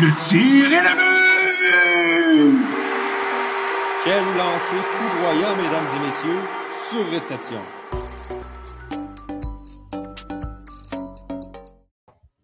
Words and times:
Le 0.00 0.10
tir 0.28 0.40
et 0.40 0.82
le 0.86 0.94
but! 0.96 2.56
Quel 4.04 4.24
lancer 4.36 4.80
foudroyant, 4.92 5.56
mesdames 5.56 5.88
et 5.92 6.00
messieurs, 6.06 6.42
sur 6.88 7.04
réception. 7.10 7.62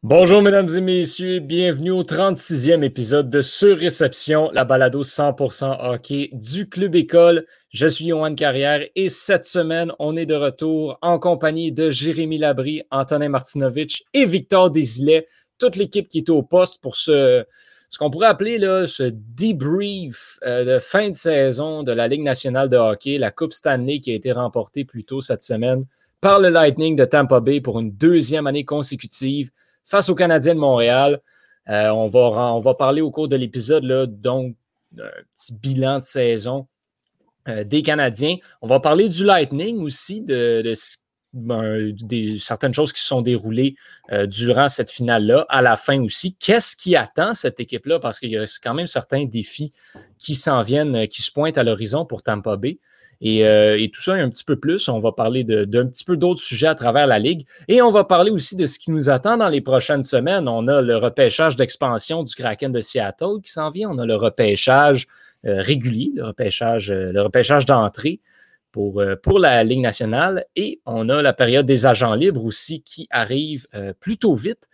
Bonjour 0.02 0.42
mesdames 0.42 0.68
et 0.68 0.80
messieurs, 0.80 1.38
bienvenue 1.38 1.92
au 1.92 2.02
36e 2.02 2.82
épisode 2.82 3.30
de 3.30 3.40
Sur 3.40 3.78
Réception, 3.78 4.50
la 4.52 4.64
balado 4.64 5.04
100% 5.04 5.76
hockey 5.78 6.30
du 6.32 6.68
Club 6.68 6.96
École. 6.96 7.46
Je 7.72 7.86
suis 7.86 8.08
Johan 8.08 8.34
Carrière 8.34 8.80
et 8.96 9.08
cette 9.08 9.44
semaine, 9.44 9.92
on 10.00 10.16
est 10.16 10.26
de 10.26 10.34
retour 10.34 10.98
en 11.02 11.20
compagnie 11.20 11.70
de 11.70 11.90
Jérémy 11.90 12.36
Labry, 12.36 12.82
Antonin 12.90 13.28
Martinovitch 13.28 14.02
et 14.12 14.26
Victor 14.26 14.70
Desilets, 14.70 15.26
toute 15.58 15.76
l'équipe 15.76 16.08
qui 16.08 16.18
est 16.18 16.30
au 16.30 16.42
poste 16.42 16.80
pour 16.80 16.96
ce, 16.96 17.44
ce 17.90 17.98
qu'on 17.98 18.10
pourrait 18.10 18.26
appeler 18.26 18.58
là, 18.58 18.86
ce 18.86 19.12
debrief 19.12 20.38
euh, 20.44 20.64
de 20.64 20.78
fin 20.80 21.10
de 21.10 21.14
saison 21.14 21.82
de 21.82 21.92
la 21.92 22.08
Ligue 22.08 22.22
nationale 22.22 22.68
de 22.68 22.76
hockey, 22.76 23.18
la 23.18 23.30
Coupe 23.30 23.52
Stanley 23.52 24.00
qui 24.00 24.10
a 24.10 24.14
été 24.14 24.32
remportée 24.32 24.84
plus 24.84 25.04
tôt 25.04 25.20
cette 25.20 25.42
semaine 25.42 25.84
par 26.20 26.40
le 26.40 26.48
Lightning 26.48 26.96
de 26.96 27.04
Tampa 27.04 27.38
Bay 27.38 27.60
pour 27.60 27.78
une 27.78 27.92
deuxième 27.92 28.46
année 28.46 28.64
consécutive 28.64 29.50
face 29.84 30.08
aux 30.08 30.14
Canadiens 30.14 30.54
de 30.54 30.60
Montréal. 30.60 31.20
Euh, 31.68 31.90
on, 31.90 32.08
va, 32.08 32.74
parler 32.74 33.00
au 33.00 33.10
cours 33.10 33.28
de 33.28 33.36
l'épisode, 33.36 33.84
donc, 34.20 34.56
d'un 34.90 35.10
petit 35.34 35.54
bilan 35.54 35.98
de 35.98 36.04
saison 36.04 36.66
euh, 37.48 37.62
des 37.62 37.82
Canadiens. 37.82 38.36
On 38.60 38.66
va 38.66 38.80
parler 38.80 39.08
du 39.08 39.24
Lightning 39.24 39.78
aussi, 39.82 40.20
de, 40.20 40.72
ben, 41.34 41.94
certaines 42.40 42.72
choses 42.72 42.92
qui 42.92 43.00
se 43.00 43.06
sont 43.06 43.20
déroulées 43.20 43.74
euh, 44.12 44.26
durant 44.26 44.68
cette 44.68 44.90
finale-là, 44.90 45.44
à 45.48 45.60
la 45.62 45.76
fin 45.76 46.00
aussi. 46.02 46.34
Qu'est-ce 46.34 46.76
qui 46.76 46.96
attend 46.96 47.34
cette 47.34 47.60
équipe-là? 47.60 47.98
Parce 47.98 48.18
qu'il 48.18 48.30
y 48.30 48.38
a 48.38 48.44
quand 48.62 48.74
même 48.74 48.86
certains 48.86 49.24
défis 49.24 49.72
qui 50.18 50.34
s'en 50.34 50.62
viennent, 50.62 51.06
qui 51.08 51.22
se 51.22 51.30
pointent 51.30 51.58
à 51.58 51.64
l'horizon 51.64 52.06
pour 52.06 52.22
Tampa 52.22 52.56
Bay. 52.56 52.78
Euh, 53.24 53.76
et, 53.78 53.90
tout 53.90 54.02
ça 54.02 54.16
et 54.16 54.20
un 54.20 54.28
petit 54.28 54.44
peu 54.44 54.56
plus. 54.56 54.88
On 54.88 54.98
va 54.98 55.12
parler 55.12 55.44
d'un 55.44 55.86
petit 55.86 56.04
peu 56.04 56.16
d'autres 56.16 56.40
sujets 56.40 56.66
à 56.66 56.74
travers 56.74 57.06
la 57.06 57.18
Ligue. 57.18 57.46
Et 57.68 57.80
on 57.82 57.90
va 57.90 58.04
parler 58.04 58.30
aussi 58.30 58.56
de 58.56 58.66
ce 58.66 58.78
qui 58.78 58.90
nous 58.90 59.08
attend 59.08 59.36
dans 59.36 59.48
les 59.48 59.60
prochaines 59.60 60.02
semaines. 60.02 60.48
On 60.48 60.68
a 60.68 60.82
le 60.82 60.96
repêchage 60.96 61.56
d'expansion 61.56 62.22
du 62.22 62.34
Kraken 62.34 62.72
de 62.72 62.80
Seattle 62.80 63.40
qui 63.42 63.50
s'en 63.50 63.70
vient. 63.70 63.90
On 63.90 63.98
a 63.98 64.06
le 64.06 64.16
repêchage 64.16 65.06
euh, 65.46 65.60
régulier, 65.60 66.12
le 66.14 66.24
repêchage, 66.24 66.90
euh, 66.90 67.12
le 67.12 67.22
repêchage 67.22 67.66
d'entrée 67.66 68.20
pour, 68.74 69.00
pour 69.22 69.38
la 69.38 69.62
Ligue 69.62 69.78
nationale. 69.78 70.46
Et 70.56 70.80
on 70.84 71.08
a 71.08 71.22
la 71.22 71.32
période 71.32 71.64
des 71.64 71.86
agents 71.86 72.16
libres 72.16 72.44
aussi 72.44 72.82
qui 72.82 73.06
arrive 73.08 73.68
plutôt 74.00 74.34
vite. 74.34 74.68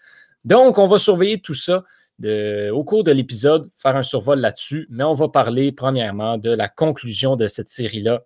Donc, 0.46 0.78
on 0.78 0.86
va 0.86 0.98
surveiller 0.98 1.38
tout 1.38 1.54
ça. 1.54 1.84
au 2.24 2.82
cours 2.84 3.04
de 3.04 3.12
l'épisode, 3.12 3.68
faire 3.76 3.96
un 3.96 4.02
survol 4.02 4.40
là-dessus, 4.40 4.86
mais 4.88 5.04
on 5.04 5.12
va 5.12 5.28
parler 5.28 5.70
premièrement 5.70 6.38
de 6.38 6.50
la 6.50 6.70
conclusion 6.70 7.36
de 7.36 7.46
cette 7.46 7.68
série-là 7.68 8.22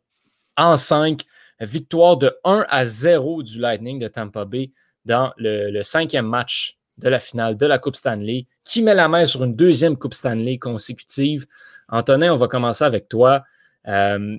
en 0.56 0.76
5. 0.76 1.22
Victoire 1.60 2.18
de 2.18 2.32
1 2.44 2.66
à 2.68 2.86
0 2.86 3.42
du 3.42 3.58
Lightning 3.58 3.98
de 3.98 4.06
Tampa 4.06 4.44
Bay 4.44 4.70
dans 5.04 5.32
le, 5.38 5.82
cinquième 5.82 6.26
match 6.28 6.78
de 6.98 7.08
la 7.08 7.18
finale 7.18 7.56
de 7.56 7.66
la 7.66 7.78
Coupe 7.78 7.96
Stanley, 7.96 8.46
qui 8.64 8.80
met 8.80 8.94
la 8.94 9.08
main 9.08 9.26
sur 9.26 9.42
une 9.42 9.56
deuxième 9.56 9.96
Coupe 9.96 10.14
Stanley 10.14 10.58
consécutive. 10.58 11.46
Antonin, 11.88 12.32
on 12.32 12.36
va 12.36 12.46
commencer 12.46 12.84
avec 12.84 13.08
toi. 13.08 13.42
Euh, 13.88 14.38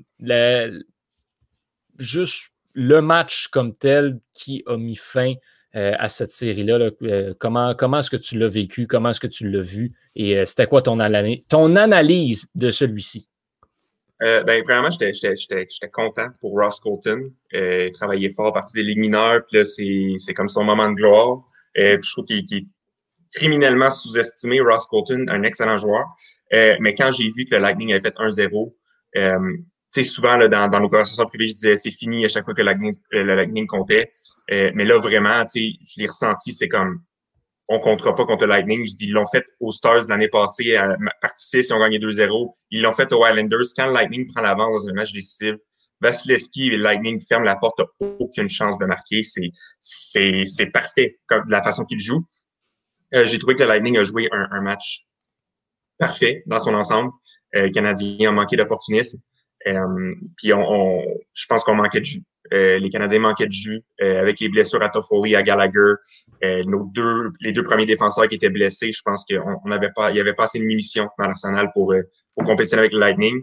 juste 1.97 2.51
le 2.73 3.01
match 3.01 3.47
comme 3.47 3.75
tel 3.75 4.19
qui 4.33 4.63
a 4.67 4.77
mis 4.77 4.95
fin 4.95 5.33
euh, 5.75 5.93
à 5.97 6.09
cette 6.09 6.31
série-là. 6.31 6.91
Euh, 7.03 7.33
comment 7.39 7.73
comment 7.75 7.99
est-ce 7.99 8.09
que 8.09 8.17
tu 8.17 8.37
l'as 8.37 8.47
vécu? 8.47 8.87
Comment 8.87 9.09
est-ce 9.09 9.19
que 9.19 9.27
tu 9.27 9.49
l'as 9.49 9.61
vu? 9.61 9.93
Et 10.15 10.45
c'était 10.45 10.67
quoi 10.67 10.81
ton, 10.81 10.97
ton 11.49 11.75
analyse 11.75 12.47
de 12.55 12.69
celui-ci? 12.69 13.27
Euh, 14.21 14.43
ben, 14.43 14.63
premièrement, 14.63 14.89
j'étais 14.91 15.89
content 15.91 16.29
pour 16.39 16.53
Ross 16.53 16.79
Colton. 16.79 17.31
Euh, 17.53 17.87
il 17.87 17.91
travaillait 17.91 18.29
fort 18.29 18.47
à 18.47 18.53
partir 18.53 18.75
des 18.75 18.83
ligues 18.83 18.99
mineures, 18.99 19.41
puis 19.45 19.57
là, 19.57 19.65
c'est 19.65 20.33
comme 20.33 20.47
son 20.47 20.63
moment 20.63 20.89
de 20.89 20.95
gloire. 20.95 21.39
Euh, 21.77 21.97
je 22.01 22.11
trouve 22.11 22.25
qu'il 22.25 22.37
est 22.37 22.67
criminellement 23.35 23.91
sous-estimé, 23.91 24.61
Ross 24.61 24.87
Colton, 24.87 25.25
un 25.27 25.43
excellent 25.43 25.77
joueur. 25.77 26.05
Euh, 26.53 26.77
mais 26.79 26.95
quand 26.95 27.11
j'ai 27.11 27.29
vu 27.29 27.45
que 27.45 27.55
le 27.55 27.61
Lightning 27.61 27.91
avait 27.91 28.01
fait 28.01 28.15
1-0, 28.15 28.73
euh, 29.17 29.39
tu 29.49 29.63
sais, 29.95 30.03
souvent, 30.03 30.37
là, 30.37 30.47
dans, 30.47 30.67
dans 30.67 30.79
nos 30.79 30.89
conversations 30.89 31.25
privées, 31.25 31.47
je 31.47 31.53
disais 31.53 31.75
c'est 31.75 31.91
fini 31.91 32.25
à 32.25 32.27
chaque 32.27 32.45
fois 32.45 32.53
que 32.53 32.61
le 32.61 32.65
Lightning, 32.65 32.93
Lightning 33.11 33.67
comptait. 33.67 34.11
mais 34.49 34.85
là, 34.85 34.97
vraiment, 34.97 35.43
tu 35.45 35.59
sais, 35.59 35.69
je 35.85 36.01
l'ai 36.01 36.07
ressenti, 36.07 36.53
c'est 36.53 36.69
comme 36.69 37.01
on 37.67 37.79
comptera 37.79 38.13
pas 38.13 38.25
contre 38.25 38.45
Lightning. 38.45 38.87
Je 38.87 38.95
dis, 38.95 39.05
ils 39.05 39.13
l'ont 39.13 39.25
fait 39.25 39.43
aux 39.59 39.71
Stars 39.71 40.07
l'année 40.07 40.27
passée, 40.27 40.75
à 40.75 40.95
partie 41.21 41.47
6, 41.47 41.69
ils 41.69 41.73
ont 41.73 41.79
gagné 41.79 41.99
2-0. 41.99 42.51
Ils 42.71 42.81
l'ont 42.81 42.93
fait 42.93 43.11
aux 43.11 43.25
Islanders. 43.25 43.65
Quand 43.75 43.87
Lightning 43.87 44.31
prend 44.31 44.41
l'avance 44.41 44.85
dans 44.85 44.91
un 44.91 44.93
match 44.93 45.11
décisif, 45.11 45.55
Vasilevski 46.01 46.67
et 46.67 46.77
Lightning 46.77 47.21
ferment 47.21 47.45
la 47.45 47.55
porte, 47.55 47.81
aucune 47.99 48.49
chance 48.49 48.77
de 48.77 48.85
marquer. 48.85 49.23
C'est, 49.23 49.51
c'est, 49.79 50.43
c'est 50.45 50.67
parfait 50.67 51.19
comme 51.25 51.43
de 51.45 51.51
la 51.51 51.63
façon 51.63 51.85
qu'il 51.85 51.99
joue. 51.99 52.23
Euh, 53.13 53.25
j'ai 53.25 53.39
trouvé 53.39 53.55
que 53.55 53.63
le 53.63 53.69
Lightning 53.69 53.97
a 53.97 54.03
joué 54.03 54.27
un, 54.31 54.47
un 54.51 54.61
match 54.61 55.05
parfait 55.97 56.43
dans 56.45 56.59
son 56.59 56.73
ensemble. 56.73 57.11
Euh, 57.55 57.63
le 57.63 57.69
Canadien 57.69 58.29
a 58.29 58.31
manqué 58.31 58.57
d'opportunisme. 58.57 59.19
Euh, 59.67 60.13
puis 60.37 60.53
on, 60.53 60.61
on, 60.61 61.03
je 61.33 61.45
pense 61.47 61.63
qu'on 61.63 61.75
manquait 61.75 61.99
de 61.99 62.05
jus. 62.05 62.23
Euh, 62.53 62.77
les 62.77 62.89
Canadiens 62.89 63.19
manquaient 63.19 63.47
de 63.47 63.51
jus 63.51 63.83
euh, 64.01 64.19
avec 64.19 64.39
les 64.39 64.49
blessures 64.49 64.81
à 64.83 64.89
Toffoli, 64.89 65.35
à 65.35 65.43
Gallagher. 65.43 65.93
Euh, 66.43 66.63
nos 66.65 66.83
deux, 66.93 67.31
les 67.41 67.51
deux 67.51 67.63
premiers 67.63 67.85
défenseurs 67.85 68.27
qui 68.27 68.35
étaient 68.35 68.49
blessés, 68.49 68.91
je 68.91 69.01
pense 69.03 69.25
qu'on 69.25 69.67
n'avait 69.69 69.91
pas, 69.95 70.11
il 70.11 70.17
y 70.17 70.19
avait 70.19 70.33
pas 70.33 70.43
assez 70.43 70.59
de 70.59 70.63
munitions 70.63 71.09
dans 71.17 71.27
l'arsenal 71.27 71.71
pour, 71.73 71.93
pour 72.35 72.43
compétitionner 72.43 72.81
avec 72.81 72.93
le 72.93 72.99
Lightning. 72.99 73.41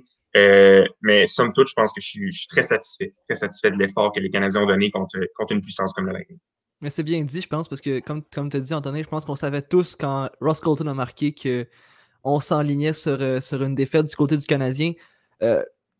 mais 1.02 1.26
somme 1.26 1.52
toute, 1.52 1.68
je 1.68 1.74
pense 1.74 1.92
que 1.92 2.00
je 2.00 2.06
suis, 2.06 2.32
je 2.32 2.38
suis, 2.38 2.48
très 2.48 2.62
satisfait, 2.62 3.12
très 3.28 3.36
satisfait 3.36 3.70
de 3.70 3.76
l'effort 3.76 4.12
que 4.12 4.20
les 4.20 4.30
Canadiens 4.30 4.62
ont 4.62 4.66
donné 4.66 4.90
contre, 4.90 5.18
contre 5.34 5.52
une 5.52 5.62
puissance 5.62 5.92
comme 5.92 6.06
le 6.06 6.12
Lightning. 6.12 6.38
Mais 6.80 6.90
c'est 6.90 7.04
bien 7.04 7.22
dit, 7.22 7.40
je 7.40 7.46
pense, 7.46 7.68
parce 7.68 7.80
que 7.80 8.00
comme, 8.00 8.22
comme 8.32 8.50
tu 8.50 8.56
as 8.56 8.60
dit, 8.60 8.74
Anthony, 8.74 9.02
je 9.02 9.08
pense 9.08 9.24
qu'on 9.24 9.36
savait 9.36 9.62
tous 9.62 9.94
quand 9.94 10.28
Ross 10.40 10.60
Colton 10.60 10.88
a 10.88 10.94
marqué 10.94 11.32
qu'on 11.32 12.40
s'enlignait 12.40 12.92
sur, 12.92 13.42
sur 13.42 13.62
une 13.62 13.74
défaite 13.74 14.06
du 14.06 14.16
côté 14.16 14.36
du 14.36 14.46
Canadien. 14.46 14.92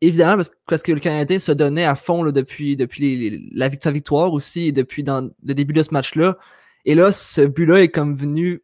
Euh, 0.03 0.07
évidemment, 0.07 0.43
parce, 0.67 0.83
que 0.83 0.93
le 0.93 1.01
Canadien 1.01 1.39
se 1.39 1.53
donnait 1.53 1.85
à 1.85 1.95
fond 1.95 2.25
depuis, 2.25 2.77
depuis 2.77 3.51
la, 3.53 3.71
sa 3.81 3.91
victoire 3.91 4.33
aussi, 4.33 4.73
depuis 4.73 5.03
dans 5.03 5.31
le 5.43 5.55
début 5.55 5.73
de 5.73 5.83
ce 5.83 5.93
match-là. 5.93 6.39
Et 6.85 6.95
là, 6.95 7.13
ce 7.13 7.43
but-là 7.43 7.83
est 7.83 7.89
comme 7.89 8.15
venu 8.15 8.63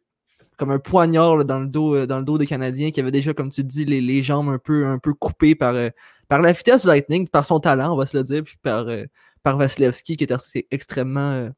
comme 0.57 0.71
un 0.71 0.79
poignard 0.79 1.45
dans, 1.45 1.59
le 1.59 1.67
dos, 1.67 1.95
euh, 1.95 2.05
dans 2.05 2.19
le 2.19 2.25
dos 2.25 2.37
des 2.37 2.45
Canadiens 2.45 2.91
qui 2.91 2.99
avaient 2.99 3.11
déjà, 3.11 3.33
comme 3.33 3.49
tu 3.49 3.63
dis, 3.63 3.85
les, 3.85 4.23
jambes 4.23 4.49
un 4.49 4.57
peu, 4.57 4.85
un 4.85 4.99
peu 4.99 5.13
coupées 5.13 5.55
par, 5.55 5.73
euh, 5.73 5.89
par 6.27 6.41
la 6.41 6.51
vitesse 6.51 6.81
du 6.81 6.87
Lightning, 6.87 7.29
par 7.29 7.45
son 7.45 7.61
talent, 7.61 7.93
on 7.93 7.95
va 7.95 8.05
se 8.05 8.17
le 8.17 8.23
dire, 8.25 8.43
puis 8.43 8.57
par, 8.61 8.89
euh, 8.89 9.05
par 9.41 9.57
Vasilevski 9.57 10.17
qui 10.17 10.25
était 10.25 10.35
extrêmement, 10.69 11.49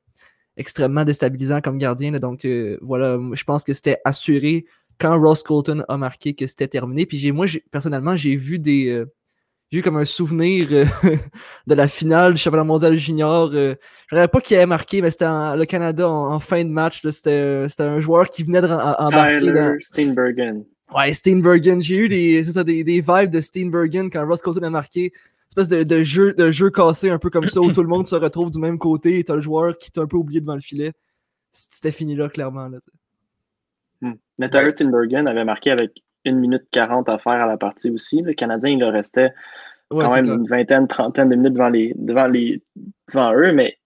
extrêmement 0.55 1.03
déstabilisant 1.03 1.61
comme 1.61 1.79
gardien. 1.79 2.11
Donc 2.11 2.47
voilà, 2.81 3.17
je 3.33 3.43
pense 3.43 3.63
que 3.63 3.73
c'était 3.73 3.97
assuré 4.05 4.65
quand 4.99 5.19
Ross 5.19 5.41
Colton 5.41 5.83
a 5.87 5.97
marqué 5.97 6.35
que 6.35 6.45
c'était 6.45 6.67
terminé. 6.67 7.07
Puis 7.07 7.31
moi, 7.31 7.47
personnellement, 7.71 8.15
j'ai 8.15 8.35
vu 8.35 8.59
des 8.59 9.03
j'ai 9.71 9.79
eu 9.79 9.81
comme 9.81 9.97
un 9.97 10.05
souvenir 10.05 10.67
euh, 10.71 10.85
de 11.67 11.75
la 11.75 11.87
finale 11.87 12.33
du 12.33 12.41
championnat 12.41 12.65
mondial 12.65 12.97
junior. 12.97 13.51
Euh, 13.53 13.75
je 14.09 14.15
ne 14.17 14.25
pas 14.25 14.41
qui 14.41 14.55
avait 14.55 14.65
marqué, 14.65 15.01
mais 15.01 15.11
c'était 15.11 15.25
le 15.25 15.63
Canada 15.63 16.09
en, 16.09 16.39
fin 16.39 16.63
de 16.63 16.69
match. 16.69 17.01
C'était 17.09 17.63
un 17.79 17.99
joueur 17.99 18.29
qui 18.29 18.43
venait 18.43 18.61
de 18.61 18.67
embarquer 18.67 19.51
dans... 19.51 19.77
Steenbergen. 19.79 20.65
Ouais, 20.93 21.13
Steenbergen. 21.13 21.81
J'ai 21.81 21.95
eu 21.95 22.09
des, 22.09 22.43
ça, 22.43 22.65
des, 22.65 22.83
des, 22.83 22.99
vibes 22.99 23.31
de 23.31 23.39
Steenbergen 23.39 24.09
quand 24.09 24.27
Ross 24.27 24.41
Colton 24.41 24.63
a 24.63 24.69
marqué. 24.69 25.05
Une 25.05 25.61
espèce 25.61 25.69
de, 25.69 25.83
de, 25.83 26.03
jeu, 26.03 26.33
de 26.33 26.51
jeu 26.51 26.69
cassé 26.69 27.09
un 27.09 27.17
peu 27.17 27.29
comme 27.29 27.47
ça 27.47 27.61
où 27.61 27.71
tout 27.73 27.81
le 27.81 27.87
monde 27.87 28.07
se 28.07 28.15
retrouve 28.15 28.51
du 28.51 28.59
même 28.59 28.77
côté 28.77 29.19
et 29.19 29.23
t'as 29.23 29.35
le 29.35 29.41
joueur 29.41 29.77
qui 29.77 29.89
t'a 29.89 30.01
un 30.01 30.07
peu 30.07 30.17
oublié 30.17 30.41
devant 30.41 30.55
le 30.55 30.61
filet. 30.61 30.91
C'était 31.53 31.91
fini 31.91 32.15
là, 32.15 32.27
clairement. 32.27 32.67
Là, 32.67 32.79
hmm. 34.01 34.13
Mais 34.37 34.49
Tyler 34.49 34.71
Steenbergen 34.71 35.27
avait 35.27 35.45
marqué 35.45 35.71
avec 35.71 36.03
une 36.25 36.39
minute 36.39 36.63
40 36.71 37.09
à 37.09 37.17
faire 37.17 37.33
à 37.33 37.45
la 37.45 37.57
partie 37.57 37.89
aussi. 37.89 38.21
Le 38.21 38.33
Canadien, 38.33 38.71
il 38.71 38.79
leur 38.79 38.93
restait 38.93 39.33
quand 39.89 40.13
même 40.13 40.29
une 40.29 40.47
vingtaine, 40.47 40.87
trentaine 40.87 41.29
de 41.29 41.35
minutes 41.35 41.53
devant, 41.53 41.69
les, 41.69 41.93
devant, 41.97 42.27
les, 42.27 42.61
devant 43.09 43.33
eux, 43.33 43.51
mais 43.51 43.77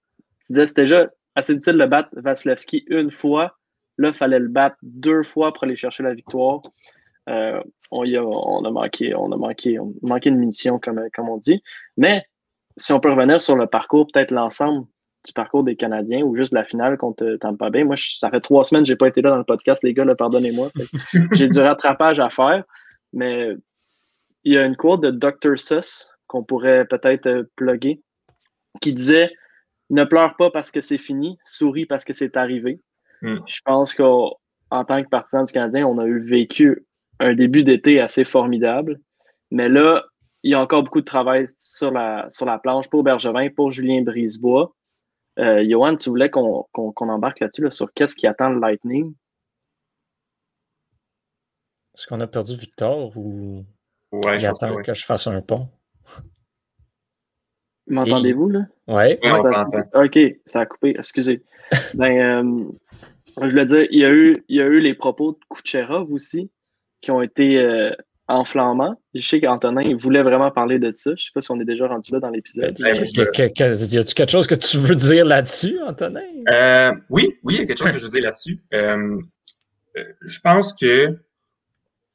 tu 0.45 0.53
disais 0.53 0.67
c'était 0.67 0.81
déjà 0.83 1.09
assez 1.35 1.53
difficile 1.53 1.77
de 1.77 1.85
battre 1.85 2.09
Vasilevski 2.13 2.85
une 2.87 3.11
fois. 3.11 3.57
Là, 3.97 4.09
il 4.09 4.13
fallait 4.13 4.39
le 4.39 4.49
battre 4.49 4.75
deux 4.83 5.23
fois 5.23 5.53
pour 5.53 5.63
aller 5.63 5.75
chercher 5.75 6.03
la 6.03 6.13
victoire. 6.13 6.61
Euh, 7.29 7.61
on, 7.91 8.03
a, 8.03 8.19
on, 8.19 8.65
a, 8.65 8.71
manqué, 8.71 9.15
on 9.15 9.31
a 9.31 9.37
manqué, 9.37 9.79
on 9.79 9.89
a 9.89 10.07
manqué 10.07 10.29
de 10.29 10.35
munitions, 10.35 10.79
comme, 10.79 11.01
comme 11.13 11.29
on 11.29 11.37
dit. 11.37 11.63
Mais 11.97 12.23
si 12.77 12.93
on 12.93 12.99
peut 12.99 13.11
revenir 13.11 13.39
sur 13.39 13.55
le 13.55 13.67
parcours, 13.67 14.07
peut-être 14.11 14.31
l'ensemble 14.31 14.85
du 15.25 15.33
parcours 15.33 15.63
des 15.63 15.75
Canadiens 15.75 16.21
ou 16.21 16.35
juste 16.35 16.53
la 16.53 16.63
finale 16.63 16.97
contre 16.97 17.37
Tampa 17.39 17.69
Bay. 17.69 17.83
Moi, 17.83 17.95
ça 17.97 18.29
fait 18.29 18.41
trois 18.41 18.63
semaines 18.63 18.83
que 18.83 18.87
je 18.87 18.93
n'ai 18.93 18.97
pas 18.97 19.07
été 19.07 19.21
là 19.21 19.31
dans 19.31 19.37
le 19.37 19.43
podcast, 19.43 19.83
les 19.83 19.93
gars, 19.93 20.05
pardonnez-moi. 20.15 20.69
J'ai 21.31 21.47
du 21.47 21.59
rattrapage 21.59 22.19
à 22.19 22.29
faire, 22.29 22.63
mais 23.13 23.55
il 24.43 24.53
y 24.53 24.57
a 24.57 24.65
une 24.65 24.75
quote 24.75 25.01
de 25.01 25.11
Dr. 25.11 25.57
Suss 25.57 26.15
qu'on 26.27 26.43
pourrait 26.43 26.85
peut-être 26.85 27.27
euh, 27.27 27.43
plugger 27.55 28.01
qui 28.81 28.93
disait 28.93 29.31
Ne 29.89 30.03
pleure 30.03 30.35
pas 30.37 30.51
parce 30.51 30.71
que 30.71 30.81
c'est 30.81 30.97
fini, 30.97 31.37
souris 31.43 31.85
parce 31.85 32.05
que 32.05 32.13
c'est 32.13 32.37
arrivé. 32.37 32.79
Hmm. 33.21 33.39
Je 33.47 33.59
pense 33.65 33.93
qu'on 33.93 34.31
en 34.71 34.85
tant 34.85 35.03
que 35.03 35.09
partisan 35.09 35.43
du 35.43 35.51
Canadien, 35.51 35.85
on 35.85 35.97
a 35.97 36.05
eu 36.05 36.19
vécu 36.19 36.85
un 37.19 37.33
début 37.33 37.63
d'été 37.63 37.99
assez 37.99 38.25
formidable. 38.25 38.99
Mais 39.51 39.69
là, 39.69 40.05
il 40.43 40.51
y 40.51 40.53
a 40.53 40.61
encore 40.61 40.83
beaucoup 40.83 41.01
de 41.01 41.05
travail 41.05 41.45
sur 41.47 41.91
la, 41.91 42.27
sur 42.29 42.45
la 42.45 42.59
planche 42.59 42.89
pour 42.89 43.03
Bergevin, 43.03 43.49
pour 43.49 43.71
Julien 43.71 44.01
Brisebois. 44.01 44.75
Euh, 45.39 45.65
Johan, 45.67 45.95
tu 45.95 46.09
voulais 46.09 46.29
qu'on 46.29 46.65
embarque 46.99 47.39
là-dessus, 47.39 47.69
sur 47.71 47.93
qu'est-ce 47.93 48.15
qui 48.15 48.27
attend 48.27 48.49
le 48.49 48.59
Lightning? 48.59 49.13
Est-ce 51.95 52.07
qu'on 52.07 52.19
a 52.21 52.27
perdu 52.27 52.55
Victor 52.55 53.15
ou 53.15 53.63
ouais, 54.11 54.37
il 54.37 54.45
attend 54.45 54.75
que 54.81 54.93
je 54.93 55.05
fasse 55.05 55.27
un 55.27 55.41
pont? 55.41 55.69
M'entendez-vous, 57.87 58.49
là? 58.49 58.65
Ouais. 58.87 59.19
OK, 59.93 60.19
ça 60.45 60.61
a 60.61 60.65
coupé, 60.65 60.95
excusez. 60.97 61.43
ben, 61.93 62.17
euh, 62.17 62.63
je 63.41 63.49
voulais 63.49 63.65
dire, 63.65 63.87
il 63.91 63.99
y, 63.99 64.05
a 64.05 64.11
eu, 64.11 64.43
il 64.47 64.57
y 64.57 64.61
a 64.61 64.65
eu 64.65 64.79
les 64.79 64.93
propos 64.93 65.33
de 65.33 65.39
Kucherov 65.49 66.11
aussi 66.11 66.49
qui 67.01 67.11
ont 67.11 67.21
été 67.21 67.59
euh, 67.59 67.91
enflammants. 68.27 68.99
Je 69.13 69.27
sais 69.27 69.39
qu'Antonin 69.39 69.95
voulait 69.97 70.23
vraiment 70.23 70.51
parler 70.51 70.79
de 70.79 70.91
ça. 70.91 71.11
Je 71.11 71.11
ne 71.11 71.17
sais 71.17 71.31
pas 71.33 71.41
si 71.41 71.51
on 71.51 71.59
est 71.59 71.65
déjà 71.65 71.87
rendu 71.87 72.11
là 72.11 72.19
dans 72.19 72.29
l'épisode. 72.29 72.77
Y 72.79 72.85
a-tu 72.85 74.13
quelque 74.13 74.31
chose 74.31 74.47
que 74.47 74.55
tu 74.55 74.77
veux 74.77 74.95
dire 74.95 75.25
là-dessus, 75.25 75.79
Antonin? 75.85 76.21
Euh, 76.51 76.91
oui, 77.09 77.37
oui, 77.43 77.55
il 77.55 77.59
y 77.59 77.63
a 77.63 77.65
quelque 77.65 77.79
chose 77.79 77.91
que 77.91 77.99
je 77.99 78.03
veux 78.03 78.11
dire 78.11 78.23
là-dessus. 78.23 78.59
je 78.71 80.39
pense 80.41 80.73
que 80.73 81.17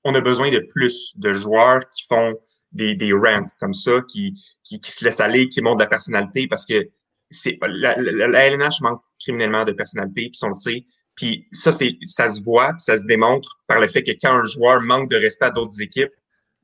on 0.05 0.15
a 0.15 0.21
besoin 0.21 0.51
de 0.51 0.61
plus 0.61 1.12
de 1.17 1.35
joueurs 1.35 1.89
qui 1.91 2.07
font 2.09 2.35
des, 2.73 2.95
des 2.95 3.12
rants 3.12 3.47
comme 3.59 3.75
ça, 3.75 4.01
qui, 4.09 4.33
qui, 4.65 4.81
qui 4.81 4.93
se 4.93 5.05
laissent 5.05 5.21
aller, 5.21 5.49
qui 5.49 5.61
montrent 5.61 5.79
de 5.79 5.83
la 5.83 5.89
personnalité 5.89 6.47
parce 6.49 6.65
que 6.65 6.89
c'est 7.31 7.59
la, 7.62 7.97
la, 7.99 8.47
LNH 8.47 8.81
manque 8.81 9.03
criminellement 9.21 9.65
de 9.65 9.73
personnalité, 9.73 10.31
puis 10.32 10.41
on 10.43 10.49
le 10.49 10.55
sait. 10.55 10.85
Puis 11.15 11.47
ça, 11.53 11.73
c'est 11.73 11.97
ça 12.05 12.29
se 12.29 12.43
voit, 12.43 12.73
ça 12.79 12.97
se 12.97 13.05
démontre 13.05 13.61
par 13.67 13.81
le 13.81 13.88
fait 13.88 14.03
que 14.03 14.12
quand 14.12 14.32
un 14.32 14.44
joueur 14.44 14.81
manque 14.81 15.11
de 15.11 15.17
respect 15.17 15.47
à 15.47 15.50
d'autres 15.50 15.81
équipes, 15.81 16.12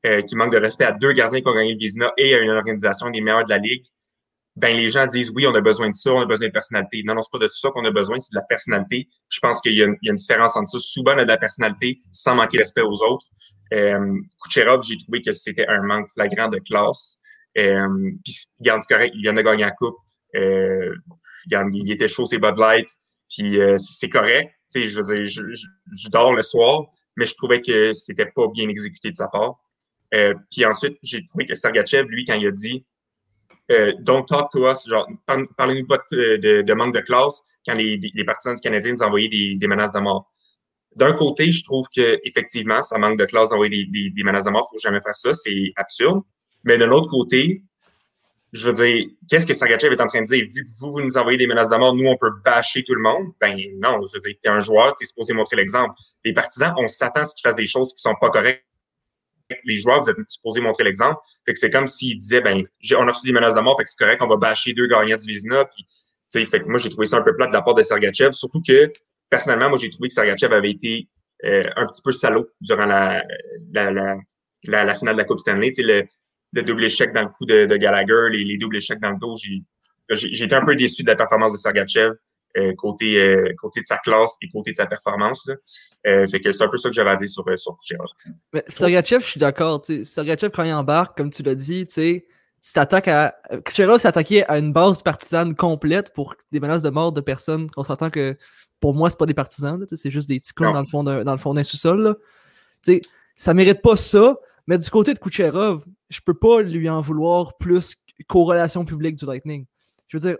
euh, 0.05 0.21
qui 0.21 0.35
manque 0.35 0.51
de 0.51 0.57
respect 0.57 0.85
à 0.85 0.91
deux 0.91 1.13
gardiens 1.13 1.41
qui 1.41 1.47
ont 1.47 1.55
gagné 1.55 1.73
le 1.73 1.79
Vizina 1.79 2.11
et 2.17 2.35
à 2.35 2.39
une 2.39 2.51
organisation 2.51 3.09
des 3.09 3.21
meilleurs 3.21 3.45
de 3.45 3.49
la 3.49 3.57
ligue, 3.57 3.85
ben 4.55 4.75
les 4.75 4.89
gens 4.89 5.05
disent 5.05 5.31
oui, 5.35 5.45
on 5.47 5.55
a 5.55 5.61
besoin 5.61 5.89
de 5.89 5.95
ça, 5.95 6.11
on 6.11 6.21
a 6.21 6.25
besoin 6.25 6.47
de 6.47 6.51
personnalité. 6.51 7.03
Non, 7.05 7.15
non, 7.15 7.21
c'est 7.21 7.31
pas 7.31 7.43
de 7.43 7.47
tout 7.47 7.57
ça 7.57 7.69
qu'on 7.69 7.85
a 7.85 7.91
besoin, 7.91 8.17
c'est 8.19 8.31
de 8.31 8.37
la 8.37 8.45
personnalité. 8.45 9.07
Je 9.29 9.39
pense 9.39 9.61
qu'il 9.61 9.73
y, 9.73 9.77
y, 9.77 9.83
a 9.83 9.87
une 9.87 10.15
différence 10.15 10.55
entre 10.55 10.69
ça. 10.69 10.79
Souvent, 10.79 11.13
on 11.15 11.19
a 11.19 11.23
de 11.23 11.29
la 11.29 11.37
personnalité 11.37 11.99
sans 12.11 12.35
manquer 12.35 12.57
de 12.57 12.63
respect 12.63 12.81
aux 12.81 13.01
autres. 13.03 13.25
Euh, 13.73 14.19
Kucherov, 14.43 14.83
j'ai 14.83 14.97
trouvé 14.97 15.21
que 15.21 15.33
c'était 15.33 15.67
un 15.67 15.81
manque 15.81 16.09
flagrant 16.11 16.47
de 16.49 16.59
classe. 16.59 17.19
Euh, 17.57 18.11
puis, 18.23 18.45
garde 18.61 18.81
correct, 18.87 19.13
il 19.15 19.21
vient 19.21 19.33
de 19.33 19.41
gagner 19.41 19.63
la 19.63 19.71
coupe. 19.71 19.97
Euh, 20.37 20.95
il 21.49 21.91
était 21.91 22.07
chaud, 22.07 22.25
c'est 22.25 22.37
Bud 22.37 22.57
Light. 22.57 22.87
Puis, 23.29 23.59
euh, 23.59 23.77
c'est 23.77 24.09
correct. 24.09 24.51
Je 24.73 24.87
je, 24.89 26.09
dors 26.09 26.33
le 26.33 26.43
soir, 26.43 26.85
mais 27.15 27.25
je 27.25 27.33
trouvais 27.35 27.61
que 27.61 27.93
c'était 27.93 28.25
pas 28.35 28.47
bien 28.53 28.67
exécuté 28.67 29.11
de 29.11 29.15
sa 29.15 29.27
part. 29.27 29.55
Euh, 30.13 30.33
puis 30.51 30.65
ensuite, 30.65 30.97
j'ai 31.03 31.25
trouvé 31.27 31.45
que 31.45 31.55
Sergachev, 31.55 32.07
lui, 32.07 32.25
quand 32.25 32.35
il 32.35 32.47
a 32.47 32.51
dit 32.51 32.85
Don't 33.99 34.25
talk 34.25 34.49
to 34.51 34.69
us, 34.69 34.87
parlez-nous 35.57 35.87
pas 35.87 35.97
de, 36.11 36.73
manque 36.73 36.93
de 36.93 37.01
classe, 37.01 37.43
quand 37.65 37.73
les, 37.73 37.99
partisans 38.25 38.55
du 38.55 38.61
Canadien 38.61 38.93
nous 38.93 39.03
envoyaient 39.03 39.29
des, 39.29 39.55
des 39.55 39.67
menaces 39.67 39.91
de 39.91 39.99
mort 39.99 40.29
d'un 40.97 41.13
côté, 41.13 41.51
je 41.51 41.63
trouve 41.63 41.87
que 41.95 42.19
effectivement, 42.23 42.81
ça 42.81 42.97
manque 42.97 43.19
de 43.19 43.25
classe 43.25 43.49
d'envoyer 43.49 43.85
des, 43.85 44.09
des, 44.09 44.23
menaces 44.23 44.45
de 44.45 44.49
mort. 44.49 44.67
Faut 44.69 44.79
jamais 44.79 44.99
faire 44.99 45.15
ça. 45.15 45.33
C'est 45.33 45.71
absurde. 45.75 46.21
Mais 46.63 46.77
de 46.77 46.85
l'autre 46.85 47.07
côté, 47.07 47.61
je 48.57 48.69
veux 48.69 48.73
dire, 48.73 49.07
qu'est-ce 49.29 49.45
que 49.45 49.53
Sergachev 49.53 49.93
est 49.93 50.01
en 50.01 50.07
train 50.07 50.21
de 50.21 50.25
dire? 50.25 50.45
Vu 50.53 50.65
que 50.65 50.69
vous, 50.79 50.91
vous 50.91 51.01
nous 51.01 51.17
envoyez 51.17 51.37
des 51.37 51.47
menaces 51.47 51.69
de 51.69 51.75
mort, 51.77 51.95
nous, 51.95 52.07
on 52.07 52.17
peut 52.17 52.31
bâcher 52.43 52.83
tout 52.83 52.95
le 52.95 53.01
monde? 53.01 53.33
Ben 53.39 53.55
non, 53.79 53.99
je 54.05 54.17
veux 54.17 54.19
dire, 54.19 54.35
tu 54.41 54.49
es 54.49 54.51
un 54.51 54.59
joueur, 54.59 54.95
tu 54.95 55.03
es 55.03 55.07
supposé 55.07 55.33
montrer 55.33 55.55
l'exemple. 55.55 55.93
Les 56.25 56.33
partisans, 56.33 56.73
on 56.77 56.87
s'attend 56.87 57.21
à 57.21 57.23
ce 57.23 57.35
qu'ils 57.35 57.47
fassent 57.47 57.57
des 57.57 57.67
choses 57.67 57.93
qui 57.93 58.01
sont 58.01 58.15
pas 58.19 58.29
correctes. 58.29 58.63
Les 59.63 59.77
joueurs, 59.77 60.01
vous 60.01 60.09
êtes 60.09 60.17
supposés 60.27 60.59
montrer 60.59 60.83
l'exemple. 60.83 61.17
Fait 61.45 61.53
que 61.53 61.59
c'est 61.59 61.69
comme 61.69 61.87
s'ils 61.87 62.17
disaient, 62.17 62.41
ben, 62.41 62.63
on 62.97 63.07
a 63.07 63.11
reçu 63.11 63.27
des 63.27 63.33
menaces 63.33 63.55
de 63.55 63.61
mort, 63.61 63.77
fait 63.77 63.85
que 63.85 63.89
c'est 63.89 64.03
correct, 64.03 64.21
on 64.21 64.27
va 64.27 64.37
bâcher 64.37 64.73
deux 64.73 64.87
gagnants 64.87 65.17
du 65.17 65.25
Vizina. 65.25 65.65
Fait 66.31 66.45
que 66.45 66.65
moi, 66.65 66.77
j'ai 66.79 66.89
trouvé 66.89 67.07
ça 67.07 67.17
un 67.17 67.21
peu 67.21 67.35
plat 67.35 67.47
de 67.47 67.53
la 67.53 67.61
part 67.61 67.75
de 67.75 67.83
Sergachev, 67.83 68.33
surtout 68.33 68.61
que 68.67 68.91
personnellement, 69.29 69.69
moi, 69.69 69.77
j'ai 69.79 69.89
trouvé 69.89 70.09
que 70.09 70.13
Sergachev 70.13 70.53
avait 70.53 70.71
été 70.71 71.07
euh, 71.45 71.69
un 71.75 71.85
petit 71.85 72.01
peu 72.01 72.11
salaud 72.11 72.49
durant 72.59 72.85
la, 72.85 73.23
la, 73.71 73.91
la, 73.91 74.83
la, 74.83 74.95
finale 74.95 75.15
de 75.15 75.19
la 75.19 75.25
Coupe 75.25 75.39
Stanley. 75.39 75.71
Le 76.61 76.63
double 76.63 76.83
échec 76.83 77.13
dans 77.13 77.23
le 77.23 77.29
coup 77.29 77.45
de, 77.45 77.65
de 77.65 77.77
Gallagher, 77.77 78.29
les, 78.31 78.43
les 78.43 78.57
doubles 78.57 78.77
échecs 78.77 78.99
dans 78.99 79.11
le 79.11 79.17
dos. 79.17 79.35
J'ai 80.09 80.43
été 80.43 80.55
un 80.55 80.63
peu 80.63 80.75
déçu 80.75 81.03
de 81.03 81.07
la 81.07 81.15
performance 81.15 81.53
de 81.53 81.57
Sergachev. 81.57 82.13
Euh, 82.55 82.73
côté, 82.73 83.21
euh, 83.21 83.51
côté 83.57 83.81
de 83.81 83.85
sa 83.85 83.97
classe 83.97 84.37
et 84.41 84.49
côté 84.49 84.71
de 84.71 84.77
sa 84.77 84.87
performance. 84.87 85.45
Là. 85.45 85.55
Euh, 86.07 86.25
fait 86.25 86.39
que 86.39 86.51
c'est 86.51 86.63
un 86.63 86.67
peu 86.67 86.77
ça 86.77 86.89
que 86.89 86.95
j'avais 86.95 87.11
à 87.11 87.15
dire 87.15 87.29
sur, 87.29 87.43
sur 87.59 87.77
Kucherov. 87.77 88.07
Mais 88.51 88.63
Sergachev, 88.67 89.21
je 89.21 89.27
suis 89.27 89.39
d'accord. 89.39 89.81
Sergachev, 90.03 90.49
quand 90.51 90.63
il 90.63 90.73
embarque, 90.73 91.15
comme 91.15 91.29
tu 91.29 91.43
l'as 91.43 91.53
dit, 91.53 91.85
tu 91.85 92.23
t'attaques 92.73 93.09
à. 93.09 93.35
Kucherov 93.63 93.99
s'est 93.99 94.07
attaqué 94.07 94.47
à 94.47 94.57
une 94.57 94.73
base 94.73 95.03
partisane 95.03 95.55
complète 95.55 96.13
pour 96.13 96.35
des 96.51 96.59
menaces 96.59 96.81
de 96.81 96.89
mort 96.89 97.11
de 97.11 97.21
personnes. 97.21 97.67
On 97.77 97.83
s'entend 97.83 98.09
que 98.09 98.35
pour 98.79 98.95
moi, 98.95 99.11
c'est 99.11 99.19
pas 99.19 99.27
des 99.27 99.35
partisans, 99.35 99.85
c'est 99.91 100.09
juste 100.09 100.29
des 100.29 100.39
petits 100.39 100.53
cons 100.53 100.71
dans 100.71 100.81
le 100.81 100.87
fond 100.87 101.03
d'un, 101.03 101.23
dans 101.23 101.33
le 101.33 101.39
fond 101.39 101.53
d'un 101.53 101.63
sous-sol. 101.63 102.15
Ça 103.35 103.53
mérite 103.53 103.83
pas 103.83 103.97
ça, 103.97 104.35
mais 104.65 104.79
du 104.79 104.89
côté 104.89 105.13
de 105.13 105.19
Kucherov, 105.19 105.83
je 106.09 106.19
peux 106.21 106.33
pas 106.33 106.61
lui 106.61 106.89
en 106.89 107.01
vouloir 107.01 107.57
plus 107.57 107.95
qu'aux 108.27 108.45
relations 108.45 108.85
publiques 108.85 109.15
du 109.15 109.25
Lightning. 109.25 109.65
Je 110.07 110.17
veux 110.17 110.29
dire, 110.29 110.37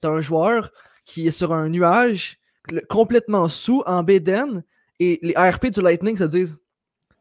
t'as 0.00 0.10
un 0.10 0.20
joueur 0.20 0.72
qui 1.04 1.26
est 1.26 1.32
sur 1.32 1.52
un 1.52 1.68
nuage 1.68 2.38
complètement 2.88 3.48
sous, 3.48 3.82
en 3.86 4.02
BDN, 4.02 4.62
et 5.00 5.18
les 5.22 5.34
ARP 5.34 5.66
du 5.66 5.80
Lightning 5.80 6.16
se 6.16 6.24
disent 6.24 6.58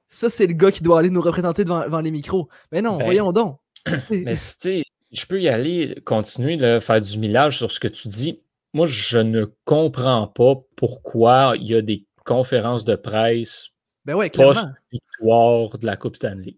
ça, 0.07 0.29
c'est 0.29 0.47
le 0.47 0.53
gars 0.53 0.71
qui 0.71 0.83
doit 0.83 1.00
aller 1.00 1.09
nous 1.09 1.21
représenter 1.21 1.63
devant, 1.63 2.00
les 2.00 2.12
micros. 2.12 2.50
Mais 2.71 2.81
non, 2.81 2.97
ben, 2.97 3.06
voyons 3.06 3.31
donc. 3.31 3.59
Mais 4.12 4.35
tu 4.59 4.83
je 5.12 5.25
peux 5.25 5.41
y 5.41 5.47
aller, 5.47 6.01
continuer 6.06 6.57
de 6.57 6.80
faire 6.81 7.00
du 7.00 7.18
millage 7.18 7.57
sur 7.57 7.71
ce 7.71 7.80
que 7.80 7.88
tu 7.88 8.09
dis 8.09 8.41
moi, 8.73 8.85
je 8.85 9.18
ne 9.18 9.45
comprends 9.65 10.27
pas 10.27 10.56
pourquoi 10.75 11.56
il 11.57 11.68
y 11.68 11.75
a 11.75 11.81
des 11.81 12.06
conférences 12.25 12.85
de 12.85 12.95
presse 12.95 13.69
ben 14.06 14.15
ouais, 14.15 14.30
post-victoire 14.30 15.77
de 15.80 15.85
la 15.85 15.97
Coupe 15.97 16.15
Stanley. 16.15 16.57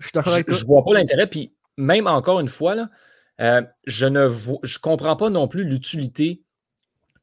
Je 0.00 0.18
ne 0.18 0.66
vois 0.66 0.84
pas 0.84 0.94
l'intérêt. 0.94 1.26
Puis 1.26 1.52
même 1.76 2.06
encore 2.06 2.40
une 2.40 2.48
fois, 2.48 2.74
là, 2.74 2.90
euh, 3.40 3.62
je 3.86 4.06
ne 4.06 4.28
je 4.62 4.78
comprends 4.78 5.16
pas 5.16 5.30
non 5.30 5.48
plus 5.48 5.64
l'utilité 5.64 6.42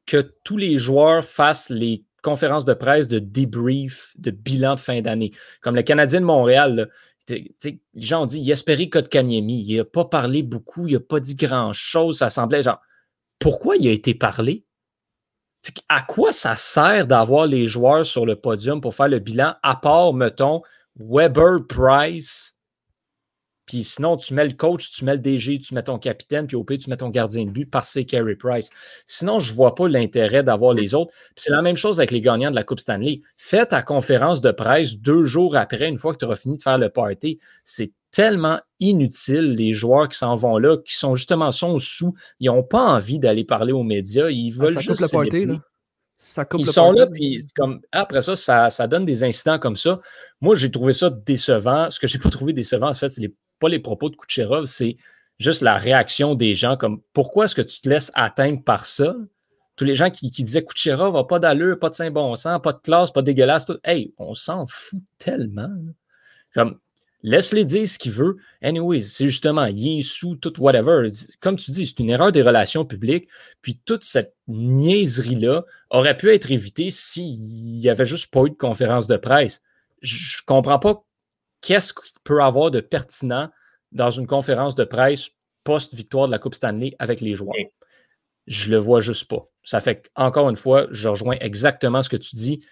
que 0.06 0.34
tous 0.42 0.56
les 0.56 0.78
joueurs 0.78 1.24
fassent 1.24 1.70
les 1.70 2.04
conférences 2.22 2.64
de 2.64 2.74
presse 2.74 3.08
de 3.08 3.18
débrief, 3.18 4.14
de 4.18 4.30
bilan 4.30 4.74
de 4.74 4.80
fin 4.80 5.00
d'année. 5.00 5.32
Comme 5.60 5.76
le 5.76 5.82
Canadien 5.82 6.20
de 6.20 6.26
Montréal, 6.26 6.90
les 7.28 7.80
gens 7.94 8.22
ont 8.22 8.26
dit 8.26 8.40
Yesperi 8.40 8.90
Kotkaniemi. 8.90 9.64
Il 9.64 9.76
n'a 9.76 9.84
pas 9.84 10.06
parlé 10.06 10.42
beaucoup, 10.42 10.86
il 10.86 10.94
n'a 10.94 11.00
pas 11.00 11.20
dit 11.20 11.36
grand-chose. 11.36 12.18
Ça 12.18 12.30
semblait 12.30 12.62
genre 12.62 12.80
pourquoi 13.38 13.76
il 13.76 13.86
a 13.86 13.92
été 13.92 14.14
parlé? 14.14 14.64
À 15.88 16.02
quoi 16.02 16.32
ça 16.32 16.56
sert 16.56 17.06
d'avoir 17.06 17.46
les 17.46 17.66
joueurs 17.66 18.06
sur 18.06 18.24
le 18.24 18.36
podium 18.36 18.80
pour 18.80 18.94
faire 18.94 19.08
le 19.08 19.18
bilan, 19.18 19.54
à 19.62 19.76
part, 19.76 20.14
mettons, 20.14 20.62
Weber 20.96 21.66
Price? 21.68 22.57
Puis 23.68 23.84
sinon, 23.84 24.16
tu 24.16 24.32
mets 24.32 24.46
le 24.46 24.54
coach, 24.54 24.90
tu 24.90 25.04
mets 25.04 25.12
le 25.12 25.18
DG, 25.18 25.58
tu 25.60 25.74
mets 25.74 25.82
ton 25.82 25.98
capitaine, 25.98 26.46
puis 26.46 26.56
au 26.56 26.64
pire, 26.64 26.78
tu 26.78 26.88
mets 26.88 26.96
ton 26.96 27.10
gardien 27.10 27.44
de 27.44 27.50
but 27.50 27.70
parce 27.70 27.88
que 27.88 27.92
c'est 27.92 28.04
Carey 28.06 28.34
Price. 28.34 28.70
Sinon, 29.04 29.40
je 29.40 29.52
ne 29.52 29.56
vois 29.56 29.74
pas 29.74 29.88
l'intérêt 29.88 30.42
d'avoir 30.42 30.72
les 30.72 30.94
autres. 30.94 31.12
c'est 31.36 31.50
la 31.50 31.60
même 31.60 31.76
chose 31.76 32.00
avec 32.00 32.10
les 32.10 32.22
gagnants 32.22 32.50
de 32.50 32.54
la 32.54 32.64
Coupe 32.64 32.80
Stanley. 32.80 33.20
Fais 33.36 33.66
ta 33.66 33.82
conférence 33.82 34.40
de 34.40 34.52
presse 34.52 34.96
deux 34.96 35.24
jours 35.24 35.54
après, 35.54 35.86
une 35.86 35.98
fois 35.98 36.14
que 36.14 36.18
tu 36.18 36.24
auras 36.24 36.36
fini 36.36 36.56
de 36.56 36.62
faire 36.62 36.78
le 36.78 36.88
party. 36.88 37.38
C'est 37.62 37.92
tellement 38.10 38.58
inutile, 38.80 39.52
les 39.52 39.74
joueurs 39.74 40.08
qui 40.08 40.16
s'en 40.16 40.34
vont 40.34 40.56
là, 40.56 40.78
qui 40.78 40.96
sont 40.96 41.14
justement 41.14 41.52
sont 41.52 41.78
sous. 41.78 42.14
Ils 42.40 42.46
n'ont 42.46 42.62
pas 42.62 42.82
envie 42.82 43.18
d'aller 43.18 43.44
parler 43.44 43.72
aux 43.72 43.82
médias. 43.82 44.30
Ils 44.30 44.54
ah, 44.58 44.62
veulent 44.62 44.74
ça 44.74 44.80
juste. 44.80 45.10
Coupe 45.10 45.30
le 45.30 45.44
là. 45.44 45.60
Ça 46.16 46.44
coupe 46.44 46.60
Ils 46.60 46.66
sont 46.66 46.90
là, 46.90 47.06
puis 47.06 47.44
comme, 47.54 47.80
après 47.92 48.22
ça, 48.22 48.34
ça, 48.70 48.86
donne 48.88 49.04
des 49.04 49.22
incidents 49.22 49.58
comme 49.58 49.76
ça. 49.76 50.00
Moi, 50.40 50.56
j'ai 50.56 50.70
trouvé 50.70 50.92
ça 50.92 51.10
décevant. 51.10 51.90
Ce 51.90 52.00
que 52.00 52.08
j'ai 52.08 52.18
pas 52.18 52.30
trouvé 52.30 52.52
décevant, 52.52 52.88
en 52.88 52.94
fait, 52.94 53.08
c'est 53.08 53.32
pas 53.58 53.68
les 53.68 53.78
propos 53.78 54.10
de 54.10 54.16
Kucherov, 54.16 54.66
c'est 54.66 54.96
juste 55.38 55.62
la 55.62 55.78
réaction 55.78 56.34
des 56.34 56.54
gens. 56.54 56.76
Comme 56.76 57.00
pourquoi 57.12 57.44
est-ce 57.44 57.54
que 57.54 57.62
tu 57.62 57.80
te 57.80 57.88
laisses 57.88 58.10
atteindre 58.14 58.62
par 58.62 58.84
ça? 58.84 59.16
Tous 59.76 59.84
les 59.84 59.94
gens 59.94 60.10
qui, 60.10 60.30
disaient 60.30 60.64
Kucherov 60.64 61.14
n'a 61.14 61.24
pas 61.24 61.38
d'allure, 61.38 61.78
pas 61.78 61.90
de 61.90 61.94
saint 61.94 62.10
bon 62.10 62.34
sens, 62.34 62.60
pas 62.62 62.72
de 62.72 62.78
classe, 62.78 63.12
pas 63.12 63.22
dégueulasse. 63.22 63.66
Tout. 63.66 63.78
Hey, 63.84 64.12
on 64.18 64.34
s'en 64.34 64.66
fout 64.66 65.02
tellement. 65.18 65.70
Comme 66.54 66.78
Laisse-les 67.22 67.64
dire 67.64 67.88
ce 67.88 67.98
qu'ils 67.98 68.12
veulent. 68.12 68.36
Anyway, 68.62 69.00
c'est 69.00 69.26
justement, 69.26 69.66
il 69.66 70.04
sous, 70.04 70.36
tout, 70.36 70.60
whatever. 70.60 71.10
Comme 71.40 71.56
tu 71.56 71.72
dis, 71.72 71.86
c'est 71.86 71.98
une 71.98 72.10
erreur 72.10 72.30
des 72.30 72.42
relations 72.42 72.84
publiques. 72.84 73.28
Puis 73.60 73.80
toute 73.84 74.04
cette 74.04 74.36
niaiserie-là 74.46 75.64
aurait 75.90 76.16
pu 76.16 76.32
être 76.32 76.52
évitée 76.52 76.90
s'il 76.90 77.78
n'y 77.78 77.88
avait 77.88 78.06
juste 78.06 78.30
pas 78.30 78.44
eu 78.44 78.50
de 78.50 78.54
conférence 78.54 79.08
de 79.08 79.16
presse. 79.16 79.62
Je 80.00 80.38
ne 80.40 80.46
comprends 80.46 80.78
pas 80.78 81.04
qu'est-ce 81.60 81.92
qu'il 81.92 82.20
peut 82.24 82.42
avoir 82.42 82.70
de 82.70 82.80
pertinent 82.80 83.50
dans 83.92 84.10
une 84.10 84.26
conférence 84.26 84.74
de 84.74 84.84
presse 84.84 85.30
post-victoire 85.64 86.26
de 86.26 86.32
la 86.32 86.38
Coupe 86.38 86.54
Stanley 86.54 86.94
avec 86.98 87.20
les 87.20 87.34
joueurs? 87.34 87.54
je 88.48 88.70
le 88.70 88.78
vois 88.78 89.00
juste 89.00 89.26
pas. 89.26 89.46
Ça 89.62 89.80
fait 89.80 90.10
encore 90.16 90.48
une 90.48 90.56
fois, 90.56 90.86
je 90.90 91.08
rejoins 91.08 91.36
exactement 91.40 92.02
ce 92.02 92.08
que 92.08 92.16
tu 92.16 92.34
dis. 92.34 92.66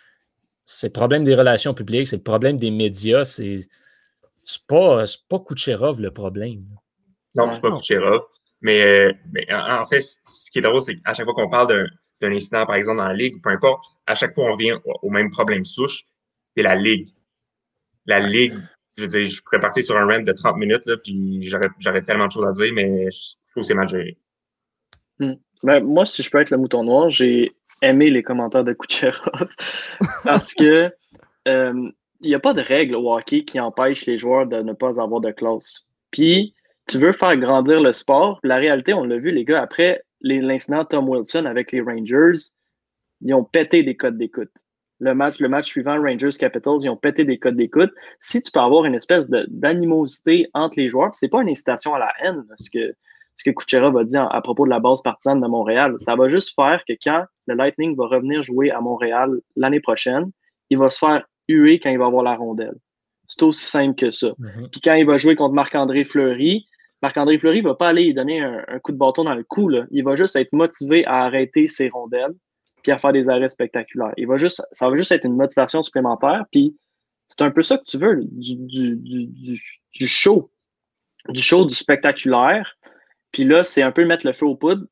C'est 0.65 0.89
le 0.89 0.93
problème 0.93 1.23
des 1.23 1.35
relations 1.35 1.75
publiques, 1.75 2.09
c'est 2.09 2.17
le 2.17 2.23
problème 2.23 2.57
des 2.57 2.71
médias. 2.71 3.25
C'est 3.25 3.61
pas, 4.67 5.05
pas 5.29 5.39
Kucherov 5.39 6.01
le 6.01 6.11
problème. 6.11 6.65
Non, 7.35 7.53
c'est 7.53 7.61
pas 7.61 7.77
Kucherov. 7.77 8.23
Mais, 8.63 8.81
euh, 8.81 9.13
mais 9.33 9.47
en, 9.53 9.85
fait, 9.85 10.01
ce 10.01 10.51
qui 10.51 10.59
est 10.59 10.63
drôle, 10.63 10.81
c'est 10.81 10.97
qu'à 10.97 11.13
chaque 11.13 11.27
fois 11.27 11.35
qu'on 11.35 11.51
parle 11.51 11.89
d'un 12.21 12.33
incident, 12.33 12.65
par 12.65 12.77
exemple, 12.77 12.99
dans 12.99 13.09
la 13.09 13.15
Ligue, 13.15 13.37
ou 13.37 13.41
peu 13.41 13.51
importe, 13.51 13.85
à 14.07 14.15
chaque 14.15 14.35
fois, 14.35 14.49
on 14.49 14.53
revient 14.53 14.79
au, 15.03 15.11
même 15.11 15.31
problème 15.31 15.65
souche, 15.65 16.05
c'est 16.57 16.63
la 16.63 16.75
Ligue. 16.75 17.09
La 18.07 18.19
Ligue, 18.19 18.59
je 18.97 19.05
veux 19.05 19.25
je 19.25 19.43
pourrais 19.43 19.61
partir 19.61 19.85
sur 19.85 19.97
un 19.97 20.07
rent 20.07 20.23
de 20.23 20.33
30 20.33 20.57
minutes, 20.57 20.87
là, 20.87 20.97
puis 20.97 21.43
j'aurais 21.43 22.03
tellement 22.03 22.27
de 22.27 22.33
choses 22.33 22.47
à 22.47 22.53
dire, 22.53 22.73
mais 22.75 23.11
je 23.11 23.35
trouve 23.51 23.63
que 23.63 23.67
c'est 23.67 23.75
mal 23.75 23.89
géré. 23.89 24.17
Hmm. 25.19 25.35
Ben, 25.63 25.83
moi, 25.83 26.05
si 26.05 26.23
je 26.23 26.31
peux 26.31 26.41
être 26.41 26.51
le 26.51 26.59
mouton 26.59 26.85
noir, 26.85 27.09
j'ai 27.09 27.55
aimé 27.83 28.11
les 28.11 28.23
commentaires 28.23 28.65
de 28.65 28.73
Kucherov 28.73 29.49
parce 30.25 30.55
que 30.55 30.91
euh, 31.49 31.91
il 32.21 32.29
n'y 32.29 32.35
a 32.35 32.41
pas 32.41 32.55
de 32.55 32.61
règle 32.61 32.95
au 32.95 33.15
hockey 33.15 33.45
qui 33.45 33.61
empêche 33.61 34.07
les 34.07 34.19
joueurs 34.19 34.47
de 34.47 34.57
ne 34.63 34.73
pas 34.73 35.01
avoir 35.01 35.21
de 35.21 35.31
clause. 35.31 35.87
Puis, 36.11 36.55
tu 36.89 36.99
veux 36.99 37.13
faire 37.13 37.37
grandir 37.37 37.81
le 37.81 37.93
sport. 37.93 38.41
La 38.43 38.57
réalité, 38.57 38.95
on 38.95 39.05
l'a 39.05 39.19
vu, 39.19 39.31
les 39.31 39.45
gars, 39.45 39.63
après 39.63 40.03
l'incident 40.21 40.85
Tom 40.85 41.09
Wilson 41.09 41.45
avec 41.45 41.73
les 41.73 41.81
Rangers, 41.81 42.53
ils 43.21 43.35
ont 43.35 43.45
pété 43.45 43.83
des 43.83 43.97
codes 43.97 44.19
d'écoute. 44.19 44.51
Le 44.99 45.15
match, 45.15 45.39
le 45.41 45.49
match 45.49 45.67
suivant, 45.67 46.01
Rangers 46.01 46.37
Capitals, 46.39 46.79
ils 46.83 46.89
ont 46.89 46.97
pété 46.97 47.25
des 47.25 47.39
codes 47.39 47.57
d'écoute. 47.57 47.93
Si 48.21 48.41
tu 48.41 48.51
peux 48.51 48.61
avoir 48.61 48.87
une 48.87 48.95
espèce 48.95 49.29
d'animosité 49.29 50.49
entre 50.55 50.81
les 50.81 50.89
joueurs, 50.89 51.15
c'est 51.15 51.29
pas 51.29 51.43
une 51.43 51.51
incitation 51.51 51.95
à 51.95 51.99
la 51.99 52.13
haine, 52.23 52.45
ce 52.57 52.71
que, 52.71 52.95
ce 53.35 53.45
que 53.45 53.55
Kucherov 53.55 53.97
a 53.99 54.05
dit 54.05 54.17
à 54.17 54.41
propos 54.41 54.65
de 54.65 54.71
la 54.71 54.81
base 54.81 55.03
partisane 55.03 55.41
de 55.41 55.47
Montréal. 55.47 55.95
Ça 55.99 56.17
va 56.17 56.29
juste 56.29 56.55
faire 56.55 56.83
que 56.89 56.95
quand 57.03 57.25
le 57.47 57.55
Lightning 57.55 57.95
va 57.95 58.07
revenir 58.07 58.43
jouer 58.43 58.71
à 58.71 58.81
Montréal 58.81 59.31
l'année 59.55 59.81
prochaine, 59.81 60.31
il 60.71 60.79
va 60.79 60.89
se 60.89 60.99
faire 60.99 61.27
huer 61.49 61.79
quand 61.79 61.91
il 61.91 61.99
va 61.99 62.07
avoir 62.07 62.23
la 62.23 62.35
rondelle. 62.35 62.75
C'est 63.27 63.43
aussi 63.43 63.65
simple 63.65 63.97
que 63.97 64.11
ça. 64.11 64.29
Mm-hmm. 64.29 64.71
Puis 64.71 64.81
quand 64.81 64.95
il 64.95 65.05
va 65.05 65.19
jouer 65.19 65.37
contre 65.37 65.55
Marc-André 65.55 66.05
Fleury, 66.05 66.67
Marc-André 67.03 67.39
Fleury 67.39 67.63
ne 67.63 67.69
va 67.69 67.75
pas 67.75 67.89
aller 67.89 68.05
lui 68.05 68.15
donner 68.15 68.41
un, 68.41 68.79
coup 68.83 68.93
de 68.93 68.97
bâton 68.97 69.25
dans 69.25 69.35
le 69.35 69.45
cou. 69.45 69.71
Il 69.91 70.05
va 70.05 70.17
juste 70.17 70.37
être 70.37 70.53
motivé 70.53 71.05
à 71.05 71.25
arrêter 71.25 71.67
ses 71.67 71.89
rondelles 71.89 72.35
puis 72.87 72.93
à 72.93 72.99
faire 72.99 73.13
des 73.13 73.29
arrêts 73.29 73.49
spectaculaires. 73.49 74.13
Il 74.17 74.29
va 74.29 74.37
juste, 74.37 74.63
ça 74.71 74.89
va 74.89 74.97
juste 74.97 75.11
être 75.11 75.25
une 75.25 75.35
motivation 75.35 75.83
supplémentaire. 75.83 76.45
Puis 76.53 76.77
c'est 77.27 77.43
un 77.43 77.51
peu 77.51 77.65
ça 77.65 77.79
que 77.79 77.83
tu 77.83 77.99
veux, 77.99 78.21
du, 78.23 78.55
du, 78.55 78.97
du, 78.97 80.07
show. 80.07 80.53
Du 81.31 81.43
show, 81.43 81.65
du 81.65 81.75
spectaculaire. 81.75 82.77
Puis 83.33 83.43
là, 83.43 83.65
c'est 83.65 83.83
un 83.83 83.91
peu 83.91 84.05
mettre 84.05 84.25
le 84.25 84.33
feu 84.33 84.47
aux 84.47 84.55
poudres. 84.55 84.87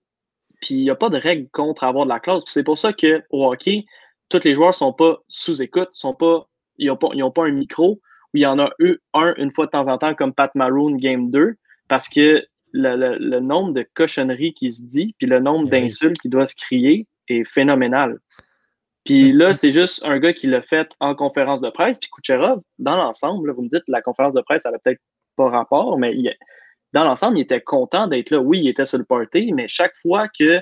Puis 0.60 0.74
il 0.74 0.82
n'y 0.82 0.90
a 0.90 0.96
pas 0.96 1.08
de 1.08 1.16
règle 1.16 1.48
contre 1.52 1.84
avoir 1.84 2.04
de 2.04 2.10
la 2.10 2.18
classe. 2.18 2.42
c'est 2.46 2.64
pour 2.64 2.78
ça 2.78 2.92
qu'au 2.92 3.46
hockey, 3.48 3.84
tous 4.28 4.42
les 4.42 4.56
joueurs 4.56 4.70
ne 4.70 4.72
sont 4.72 4.92
pas 4.92 5.18
sous 5.28 5.62
écoute, 5.62 5.90
sont 5.92 6.14
pas, 6.14 6.48
ils 6.78 6.88
n'ont 6.88 6.96
pas, 6.96 7.10
pas 7.42 7.46
un 7.46 7.52
micro, 7.52 8.00
où 8.32 8.36
il 8.38 8.40
y 8.40 8.46
en 8.46 8.58
a 8.58 8.72
eux, 8.80 9.00
un 9.12 9.34
une 9.36 9.52
fois 9.52 9.66
de 9.66 9.70
temps 9.70 9.86
en 9.86 9.98
temps, 9.98 10.16
comme 10.16 10.34
Pat 10.34 10.52
Maroon 10.56 10.96
Game 10.96 11.30
2 11.30 11.54
parce 11.86 12.08
que 12.08 12.44
le, 12.72 13.38
nombre 13.38 13.72
de 13.72 13.86
cochonneries 13.94 14.54
qui 14.54 14.72
se 14.72 14.84
dit, 14.88 15.14
puis 15.18 15.28
le 15.28 15.38
nombre 15.38 15.68
eh 15.68 15.80
d'insultes 15.80 16.18
qui 16.18 16.28
doit 16.28 16.46
se 16.46 16.56
crier 16.56 17.06
est 17.28 17.44
phénoménal. 17.44 18.18
Puis 19.04 19.32
là, 19.32 19.52
c'est 19.52 19.70
juste 19.70 20.02
un 20.04 20.18
gars 20.18 20.32
qui 20.32 20.46
l'a 20.46 20.62
fait 20.62 20.90
en 20.98 21.14
conférence 21.14 21.60
de 21.60 21.68
presse. 21.70 21.98
Puis 21.98 22.08
Kucherov, 22.10 22.60
dans 22.78 22.96
l'ensemble, 22.96 23.52
vous 23.52 23.62
me 23.62 23.68
dites 23.68 23.84
la 23.86 24.00
conférence 24.00 24.34
de 24.34 24.40
presse, 24.40 24.62
elle 24.64 24.72
n'a 24.72 24.78
peut-être 24.78 25.00
pas 25.36 25.50
rapport, 25.50 25.98
mais 25.98 26.14
dans 26.92 27.04
l'ensemble, 27.04 27.38
il 27.38 27.42
était 27.42 27.60
content 27.60 28.06
d'être 28.06 28.30
là. 28.30 28.38
Oui, 28.38 28.60
il 28.60 28.68
était 28.68 28.86
sur 28.86 28.98
le 28.98 29.04
party, 29.04 29.52
mais 29.52 29.68
chaque 29.68 29.94
fois 29.96 30.28
que 30.28 30.60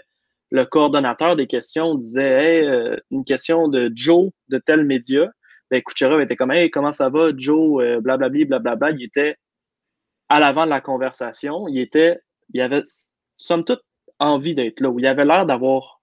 le 0.50 0.64
coordonnateur 0.66 1.36
des 1.36 1.46
questions 1.46 1.94
disait 1.94 2.22
hey, 2.22 2.66
euh, 2.66 2.96
une 3.10 3.24
question 3.24 3.68
de 3.68 3.90
Joe 3.94 4.30
de 4.48 4.58
tel 4.58 4.84
média, 4.84 5.30
ben 5.70 5.80
Kucherov 5.82 6.20
était 6.20 6.36
comme 6.36 6.50
Hey, 6.50 6.70
comment 6.70 6.92
ça 6.92 7.08
va, 7.08 7.30
Joe, 7.34 7.82
euh, 7.82 8.00
blablabla, 8.00 8.44
blablabla. 8.44 8.90
Il 8.90 9.04
était 9.04 9.36
à 10.28 10.40
l'avant 10.40 10.64
de 10.64 10.70
la 10.70 10.80
conversation, 10.80 11.68
il 11.68 11.78
était, 11.78 12.18
il 12.52 12.60
avait, 12.60 12.82
somme 13.36 13.64
toute, 13.64 13.82
envie 14.18 14.54
d'être 14.54 14.80
là, 14.80 14.90
où 14.90 14.98
il 14.98 15.06
avait 15.06 15.24
l'air 15.24 15.46
d'avoir 15.46 16.01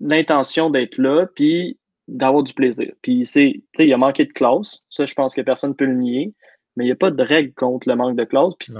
l'intention 0.00 0.70
d'être 0.70 0.98
là, 0.98 1.26
puis 1.34 1.78
d'avoir 2.08 2.42
du 2.42 2.52
plaisir. 2.52 2.92
Puis, 3.02 3.24
c'est, 3.24 3.62
il 3.78 3.92
a 3.92 3.96
manqué 3.96 4.24
de 4.24 4.32
classe. 4.32 4.82
Ça, 4.88 5.06
je 5.06 5.14
pense 5.14 5.34
que 5.34 5.40
personne 5.42 5.70
ne 5.70 5.74
peut 5.74 5.84
le 5.84 5.94
nier. 5.94 6.34
Mais 6.76 6.84
il 6.84 6.88
n'y 6.88 6.92
a 6.92 6.96
pas 6.96 7.10
de 7.10 7.22
règle 7.22 7.52
contre 7.54 7.88
le 7.88 7.96
manque 7.96 8.16
de 8.16 8.24
classe. 8.24 8.54
Puis, 8.58 8.72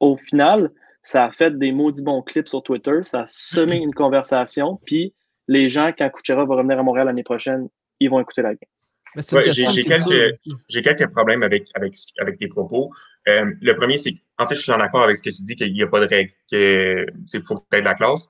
au 0.00 0.16
final, 0.16 0.70
ça 1.02 1.24
a 1.26 1.32
fait 1.32 1.56
des 1.56 1.72
maudits 1.72 2.02
bons 2.02 2.22
clips 2.22 2.48
sur 2.48 2.62
Twitter. 2.62 3.02
Ça 3.02 3.22
a 3.22 3.26
semé 3.26 3.76
une 3.82 3.94
conversation. 3.94 4.80
Puis, 4.84 5.14
les 5.48 5.68
gens, 5.68 5.92
quand 5.96 6.10
Kuchera 6.10 6.44
va 6.44 6.56
revenir 6.56 6.78
à 6.78 6.82
Montréal 6.82 7.06
l'année 7.06 7.22
prochaine, 7.22 7.68
ils 8.00 8.10
vont 8.10 8.20
écouter 8.20 8.42
la 8.42 8.50
game 8.50 8.68
j'ai 9.16 9.84
quelques, 9.84 10.38
quelques, 10.68 11.10
problèmes 11.10 11.42
avec, 11.42 11.68
avec, 11.74 11.94
avec 12.18 12.38
tes 12.38 12.48
propos. 12.48 12.90
Euh, 13.28 13.52
le 13.60 13.74
premier, 13.74 13.98
c'est 13.98 14.14
en 14.38 14.46
fait, 14.46 14.54
je 14.54 14.62
suis 14.62 14.72
en 14.72 14.80
accord 14.80 15.02
avec 15.02 15.16
ce 15.18 15.22
que 15.22 15.30
tu 15.30 15.42
dis, 15.42 15.54
qu'il 15.54 15.72
n'y 15.72 15.82
a 15.82 15.86
pas 15.86 16.00
de 16.00 16.06
règle, 16.06 16.30
qu'il 16.48 17.42
faut 17.44 17.54
être 17.72 17.80
de 17.80 17.84
la 17.84 17.94
classe. 17.94 18.28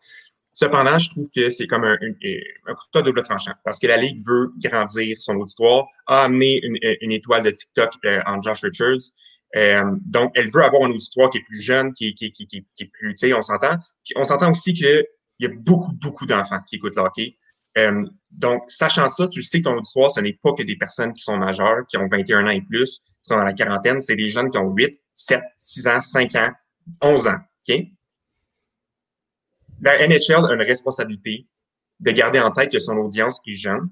Cependant, 0.56 0.96
je 0.96 1.10
trouve 1.10 1.28
que 1.28 1.50
c'est 1.50 1.66
comme 1.66 1.84
un, 1.84 1.98
un, 2.00 2.74
coup 2.74 2.86
de 2.94 3.00
double 3.02 3.22
tranchant 3.22 3.52
parce 3.62 3.78
que 3.78 3.86
la 3.86 3.98
Ligue 3.98 4.18
veut 4.26 4.50
grandir 4.56 5.14
son 5.18 5.34
auditoire, 5.34 5.84
a 6.06 6.22
amené 6.22 6.58
une, 6.64 6.78
une 7.02 7.12
étoile 7.12 7.42
de 7.42 7.50
TikTok 7.50 7.92
euh, 8.06 8.22
en 8.24 8.40
Josh 8.40 8.62
Richards. 8.62 9.12
Euh, 9.54 9.84
donc, 10.06 10.32
elle 10.34 10.48
veut 10.48 10.64
avoir 10.64 10.84
un 10.84 10.90
auditoire 10.90 11.28
qui 11.28 11.38
est 11.38 11.42
plus 11.42 11.60
jeune, 11.60 11.92
qui, 11.92 12.14
qui, 12.14 12.32
qui, 12.32 12.46
qui, 12.46 12.66
qui 12.74 12.84
est 12.84 12.90
plus, 12.90 13.12
tu 13.12 13.28
sais, 13.28 13.34
on 13.34 13.42
s'entend. 13.42 13.76
Puis 14.02 14.14
on 14.16 14.22
s'entend 14.22 14.50
aussi 14.50 14.72
qu'il 14.72 15.04
y 15.40 15.44
a 15.44 15.50
beaucoup, 15.58 15.92
beaucoup 15.92 16.24
d'enfants 16.24 16.60
qui 16.66 16.76
écoutent 16.76 16.96
le 16.96 17.02
hockey. 17.02 17.36
Euh, 17.76 18.06
donc, 18.30 18.62
sachant 18.68 19.08
ça, 19.08 19.28
tu 19.28 19.42
sais 19.42 19.58
que 19.58 19.64
ton 19.64 19.76
auditoire, 19.76 20.10
ce 20.10 20.20
n'est 20.20 20.38
pas 20.42 20.54
que 20.54 20.62
des 20.62 20.76
personnes 20.76 21.12
qui 21.12 21.22
sont 21.22 21.36
majeures, 21.36 21.86
qui 21.86 21.98
ont 21.98 22.06
21 22.06 22.46
ans 22.46 22.48
et 22.48 22.62
plus, 22.62 23.00
qui 23.00 23.14
sont 23.24 23.36
dans 23.36 23.44
la 23.44 23.52
quarantaine, 23.52 24.00
c'est 24.00 24.16
des 24.16 24.28
jeunes 24.28 24.48
qui 24.48 24.56
ont 24.56 24.70
8, 24.70 24.98
7, 25.12 25.42
6 25.58 25.86
ans, 25.88 26.00
5 26.00 26.34
ans, 26.36 26.50
11 27.02 27.26
ans. 27.26 27.40
OK? 27.68 27.76
La 29.86 30.04
NHL 30.08 30.44
a 30.50 30.52
une 30.52 30.62
responsabilité 30.62 31.46
de 32.00 32.10
garder 32.10 32.40
en 32.40 32.50
tête 32.50 32.72
que 32.72 32.80
son 32.80 32.96
audience 32.96 33.40
est 33.46 33.54
jeune. 33.54 33.88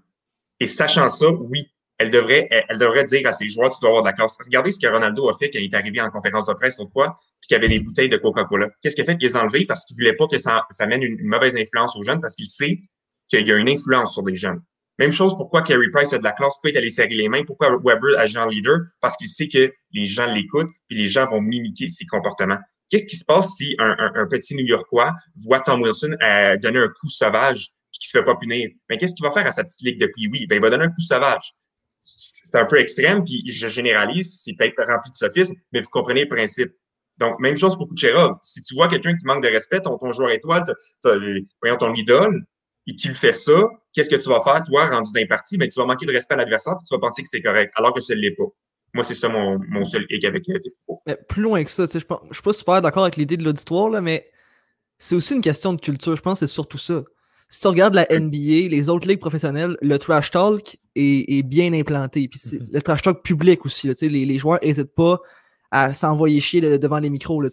Et 0.59 0.67
sachant 0.67 1.07
ça, 1.07 1.31
oui, 1.31 1.69
elle 1.99 2.11
devrait, 2.11 2.49
elle, 2.51 2.79
devrait 2.79 3.05
dire 3.05 3.29
à 3.29 3.33
ses 3.33 3.49
joueurs, 3.49 3.71
tu 3.71 3.79
dois 3.81 3.91
avoir 3.91 4.03
de. 4.03 4.45
Regardez 4.45 4.73
ce 4.73 4.81
que 4.81 4.89
Ronaldo 4.89 5.29
a 5.29 5.35
fait 5.35 5.51
quand 5.51 5.61
il 5.61 5.73
est 5.73 5.75
arrivé 5.75 6.01
en 6.01 6.11
conférence 6.11 6.47
de 6.47 6.53
presse 6.55 6.79
l'autre 6.79 6.93
fois, 6.93 7.15
puis 7.41 7.47
qu'il 7.47 7.57
avait 7.57 7.69
des 7.69 7.79
bouteilles 7.79 8.09
de 8.09 8.17
Coca-Cola. 8.17 8.71
Qu'est-ce 8.83 8.97
qu'il 8.97 9.05
a 9.05 9.07
fait? 9.07 9.17
Il 9.21 9.25
les 9.25 9.37
a 9.37 9.43
enlevées 9.45 9.67
parce 9.67 9.85
qu'il 9.85 9.95
voulait 9.95 10.17
pas 10.17 10.27
que 10.27 10.39
ça, 10.39 10.67
ça 10.71 10.85
mène 10.87 11.05
une 11.05 11.17
mauvaise 11.23 11.55
influence 11.55 11.95
aux 11.95 12.03
jeunes, 12.03 12.21
parce 12.21 12.35
qu'il 12.35 12.49
sait 12.49 12.81
qu'il 13.29 13.47
y 13.47 13.53
a 13.53 13.57
une 13.57 13.69
influence 13.69 14.15
sur 14.15 14.25
des 14.25 14.35
jeunes. 14.35 14.61
Même 14.99 15.11
chose, 15.11 15.35
pourquoi 15.37 15.63
Carey 15.63 15.89
Price 15.93 16.13
a 16.13 16.19
de 16.19 16.25
la 16.25 16.33
classe, 16.33 16.55
pourquoi 16.55 16.71
il 16.71 16.77
est 16.77 16.79
allé 16.79 16.91
serrer 16.91 17.09
les 17.09 17.29
mains, 17.29 17.43
pourquoi 17.45 17.77
Weber 17.83 18.19
agit 18.19 18.39
en 18.39 18.47
leader, 18.47 18.81
parce 19.01 19.17
qu'il 19.17 19.29
sait 19.29 19.49
que 19.49 19.73
les 19.93 20.07
gens 20.07 20.27
l'écoutent, 20.27 20.71
puis 20.89 20.99
les 20.99 21.09
gens 21.09 21.29
vont 21.29 21.41
mimiquer 21.41 21.89
ses 21.89 22.07
comportements. 22.07 22.59
Qu'est-ce 22.91 23.07
qui 23.07 23.17
se 23.17 23.25
passe 23.25 23.57
si 23.57 23.75
un, 23.79 24.27
petit 24.31 24.55
New-Yorkois 24.55 25.13
voit 25.45 25.61
Tom 25.61 25.83
Wilson 25.83 26.17
euh, 26.23 26.57
donner 26.59 26.79
un 26.79 26.89
coup 26.89 27.09
sauvage 27.09 27.71
puis 27.91 28.01
qu'il 28.01 28.09
se 28.09 28.19
fait 28.19 28.25
pas 28.25 28.37
punir? 28.37 28.71
Mais 28.89 28.97
qu'est-ce 28.99 29.15
qu'il 29.15 29.27
va 29.27 29.33
faire 29.33 29.47
à 29.47 29.51
sa 29.51 29.65
petite 29.65 29.83
ligue 29.83 30.01
de 30.01 30.13
oui 30.17 30.47
Ben, 30.47 30.57
il 30.57 30.61
va 30.61 30.71
donner 30.71 30.85
un 30.85 30.91
coup 30.91 31.01
sauvage. 31.01 31.55
C'est 31.99 32.55
un 32.55 32.67
peu 32.67 32.79
extrême, 32.79 33.25
puis 33.25 33.43
je 33.49 33.67
généralise, 33.67 34.43
c'est 34.45 34.53
peut-être 34.53 34.77
rempli 34.87 35.11
de 35.11 35.17
sophisme, 35.17 35.55
mais 35.73 35.81
vous 35.81 35.89
comprenez 35.91 36.23
le 36.23 36.29
principe. 36.29 36.71
Donc, 37.19 37.39
même 37.41 37.57
chose 37.57 37.77
pour 37.77 37.89
Kucherov. 37.89 38.37
Si 38.43 38.61
tu 38.63 38.75
vois 38.75 38.89
quelqu'un 38.89 39.17
qui 39.17 39.25
manque 39.25 39.43
de 39.43 39.49
respect, 39.49 39.81
ton, 39.81 39.97
ton 39.99 40.13
joueur 40.13 40.31
étoile, 40.31 40.65
voyons, 41.03 41.77
ton 41.79 41.95
idole, 41.95 42.45
et 42.87 42.95
qu'il 42.95 43.15
fait 43.15 43.33
ça, 43.33 43.69
qu'est-ce 43.93 44.11
que 44.11 44.17
tu 44.17 44.29
vas 44.29 44.41
faire, 44.43 44.63
toi, 44.65 44.87
rendu 44.87 45.13
d'un 45.13 45.27
parti? 45.27 45.57
Ben, 45.57 45.69
tu 45.69 45.79
vas 45.79 45.87
manquer 45.87 46.07
de 46.07 46.13
respect 46.13 46.35
à 46.35 46.39
l'adversaire 46.39 46.75
et 46.75 46.85
tu 46.87 46.95
vas 46.95 47.01
penser 47.01 47.23
que 47.23 47.29
c'est 47.29 47.43
correct, 47.43 47.73
alors 47.77 47.95
que 47.95 48.01
ce 48.01 48.13
ne 48.13 48.19
l'est 48.19 48.33
pas. 48.33 48.45
Moi, 48.93 49.05
c'est 49.05 49.15
ça 49.15 49.29
mon, 49.29 49.59
mon 49.69 49.85
seul 49.85 50.07
hic 50.09 50.25
avec 50.25 50.49
euh, 50.49 50.59
tes 50.59 50.71
propos. 50.71 51.03
plus 51.29 51.43
loin 51.43 51.65
que 51.65 51.71
ça, 51.71 51.87
je 51.91 51.99
ne 51.99 52.33
suis 52.33 52.43
pas 52.43 52.53
super 52.53 52.81
d'accord 52.81 53.03
avec 53.03 53.17
l'idée 53.17 53.37
de 53.37 53.45
l'auditoire, 53.45 53.89
là, 53.89 54.01
mais 54.01 54.31
c'est 54.99 55.17
aussi 55.17 55.35
une 55.35 55.41
question 55.41 55.73
de 55.73 55.81
culture. 55.81 56.15
Je 56.15 56.23
pense 56.23 56.41
que 56.41 56.47
c'est 56.47 56.53
surtout 56.53 56.79
ça. 56.79 57.03
Si 57.49 57.61
tu 57.61 57.67
regardes 57.69 57.95
la 57.95 58.07
NBA, 58.11 58.69
les 58.69 58.89
autres 58.89 59.07
ligues 59.07 59.21
professionnelles, 59.21 59.77
le 59.81 59.99
trash 59.99 60.31
talk 60.31 60.77
est, 60.95 61.43
bien 61.43 61.73
implanté. 61.73 62.29
Puis 62.29 62.41
mm-hmm. 62.41 62.69
le 62.73 62.83
trash 62.83 63.03
talk 63.03 63.23
public 63.23 63.67
aussi. 63.67 63.89
Là, 63.89 63.95
les, 64.01 64.25
les 64.25 64.39
joueurs 64.39 64.61
n'hésitent 64.63 64.95
pas 64.95 65.21
à 65.71 65.93
s'envoyer 65.93 66.41
chier 66.41 66.61
devant 66.79 66.99
les 66.99 67.11
micros. 67.11 67.41
Là, 67.41 67.49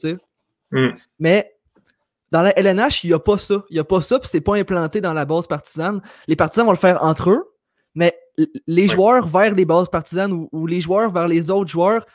mm. 0.71 0.89
Mais 1.19 1.51
dans 2.31 2.41
la 2.41 2.57
LNH, 2.57 3.03
il 3.03 3.07
n'y 3.07 3.13
a 3.13 3.19
pas 3.19 3.37
ça. 3.37 3.63
Il 3.69 3.73
n'y 3.73 3.79
a 3.79 3.83
pas 3.83 4.01
ça, 4.01 4.19
puis 4.19 4.29
c'est 4.29 4.41
pas 4.41 4.55
implanté 4.55 5.01
dans 5.01 5.13
la 5.13 5.25
base 5.25 5.47
partisane. 5.47 6.01
Les 6.27 6.35
partisans 6.35 6.65
vont 6.65 6.71
le 6.71 6.77
faire 6.77 7.03
entre 7.03 7.29
eux, 7.29 7.55
mais 7.93 8.17
les 8.67 8.87
joueurs 8.87 9.27
vers 9.27 9.53
les 9.53 9.65
bases 9.65 9.89
partisanes 9.89 10.47
ou, 10.51 10.67
les 10.67 10.81
joueurs 10.81 11.11
vers 11.11 11.27
les 11.27 11.51
autres 11.51 11.69
joueurs, 11.69 12.05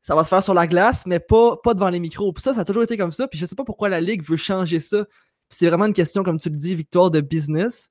ça 0.00 0.14
va 0.14 0.24
se 0.24 0.28
faire 0.28 0.42
sur 0.42 0.54
la 0.54 0.66
glace, 0.66 1.06
mais 1.06 1.18
pas, 1.18 1.56
pas 1.56 1.74
devant 1.74 1.88
les 1.88 2.00
micros. 2.00 2.32
Puis 2.32 2.42
ça, 2.42 2.54
ça 2.54 2.60
a 2.60 2.64
toujours 2.64 2.82
été 2.82 2.96
comme 2.96 3.12
ça. 3.12 3.26
Puis 3.26 3.38
je 3.38 3.46
sais 3.46 3.56
pas 3.56 3.64
pourquoi 3.64 3.88
la 3.88 4.00
Ligue 4.00 4.22
veut 4.22 4.36
changer 4.36 4.78
ça. 4.78 5.06
C'est 5.48 5.66
vraiment 5.66 5.86
une 5.86 5.92
question, 5.92 6.22
comme 6.22 6.38
tu 6.38 6.50
le 6.50 6.56
dis, 6.56 6.74
Victoire, 6.74 7.10
de 7.10 7.20
business. 7.20 7.90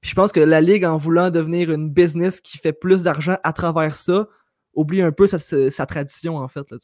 Puis 0.00 0.10
je 0.10 0.14
pense 0.14 0.32
que 0.32 0.40
la 0.40 0.60
Ligue, 0.60 0.84
en 0.84 0.96
voulant 0.96 1.30
devenir 1.30 1.70
une 1.70 1.90
business 1.90 2.40
qui 2.40 2.58
fait 2.58 2.72
plus 2.72 3.02
d'argent 3.02 3.36
à 3.44 3.52
travers 3.52 3.96
ça, 3.96 4.28
oublie 4.74 5.02
un 5.02 5.12
peu 5.12 5.26
sa, 5.26 5.86
tradition, 5.86 6.38
en 6.38 6.48
fait. 6.48 6.68
Là, 6.70 6.78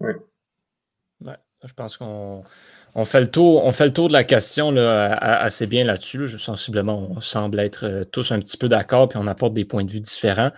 oui. 0.00 0.12
Ouais, 1.22 1.36
je 1.64 1.72
pense 1.72 1.96
qu'on 1.96 2.44
On 2.94 3.04
fait, 3.04 3.20
le 3.20 3.30
tour, 3.30 3.64
on 3.64 3.72
fait 3.72 3.86
le 3.86 3.92
tour 3.92 4.08
de 4.08 4.12
la 4.12 4.24
question 4.24 4.70
là, 4.70 5.14
assez 5.14 5.66
bien 5.66 5.84
là-dessus. 5.84 6.28
Sensiblement, 6.38 7.08
on 7.10 7.20
semble 7.20 7.60
être 7.60 7.86
euh, 7.86 8.04
tous 8.04 8.32
un 8.32 8.38
petit 8.40 8.56
peu 8.56 8.68
d'accord, 8.68 9.08
puis 9.08 9.18
on 9.20 9.26
apporte 9.26 9.54
des 9.54 9.64
points 9.64 9.84
de 9.84 9.90
vue 9.90 10.00
différents. 10.00 10.50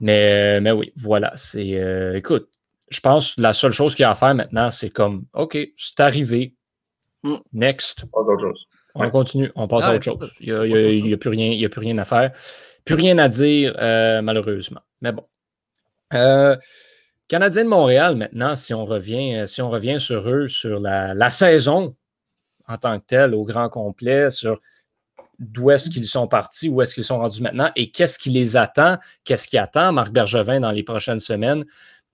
Mais, 0.00 0.60
mais 0.60 0.70
oui, 0.70 0.92
voilà. 0.96 1.32
C'est, 1.36 1.80
écoute, 2.14 2.48
je 2.90 3.00
pense 3.00 3.34
que 3.34 3.42
la 3.42 3.52
seule 3.52 3.72
chose 3.72 3.94
qu'il 3.94 4.02
y 4.02 4.06
a 4.06 4.10
à 4.10 4.14
faire 4.14 4.34
maintenant, 4.34 4.70
c'est 4.70 4.90
comme, 4.90 5.24
OK, 5.34 5.58
c'est 5.76 6.00
arrivé. 6.00 6.54
Mm. 7.22 7.36
Next. 7.52 8.04
On 8.94 9.10
continue, 9.10 9.52
on 9.54 9.68
passe 9.68 9.84
à 9.84 9.94
autre 9.94 10.04
chose. 10.04 10.32
Il 10.40 10.54
n'y 11.02 11.12
a, 11.12 11.16
plus 11.16 11.30
rien, 11.30 11.64
a 11.64 11.68
plus 11.68 11.80
rien 11.80 11.96
à 11.98 12.04
faire. 12.04 12.32
Plus 12.84 12.94
rien 12.94 13.18
à 13.18 13.28
dire, 13.28 13.76
euh, 13.78 14.22
malheureusement. 14.22 14.80
Mais 15.00 15.12
bon. 15.12 15.22
Euh, 16.14 16.56
Canadien 17.28 17.64
de 17.64 17.68
Montréal, 17.68 18.16
maintenant, 18.16 18.56
si 18.56 18.72
on 18.72 18.86
revient, 18.86 19.36
euh, 19.36 19.46
si 19.46 19.60
on 19.60 19.68
revient 19.68 20.00
sur 20.00 20.28
eux, 20.28 20.48
sur 20.48 20.80
la, 20.80 21.30
saison 21.30 21.94
en 22.66 22.78
tant 22.78 22.98
que 22.98 23.04
telle, 23.06 23.34
au 23.34 23.44
grand 23.44 23.68
complet, 23.68 24.30
sur 24.30 24.60
d'où 25.38 25.70
est-ce 25.70 25.90
qu'ils 25.90 26.06
sont 26.06 26.26
partis, 26.26 26.68
où 26.68 26.80
est-ce 26.82 26.94
qu'ils 26.94 27.04
sont 27.04 27.18
rendus 27.18 27.42
maintenant 27.42 27.70
et 27.76 27.90
qu'est-ce 27.90 28.18
qui 28.18 28.30
les 28.30 28.56
attend, 28.56 28.98
qu'est-ce 29.24 29.46
qui 29.46 29.56
attend 29.56 29.92
Marc 29.92 30.10
Bergevin 30.10 30.60
dans 30.60 30.72
les 30.72 30.82
prochaines 30.82 31.20
semaines. 31.20 31.64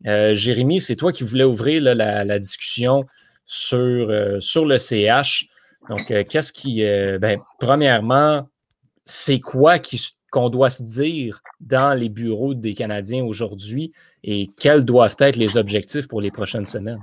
Jérémy, 0.05 0.81
c'est 0.81 0.97
toi 0.97 1.13
qui 1.13 1.25
voulais 1.25 1.45
ouvrir 1.45 1.81
la, 1.81 2.39
discussion 2.39 3.07
sur, 3.47 4.43
sur 4.43 4.67
le 4.67 4.77
CH. 4.77 5.47
Donc, 5.89 6.07
qu'est-ce 6.29 6.53
qui. 6.53 6.83
ben, 6.83 7.41
premièrement, 7.59 8.47
c'est 9.07 9.41
quoi 9.41 9.79
qui, 9.79 10.15
qu'on 10.35 10.51
doit 10.51 10.69
se 10.69 10.83
dire 10.83 11.41
dans 11.61 11.97
les 11.97 12.09
bureaux 12.09 12.55
des 12.55 12.75
Canadiens 12.75 13.25
aujourd'hui 13.25 13.93
et 14.25 14.51
quels 14.59 14.85
doivent 14.85 15.15
être 15.21 15.37
les 15.37 15.57
objectifs 15.57 16.09
pour 16.09 16.21
les 16.21 16.33
prochaines 16.33 16.67
semaines? 16.67 17.01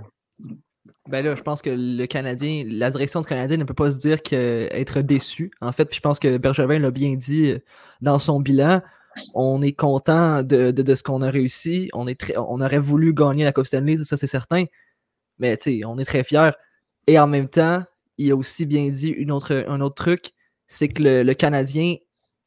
Ben 1.07 1.23
là, 1.23 1.33
je 1.37 1.41
pense 1.41 1.61
que 1.61 1.69
le 1.69 2.05
Canadien, 2.07 2.65
la 2.67 2.89
direction 2.89 3.21
du 3.21 3.27
Canadien 3.27 3.55
ne 3.55 3.63
peut 3.63 3.73
pas 3.73 3.89
se 3.89 3.97
dire 3.97 4.21
qu'être 4.21 4.99
déçu. 4.99 5.49
En 5.61 5.71
fait, 5.71 5.95
je 5.95 6.01
pense 6.01 6.19
que 6.19 6.37
Bergevin 6.37 6.79
l'a 6.79 6.91
bien 6.91 7.15
dit 7.15 7.51
euh, 7.51 7.59
dans 8.01 8.19
son 8.19 8.41
bilan. 8.41 8.81
On 9.33 9.61
est 9.61 9.71
content 9.71 10.43
de, 10.43 10.93
ce 10.93 11.01
qu'on 11.01 11.21
a 11.21 11.29
réussi. 11.29 11.89
On, 11.93 12.07
est 12.07 12.19
très, 12.19 12.35
on 12.37 12.59
aurait 12.59 12.79
voulu 12.79 13.13
gagner 13.13 13.45
la 13.45 13.53
Coupe 13.53 13.65
Stanley, 13.65 14.03
ça 14.03 14.17
c'est 14.17 14.27
certain. 14.27 14.65
Mais 15.39 15.57
on 15.85 15.97
est 15.99 16.05
très 16.05 16.25
fiers. 16.25 16.51
Et 17.07 17.17
en 17.17 17.27
même 17.27 17.47
temps, 17.47 17.81
il 18.17 18.29
a 18.29 18.35
aussi 18.35 18.65
bien 18.65 18.89
dit 18.89 19.09
une 19.09 19.31
autre, 19.31 19.65
un 19.69 19.79
autre 19.79 19.95
truc, 19.95 20.33
c'est 20.67 20.89
que 20.89 21.01
le 21.01 21.33
Canadien 21.33 21.95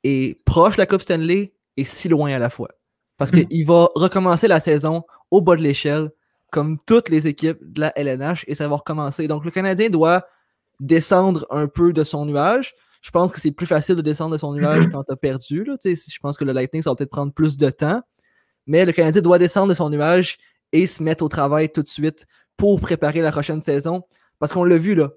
est 0.04 0.42
proche 0.44 0.76
de 0.76 0.82
la 0.82 0.86
Coupe 0.86 1.02
Stanley 1.02 1.52
et 1.76 1.84
si 1.84 2.08
loin 2.08 2.32
à 2.32 2.38
la 2.38 2.50
fois. 2.50 2.68
Parce 3.16 3.32
hmm. 3.32 3.46
qu'il 3.46 3.66
va 3.66 3.88
recommencer 3.94 4.46
la 4.46 4.60
saison 4.60 5.02
au 5.30 5.40
bas 5.40 5.56
de 5.56 5.62
l'échelle, 5.62 6.10
comme 6.50 6.78
toutes 6.86 7.08
les 7.08 7.26
équipes 7.26 7.58
de 7.60 7.80
la 7.80 7.92
LNH, 7.98 8.44
et 8.46 8.54
ça 8.54 8.68
va 8.68 8.76
recommencer. 8.76 9.26
Donc 9.26 9.44
le 9.44 9.50
Canadien 9.50 9.90
doit 9.90 10.24
descendre 10.78 11.46
un 11.50 11.66
peu 11.66 11.92
de 11.92 12.04
son 12.04 12.26
nuage. 12.26 12.74
Je 13.02 13.10
pense 13.10 13.32
que 13.32 13.40
c'est 13.40 13.50
plus 13.50 13.66
facile 13.66 13.96
de 13.96 14.02
descendre 14.02 14.32
de 14.32 14.38
son 14.38 14.52
nuage 14.54 14.88
quand 14.90 15.04
tu 15.04 15.12
as 15.12 15.16
perdu. 15.16 15.66
Je 15.84 16.18
pense 16.20 16.36
que 16.36 16.44
le 16.44 16.52
Lightning, 16.52 16.82
ça 16.82 16.90
va 16.90 16.96
peut-être 16.96 17.10
prendre 17.10 17.32
plus 17.32 17.56
de 17.56 17.70
temps. 17.70 18.02
Mais 18.66 18.86
le 18.86 18.92
Canadien 18.92 19.20
doit 19.20 19.38
descendre 19.38 19.68
de 19.68 19.74
son 19.74 19.90
nuage 19.90 20.38
et 20.72 20.86
se 20.86 21.02
mettre 21.02 21.22
au 21.22 21.28
travail 21.28 21.70
tout 21.70 21.82
de 21.82 21.88
suite 21.88 22.26
pour 22.56 22.80
préparer 22.80 23.20
la 23.20 23.30
prochaine 23.30 23.62
saison. 23.62 24.04
Parce 24.38 24.52
qu'on 24.52 24.64
l'a 24.64 24.78
vu, 24.78 24.94
là, 24.94 25.10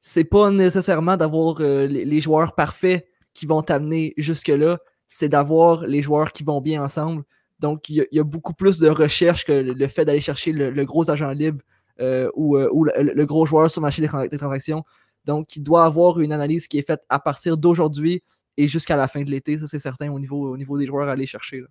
c'est 0.00 0.24
pas 0.24 0.50
nécessairement 0.50 1.16
d'avoir 1.16 1.56
euh, 1.60 1.86
les, 1.86 2.20
joueurs 2.20 2.54
parfaits 2.54 3.06
qui 3.34 3.46
vont 3.46 3.62
t'amener 3.62 4.14
jusque-là, 4.16 4.78
c'est 5.06 5.28
d'avoir 5.28 5.86
les 5.86 6.02
joueurs 6.02 6.32
qui 6.32 6.44
vont 6.44 6.60
bien 6.60 6.82
ensemble. 6.82 7.24
Donc, 7.60 7.88
il 7.88 8.06
y, 8.10 8.18
a 8.18 8.24
beaucoup 8.24 8.54
plus 8.54 8.78
de 8.78 8.88
recherche 8.88 9.44
que 9.44 9.52
le, 9.52 9.88
fait 9.88 10.04
d'aller 10.04 10.20
chercher 10.20 10.52
le, 10.52 10.84
gros 10.84 11.10
agent 11.10 11.30
libre 11.30 11.60
euh, 12.00 12.30
ou, 12.34 12.56
euh, 12.56 12.68
le, 12.96 13.24
gros 13.24 13.46
joueur 13.46 13.70
sur 13.70 13.80
le 13.80 13.84
marché 13.84 14.02
des, 14.02 14.38
transactions. 14.38 14.84
Donc, 15.24 15.56
il 15.56 15.62
doit 15.62 15.84
avoir 15.84 16.20
une 16.20 16.32
analyse 16.32 16.68
qui 16.68 16.78
est 16.78 16.86
faite 16.86 17.02
à 17.08 17.18
partir 17.18 17.56
d'aujourd'hui 17.56 18.22
et 18.56 18.68
jusqu'à 18.68 18.96
la 18.96 19.08
fin 19.08 19.22
de 19.22 19.30
l'été. 19.30 19.58
Ça, 19.58 19.66
c'est 19.66 19.78
certain 19.78 20.10
au 20.10 20.18
niveau, 20.18 20.52
au 20.52 20.56
niveau 20.56 20.78
des 20.78 20.86
joueurs 20.86 21.08
à 21.08 21.12
aller 21.12 21.26
chercher. 21.26 21.62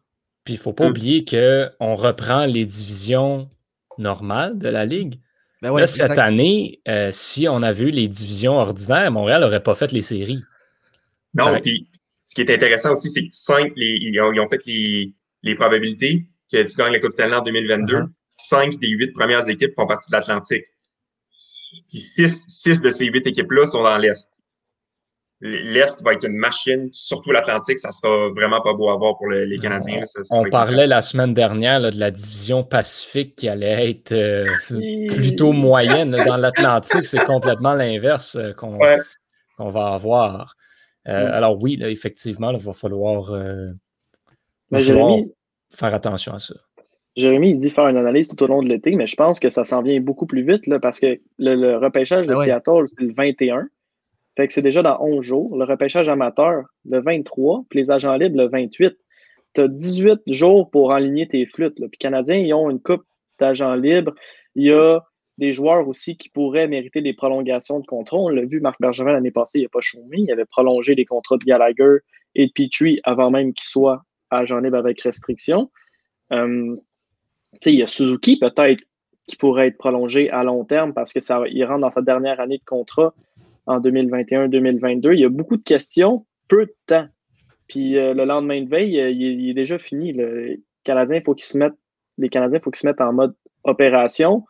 Puis, 0.43 0.55
il 0.55 0.57
ne 0.57 0.61
faut 0.61 0.73
pas 0.73 0.87
oublier 0.87 1.25
qu'on 1.25 1.95
reprend 1.95 2.45
les 2.45 2.65
divisions 2.65 3.49
normales 3.97 4.57
de 4.57 4.69
la 4.69 4.85
Ligue. 4.85 5.19
Ben 5.61 5.85
cette 5.85 6.19
année, 6.19 6.81
euh, 6.89 7.09
si 7.13 7.47
on 7.47 7.61
avait 7.61 7.85
eu 7.85 7.91
les 7.91 8.09
divisions 8.09 8.55
ordinaires, 8.55 9.09
Montréal 9.11 9.41
n'aurait 9.41 9.63
pas 9.63 9.75
fait 9.75 9.93
les 9.93 10.01
séries. 10.01 10.43
Non, 11.33 11.59
puis 11.61 11.87
ce 12.25 12.35
qui 12.35 12.41
est 12.41 12.53
intéressant 12.53 12.93
aussi, 12.93 13.09
c'est 13.09 13.21
que 13.21 13.29
cinq, 13.31 13.73
ils, 13.75 14.19
ont, 14.21 14.49
fait 14.49 14.65
les, 14.65 15.13
les, 15.43 15.55
probabilités 15.55 16.25
que 16.51 16.63
tu 16.63 16.75
gagnes 16.75 16.93
la 16.93 16.99
Coupe 16.99 17.13
Stanley 17.13 17.35
en 17.35 17.43
2022. 17.43 17.95
Uh-huh. 17.95 18.07
Cinq 18.37 18.79
des 18.79 18.89
huit 18.89 19.11
premières 19.13 19.47
équipes 19.49 19.73
font 19.75 19.85
partie 19.85 20.09
de 20.09 20.15
l'Atlantique. 20.15 20.65
Puis 21.89 21.99
six, 21.99 22.45
six 22.47 22.81
de 22.81 22.89
ces 22.89 23.05
huit 23.05 23.25
équipes-là 23.25 23.67
sont 23.67 23.83
dans 23.83 23.97
l'Est. 23.97 24.41
L'Est 25.41 26.01
va 26.03 26.13
être 26.13 26.25
une 26.25 26.37
machine, 26.37 26.89
surtout 26.93 27.31
l'Atlantique, 27.31 27.77
ça 27.77 27.91
sera 27.91 28.29
vraiment 28.29 28.61
pas 28.61 28.73
beau 28.73 28.89
à 28.89 28.95
voir 28.95 29.17
pour 29.17 29.27
les, 29.29 29.59
Canadiens. 29.59 30.05
on 30.31 30.49
parlait 30.49 30.87
la 30.87 31.01
semaine 31.01 31.33
dernière 31.33 31.81
de 31.81 31.99
la 31.99 32.11
division 32.11 32.63
Pacifique 32.63 33.35
qui 33.35 33.49
allait 33.49 33.89
être 33.89 34.13
euh, 34.13 34.47
plutôt 35.09 35.51
moyenne. 35.51 36.11
Dans 36.11 36.37
l'Atlantique, 36.37 37.05
c'est 37.05 37.25
complètement 37.25 37.73
l'inverse 37.73 38.37
euh, 38.37 38.53
qu'on 38.53 38.79
va 39.69 39.87
avoir. 39.87 40.55
Euh, 41.07 41.29
mm. 41.29 41.33
Alors 41.33 41.61
oui, 41.61 41.79
effectivement, 41.81 42.51
il 42.51 42.57
va 42.57 42.73
falloir, 42.73 43.31
euh, 43.31 43.71
faire 44.71 45.93
attention 45.93 46.33
à 46.33 46.39
ça. 46.39 46.55
Jérémy, 47.15 47.51
il 47.51 47.57
dit 47.57 47.69
faire 47.69 47.87
une 47.87 47.97
analyse 47.97 48.27
tout 48.27 48.41
au 48.43 48.47
long 48.47 48.63
de 48.63 48.69
l'été, 48.69 48.95
mais 48.95 49.05
je 49.05 49.15
pense 49.15 49.39
que 49.39 49.49
ça 49.49 49.63
s'en 49.63 49.83
vient 49.83 49.99
beaucoup 49.99 50.25
plus 50.25 50.43
vite 50.43 50.65
là, 50.65 50.79
parce 50.79 50.99
que 50.99 51.19
le, 51.37 51.77
repêchage 51.77 52.25
de 52.25 52.33
ah 52.33 52.43
Seattle, 52.43 52.83
c'est 52.85 53.01
le 53.01 53.13
21. 53.13 53.67
Fait 54.35 54.47
que 54.47 54.53
c'est 54.53 54.63
déjà 54.63 54.81
dans 54.81 54.99
11 54.99 55.23
jours. 55.23 55.55
Le 55.55 55.63
repêchage 55.63 56.09
amateur, 56.09 56.63
le 56.85 57.01
23, 57.01 57.65
puis 57.69 57.79
les 57.79 57.91
agents 57.91 58.15
libres, 58.15 58.37
le 58.37 58.47
28. 58.47 58.97
Tu 59.53 59.61
as 59.61 59.67
18 59.67 60.21
jours 60.25 60.71
pour 60.71 60.91
aligner 60.91 61.27
tes 61.27 61.45
flûtes. 61.45 61.75
Puis 61.75 61.89
les 61.91 61.97
Canadiens, 61.97 62.37
ils 62.37 62.51
ont 62.55 62.71
une 62.71 62.79
coupe 62.79 63.03
d'agents 63.39 63.75
libres. 63.75 64.15
Il 64.55 64.63
y 64.63 64.71
a 64.71 65.01
des 65.37 65.53
joueurs 65.53 65.87
aussi 65.87 66.17
qui 66.17 66.29
pourraient 66.29 66.67
mériter 66.67 67.01
des 67.01 67.13
prolongations 67.13 67.79
de 67.79 67.85
contrat. 67.85 68.17
On 68.17 68.29
l'a 68.29 68.45
vu, 68.45 68.59
Marc 68.59 68.79
Bergevin 68.79 69.13
l'année 69.13 69.31
passée, 69.31 69.59
il 69.59 69.63
n'a 69.63 69.69
pas 69.69 69.81
chômé. 69.81 70.17
Il 70.17 70.31
avait 70.31 70.45
prolongé 70.45 70.95
les 70.95 71.05
contrats 71.05 71.37
de 71.37 71.43
Gallagher 71.43 71.97
et 72.35 72.47
de 72.47 72.51
Petrie 72.51 72.99
avant 73.03 73.31
même 73.31 73.53
qu'il 73.53 73.65
soit 73.65 74.03
agent 74.29 74.59
libre 74.59 74.77
avec 74.77 75.01
restriction. 75.01 75.71
Euh, 76.31 76.75
il 77.65 77.75
y 77.75 77.83
a 77.83 77.87
Suzuki 77.87 78.37
peut-être 78.37 78.83
qui 79.27 79.35
pourrait 79.37 79.67
être 79.67 79.77
prolongé 79.77 80.29
à 80.29 80.43
long 80.43 80.65
terme 80.65 80.93
parce 80.93 81.13
que 81.13 81.19
ça, 81.19 81.43
il 81.49 81.63
rentre 81.65 81.81
dans 81.81 81.91
sa 81.91 82.01
dernière 82.01 82.39
année 82.39 82.57
de 82.57 82.65
contrat 82.65 83.13
en 83.65 83.79
2021-2022. 83.79 85.13
Il 85.13 85.19
y 85.19 85.25
a 85.25 85.29
beaucoup 85.29 85.57
de 85.57 85.63
questions, 85.63 86.25
peu 86.47 86.65
de 86.65 86.75
temps. 86.85 87.07
Puis 87.67 87.97
euh, 87.97 88.13
le 88.13 88.25
lendemain 88.25 88.61
de 88.61 88.69
veille, 88.69 88.99
euh, 88.99 89.09
il, 89.09 89.49
est 89.49 89.53
déjà 89.53 89.79
fini. 89.79 90.11
Le 90.13 90.59
Canadien, 90.83 91.21
faut 91.21 91.35
se 91.37 91.57
mettent, 91.57 91.73
les 92.17 92.29
Canadiens, 92.29 92.59
il 92.59 92.61
faut 92.61 92.71
qu'ils 92.71 92.81
se 92.81 92.87
mettent 92.87 93.01
en 93.01 93.13
mode 93.13 93.33
opération 93.63 94.43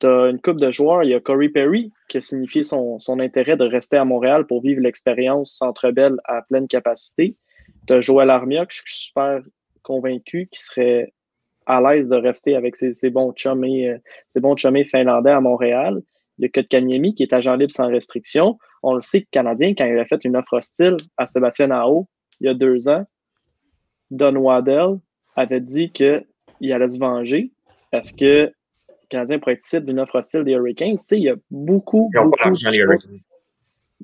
tu 0.00 0.06
as 0.06 0.30
une 0.30 0.40
coupe 0.40 0.58
de 0.58 0.70
joueurs. 0.70 1.04
Il 1.04 1.10
y 1.10 1.14
a 1.14 1.20
Corey 1.20 1.48
Perry 1.48 1.92
qui 2.08 2.16
a 2.16 2.20
signifié 2.20 2.62
son, 2.62 2.98
intérêt 3.20 3.56
de 3.56 3.64
rester 3.64 3.96
à 3.96 4.04
Montréal 4.04 4.46
pour 4.46 4.62
vivre 4.62 4.80
l'expérience 4.80 5.52
Centre 5.52 5.90
Bell 5.90 6.16
à 6.24 6.42
pleine 6.42 6.66
capacité. 6.66 7.36
Tu 7.86 7.92
as 7.92 8.00
Joël 8.00 8.30
Armia, 8.30 8.66
je 8.68 8.76
suis 8.76 9.06
super 9.06 9.40
convaincu, 9.82 10.48
qui 10.50 10.60
serait 10.60 11.12
à 11.66 11.80
l'aise 11.80 12.08
de 12.08 12.16
rester 12.16 12.56
avec 12.56 12.76
ses, 12.76 13.10
bons 13.10 13.32
chumés, 13.36 13.90
euh, 13.90 13.98
ses 14.26 14.40
bons 14.40 14.56
finlandais 14.56 15.30
à 15.30 15.40
Montréal. 15.40 16.00
Il 16.38 16.42
y 16.42 16.46
a 16.46 16.48
Kotkaniemi 16.48 17.14
qui 17.14 17.22
est 17.22 17.32
agent 17.32 17.54
libre 17.54 17.72
sans 17.72 17.88
restriction. 17.88 18.58
On 18.82 18.94
le 18.94 19.00
sait 19.00 19.22
que 19.22 19.28
Canadien, 19.30 19.74
quand 19.76 19.84
il 19.84 19.98
a 19.98 20.06
fait 20.06 20.24
une 20.24 20.36
offre 20.36 20.54
hostile 20.54 20.96
à 21.16 21.26
Sébastien 21.26 21.70
Ao 21.70 22.08
il 22.40 22.46
y 22.46 22.48
a 22.48 22.54
deux 22.54 22.88
ans, 22.88 23.04
Don 24.10 24.34
Waddell 24.36 24.98
avait 25.36 25.60
dit 25.60 25.92
qu'il 25.92 26.72
allait 26.72 26.88
se 26.88 26.98
venger 26.98 27.52
parce 27.90 28.12
que 28.12 28.52
Canadien 29.10 29.38
pourrait 29.38 29.54
être 29.54 29.62
cible 29.62 29.86
d'une 29.86 30.00
offre 30.00 30.16
hostile 30.16 30.44
des 30.44 30.52
Hurricanes. 30.52 30.96
Tu 30.96 31.04
sais, 31.04 31.18
il 31.18 31.24
y 31.24 31.28
a 31.28 31.34
beaucoup. 31.50 32.10
Ils 32.14 32.20
n'ont 32.20 32.30
pas 32.30 32.44
l'argent, 32.44 32.70
les 32.70 32.78
Hurricanes. 32.78 33.18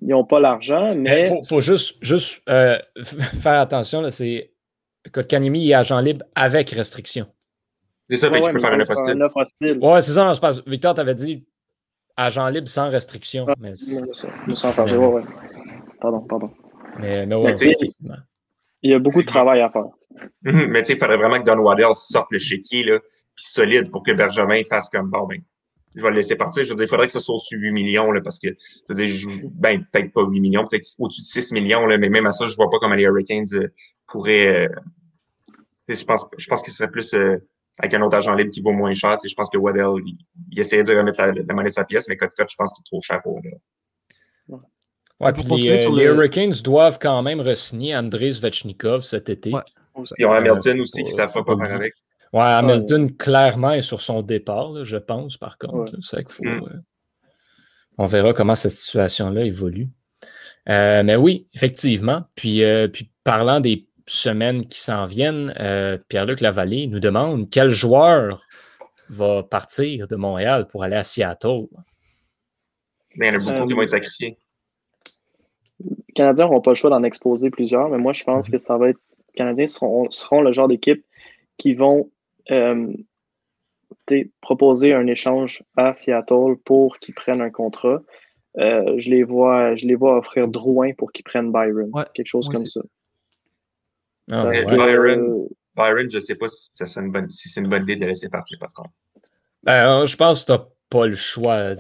Ils 0.02 0.08
n'ont 0.08 0.24
pas 0.24 0.40
l'argent, 0.40 0.94
mais. 0.94 1.30
Il 1.40 1.46
faut, 1.46 1.60
juste, 1.60 1.96
juste 2.02 2.42
euh, 2.48 2.78
faire 3.40 3.60
attention. 3.60 4.08
C'est 4.10 4.52
que 5.12 5.20
Kanemi 5.20 5.70
est 5.70 5.74
agent 5.74 5.98
libre 6.00 6.26
avec 6.34 6.70
restriction. 6.70 7.26
C'est 8.10 8.16
ça, 8.16 8.30
fait 8.30 8.40
que 8.40 8.46
tu 8.46 8.52
peux 8.52 8.58
faire 8.60 8.72
une 8.74 9.22
offre 9.22 9.38
hostile. 9.38 9.78
Ouais, 9.80 10.00
c'est 10.00 10.12
ça. 10.12 10.32
Victor, 10.66 10.94
tu 10.94 11.00
avais 11.00 11.14
dit 11.14 11.46
agent 12.16 12.48
libre 12.48 12.68
sans 12.68 12.90
restriction. 12.90 13.46
Ah, 13.48 13.54
mais 13.58 13.72
ouais, 13.72 15.06
ouais. 15.06 15.22
Pardon, 16.00 16.20
pardon. 16.20 16.46
Mais, 17.00 17.26
mais 17.26 17.34
ouais, 17.34 17.52
effectivement. 17.52 18.16
Il 18.82 18.90
y 18.90 18.94
a 18.94 18.98
beaucoup 18.98 19.22
de 19.22 19.26
travail 19.26 19.60
à 19.60 19.70
faire. 19.70 19.86
Mhm, 20.42 20.66
mais 20.68 20.82
tu 20.82 20.88
sais, 20.88 20.92
il 20.94 20.98
faudrait 20.98 21.16
vraiment 21.16 21.38
que 21.38 21.44
Don 21.44 21.58
Waddell 21.58 21.94
sorte 21.94 22.28
le 22.30 22.38
chéquier, 22.38 22.84
là, 22.84 22.98
puis 23.00 23.44
solide 23.44 23.90
pour 23.90 24.02
que 24.02 24.12
Benjamin 24.12 24.62
fasse 24.64 24.88
comme 24.88 25.10
bon, 25.10 25.26
ben, 25.26 25.40
je 25.94 26.02
vais 26.02 26.10
le 26.10 26.16
laisser 26.16 26.36
partir. 26.36 26.62
Je 26.62 26.68
veux 26.70 26.74
dire, 26.74 26.84
il 26.84 26.88
faudrait 26.88 27.06
que 27.06 27.12
ce 27.12 27.20
soit 27.20 27.38
sur 27.38 27.58
8 27.58 27.72
millions, 27.72 28.12
là, 28.12 28.20
parce 28.20 28.38
que, 28.38 28.48
je 28.48 28.94
veux 28.94 29.06
dire, 29.06 29.50
ben, 29.52 29.84
peut-être 29.92 30.12
pas 30.12 30.22
8 30.22 30.40
millions, 30.40 30.66
peut-être 30.66 30.86
au-dessus 30.98 31.22
de 31.22 31.26
6 31.26 31.52
millions, 31.52 31.86
là, 31.86 31.98
mais 31.98 32.08
même 32.08 32.26
à 32.26 32.32
ça, 32.32 32.46
je 32.46 32.56
vois 32.56 32.70
pas 32.70 32.78
comment 32.78 32.94
les 32.94 33.04
Hurricanes 33.04 33.44
euh, 33.54 33.68
pourraient, 34.06 34.66
euh, 34.66 34.68
je 35.88 36.04
pense, 36.04 36.26
je 36.36 36.46
pense 36.46 36.62
que 36.62 36.70
ce 36.70 36.76
serait 36.76 36.90
plus 36.90 37.14
euh, 37.14 37.36
avec 37.78 37.94
un 37.94 38.02
autre 38.02 38.16
agent 38.16 38.34
libre 38.34 38.50
qui 38.50 38.60
vaut 38.60 38.72
moins 38.72 38.94
cher. 38.94 39.16
Je 39.24 39.34
pense 39.34 39.50
que 39.50 39.58
Waddell, 39.58 40.02
il, 40.04 40.16
il 40.50 40.58
essayait 40.58 40.82
de 40.82 40.96
remettre 40.96 41.20
la, 41.22 41.54
monnaie 41.54 41.68
de 41.68 41.74
sa 41.74 41.84
pièce, 41.84 42.08
mais 42.08 42.16
Cote 42.16 42.32
je 42.36 42.56
pense 42.56 42.72
qu'il 42.72 42.82
est 42.82 42.90
trop 42.90 43.00
cher 43.00 43.20
pour. 43.22 43.40
Ouais, 45.20 45.32
puis 45.32 45.44
les, 45.44 45.88
les 45.88 46.04
Hurricanes 46.04 46.52
doivent 46.62 46.98
quand 47.00 47.22
même 47.22 47.40
re-signer 47.40 47.96
André 47.96 48.32
Svechnikov 48.32 49.02
cet 49.02 49.30
été. 49.30 49.52
Ouais. 49.52 49.62
Ils 50.18 50.26
ont 50.26 50.32
Hamilton 50.32 50.80
aussi 50.80 51.04
qui 51.04 51.10
ne 51.10 51.16
savent 51.16 51.32
pas 51.32 51.42
quoi 51.42 51.56
faire 51.64 51.74
avec. 51.74 51.94
Ouais, 52.32 52.42
Hamilton 52.42 53.16
clairement 53.16 53.72
est 53.72 53.82
sur 53.82 54.00
son 54.00 54.20
départ, 54.22 54.84
je 54.84 54.98
pense, 54.98 55.36
par 55.36 55.56
contre. 55.58 55.94
C'est 56.02 56.18
qu'il 56.18 56.32
faut. 56.32 56.44
Mm. 56.44 56.68
Euh, 56.70 56.80
on 57.98 58.06
verra 58.06 58.34
comment 58.34 58.54
cette 58.54 58.72
situation-là 58.72 59.44
évolue. 59.44 59.88
Euh, 60.68 61.02
mais 61.02 61.16
oui, 61.16 61.48
effectivement. 61.54 62.24
Puis, 62.34 62.62
euh, 62.62 62.88
puis 62.88 63.10
parlant 63.24 63.60
des 63.60 63.88
semaines 64.06 64.66
qui 64.66 64.80
s'en 64.80 65.06
viennent, 65.06 65.52
Pierre-Luc 66.08 66.40
Lavallée 66.40 66.88
nous 66.88 67.00
demande 67.00 67.48
quel 67.50 67.70
joueur 67.70 68.42
va 69.08 69.42
partir 69.44 70.06
de 70.08 70.16
Montréal 70.16 70.66
pour 70.68 70.84
aller 70.84 70.96
à 70.96 71.04
Seattle? 71.04 71.66
Mais 73.14 73.28
il 73.28 73.32
y 73.32 73.36
en 73.36 73.38
a 73.38 73.52
beaucoup 73.52 73.66
qui 73.66 73.74
vont 73.74 73.82
être 73.82 73.88
sacrifiés. 73.88 74.36
Les 76.16 76.22
Canadiens 76.22 76.46
n'auront 76.46 76.62
pas 76.62 76.70
le 76.70 76.76
choix 76.76 76.88
d'en 76.88 77.02
exposer 77.02 77.50
plusieurs, 77.50 77.90
mais 77.90 77.98
moi, 77.98 78.14
je 78.14 78.24
pense 78.24 78.48
mm-hmm. 78.48 78.52
que 78.52 78.58
ça 78.58 78.78
va 78.78 78.88
être. 78.88 78.98
Les 79.28 79.34
Canadiens 79.36 79.66
seront, 79.66 80.10
seront 80.10 80.40
le 80.40 80.50
genre 80.50 80.66
d'équipe 80.66 81.04
qui 81.58 81.74
vont 81.74 82.10
euh, 82.50 82.90
proposer 84.40 84.94
un 84.94 85.06
échange 85.08 85.62
à 85.76 85.92
Seattle 85.92 86.56
pour 86.64 86.98
qu'ils 87.00 87.14
prennent 87.14 87.42
un 87.42 87.50
contrat. 87.50 88.00
Euh, 88.56 88.94
je, 88.96 89.10
les 89.10 89.24
vois, 89.24 89.74
je 89.74 89.86
les 89.86 89.94
vois 89.94 90.16
offrir 90.16 90.48
Drouin 90.48 90.92
pour 90.96 91.12
qu'ils 91.12 91.24
prennent 91.24 91.52
Byron. 91.52 91.90
quelque 92.14 92.26
chose 92.26 92.48
comme 92.48 92.66
ça. 92.66 92.80
Ah, 94.30 94.50
Byron, 94.50 95.46
Byron, 95.76 96.10
je 96.10 96.16
ne 96.16 96.22
sais 96.22 96.34
pas 96.34 96.48
si, 96.48 96.70
c'est 96.72 96.98
une, 96.98 97.12
bonne, 97.12 97.28
si 97.28 97.60
une 97.60 97.68
bonne 97.68 97.82
idée 97.82 97.96
de 97.96 98.00
le 98.00 98.06
laisser 98.08 98.30
partir 98.30 98.58
par 98.58 98.72
contre. 98.72 98.90
Ben, 99.62 100.06
je 100.06 100.16
pense 100.16 100.40
que 100.40 100.46
tu 100.46 100.52
n'as 100.52 100.66
pas 100.88 101.06
le 101.06 101.14
choix. 101.14 101.74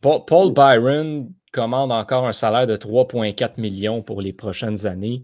Paul 0.00 0.52
Byron 0.54 1.30
commande 1.52 1.92
encore 1.92 2.26
un 2.26 2.32
salaire 2.32 2.66
de 2.66 2.76
3,4 2.76 3.60
millions 3.60 4.02
pour 4.02 4.20
les 4.20 4.32
prochaines 4.32 4.86
années 4.86 5.22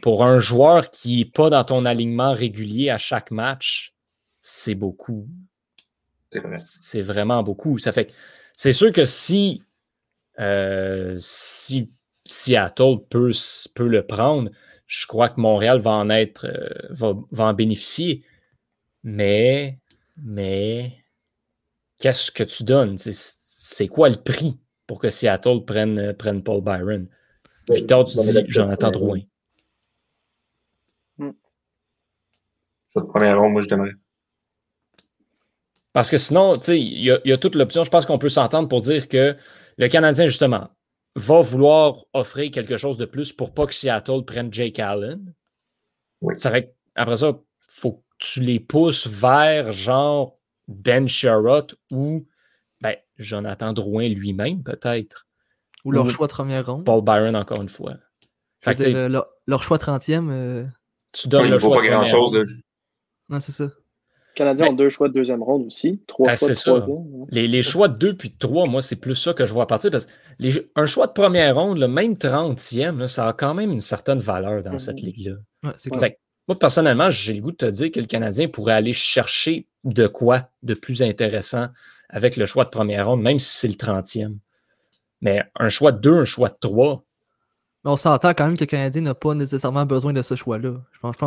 pour 0.00 0.24
un 0.24 0.38
joueur 0.38 0.90
qui 0.90 1.18
n'est 1.18 1.24
pas 1.30 1.50
dans 1.50 1.64
ton 1.64 1.84
alignement 1.84 2.32
régulier 2.32 2.90
à 2.90 2.98
chaque 2.98 3.30
match, 3.30 3.94
c'est 4.40 4.74
beaucoup. 4.74 5.28
C'est 6.56 7.02
vraiment 7.02 7.42
beaucoup. 7.42 7.78
Ça 7.78 7.92
fait 7.92 8.12
c'est 8.56 8.72
sûr 8.72 8.92
que 8.92 9.04
si, 9.04 9.62
euh, 10.38 11.16
si 11.18 11.90
Seattle 12.24 12.98
peut, 13.10 13.32
peut 13.74 13.88
le 13.88 14.06
prendre, 14.06 14.50
je 14.86 15.06
crois 15.06 15.28
que 15.28 15.40
Montréal 15.40 15.78
va 15.78 15.92
en 15.92 16.10
être 16.10 16.46
euh, 16.46 16.68
va, 16.90 17.44
en 17.44 17.54
bénéficier. 17.54 18.24
Mais, 19.02 19.78
mais 20.16 20.92
qu'est-ce 21.98 22.30
que 22.30 22.44
tu 22.44 22.62
donnes? 22.64 22.96
C'est 22.98 23.88
quoi 23.88 24.08
le 24.08 24.16
prix? 24.16 24.58
Pour 24.86 24.98
que 24.98 25.10
Seattle 25.10 25.64
prenne, 25.64 26.14
prenne 26.14 26.42
Paul 26.42 26.62
Byron? 26.62 27.08
Victor, 27.68 28.04
tu 28.04 28.16
dis 28.18 28.44
Jonathan 28.48 28.90
Drouin. 28.90 29.20
Cette 32.94 33.06
première 33.06 33.38
ronde, 33.38 33.52
moi, 33.52 33.62
je 33.62 33.68
donnerais. 33.68 33.92
Parce 35.92 36.10
que 36.10 36.18
sinon, 36.18 36.54
tu 36.54 36.64
sais, 36.64 36.80
il 36.80 37.02
y, 37.02 37.32
a 37.32 37.38
toute 37.38 37.54
l'option. 37.54 37.84
Je 37.84 37.90
pense 37.90 38.06
qu'on 38.06 38.18
peut 38.18 38.28
s'entendre 38.28 38.68
pour 38.68 38.80
dire 38.80 39.08
que 39.08 39.36
le 39.76 39.88
Canadien, 39.88 40.26
justement, 40.26 40.68
va 41.16 41.40
vouloir 41.40 42.04
offrir 42.14 42.50
quelque 42.50 42.76
chose 42.76 42.96
de 42.96 43.04
plus 43.04 43.32
pour 43.32 43.52
pas 43.52 43.66
que 43.66 43.74
Seattle 43.74 44.24
prenne 44.24 44.52
Jake 44.52 44.78
Allen. 44.78 45.34
Oui. 46.22 46.34
Ça 46.38 46.50
fait 46.50 46.74
après 46.94 47.18
ça, 47.18 47.28
il 47.28 47.44
faut 47.68 47.92
que 47.92 48.02
tu 48.18 48.40
les 48.40 48.60
pousses 48.60 49.06
vers 49.06 49.72
genre 49.72 50.38
Ben 50.68 51.08
Sherrod 51.08 51.74
ou 51.90 52.26
Jonathan 53.22 53.72
Drouin 53.72 54.08
lui-même, 54.08 54.62
peut-être. 54.62 55.26
Ou 55.84 55.92
leur 55.92 56.08
choix 56.10 56.26
de 56.26 56.32
première 56.32 56.66
ronde. 56.66 56.84
Paul 56.84 57.02
Byron, 57.02 57.34
encore 57.34 57.60
une 57.60 57.68
fois. 57.68 57.94
leur, 58.66 59.62
choix 59.62 59.78
30e. 59.78 60.30
Euh, 60.30 60.64
tu 61.12 61.28
donnes 61.28 61.50
le 61.50 61.58
choix. 61.58 61.76
pas 61.76 61.86
grand-chose. 61.86 62.62
Non, 63.28 63.40
c'est 63.40 63.52
ça. 63.52 63.64
Les 63.64 64.38
Canadiens 64.38 64.68
ont 64.68 64.72
deux 64.72 64.88
choix 64.88 65.08
de 65.08 65.12
deuxième 65.12 65.42
ronde 65.42 65.66
aussi. 65.66 66.00
Trois 66.06 66.28
ben, 66.28 66.36
choix 66.36 66.48
de 66.48 66.54
troisième. 66.54 67.26
Les, 67.30 67.62
choix 67.62 67.88
de 67.88 67.96
deux 67.96 68.16
puis 68.16 68.30
de 68.30 68.38
trois, 68.38 68.66
moi, 68.66 68.80
c'est 68.80 68.96
plus 68.96 69.14
ça 69.14 69.34
que 69.34 69.44
je 69.44 69.52
vois 69.52 69.66
partir. 69.66 69.90
Parce 69.90 70.06
que 70.06 70.70
un 70.74 70.86
choix 70.86 71.06
de 71.06 71.12
première 71.12 71.54
ronde, 71.56 71.78
le 71.78 71.88
même 71.88 72.14
30e, 72.14 73.06
ça 73.08 73.28
a 73.28 73.32
quand 73.32 73.52
même 73.52 73.72
une 73.72 73.80
certaine 73.80 74.20
valeur 74.20 74.62
dans 74.62 74.78
cette 74.78 74.96
mm-hmm. 74.96 75.04
ligue-là. 75.04 75.72
Moi, 76.48 76.58
personnellement, 76.58 77.10
j'ai 77.10 77.34
le 77.34 77.40
goût 77.40 77.52
de 77.52 77.56
te 77.56 77.66
dire 77.66 77.92
que 77.92 78.00
le 78.00 78.06
Canadien 78.06 78.48
pourrait 78.48 78.72
aller 78.72 78.92
chercher 78.92 79.68
de 79.84 80.06
quoi 80.06 80.48
de 80.62 80.74
plus 80.74 81.02
intéressant 81.02 81.68
avec 82.12 82.36
le 82.36 82.46
choix 82.46 82.64
de 82.64 82.70
première 82.70 83.08
ronde, 83.08 83.22
même 83.22 83.40
si 83.40 83.58
c'est 83.58 83.68
le 83.68 83.74
30e. 83.74 84.36
Mais 85.20 85.42
un 85.58 85.68
choix 85.68 85.90
de 85.92 85.98
deux, 85.98 86.20
un 86.20 86.24
choix 86.24 86.48
de 86.48 86.56
trois, 86.60 87.04
mais 87.84 87.90
on 87.90 87.96
s'entend 87.96 88.32
quand 88.32 88.46
même 88.46 88.56
que 88.56 88.62
le 88.62 88.66
Canadien 88.66 89.02
n'a 89.02 89.14
pas 89.14 89.34
nécessairement 89.34 89.84
besoin 89.84 90.12
de 90.12 90.22
ce 90.22 90.36
choix-là. 90.36 90.74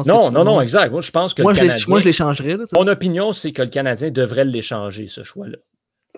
non, 0.05 0.31
non, 0.31 0.45
non, 0.45 0.61
exact. 0.61 0.89
Moi, 0.89 1.01
je 1.01 1.11
pense 1.11 1.33
que 1.33 1.41
moi, 1.41 1.51
le 1.51 1.59
Canadien... 1.59 1.85
moi, 1.89 1.99
je 1.99 2.05
l'échangerais. 2.05 2.57
Mon 2.73 2.87
opinion, 2.87 3.33
c'est 3.33 3.51
que 3.51 3.61
le 3.61 3.67
Canadien 3.67 4.09
devrait 4.09 4.45
l'échanger, 4.45 5.07
ce 5.09 5.21
choix-là. 5.21 5.57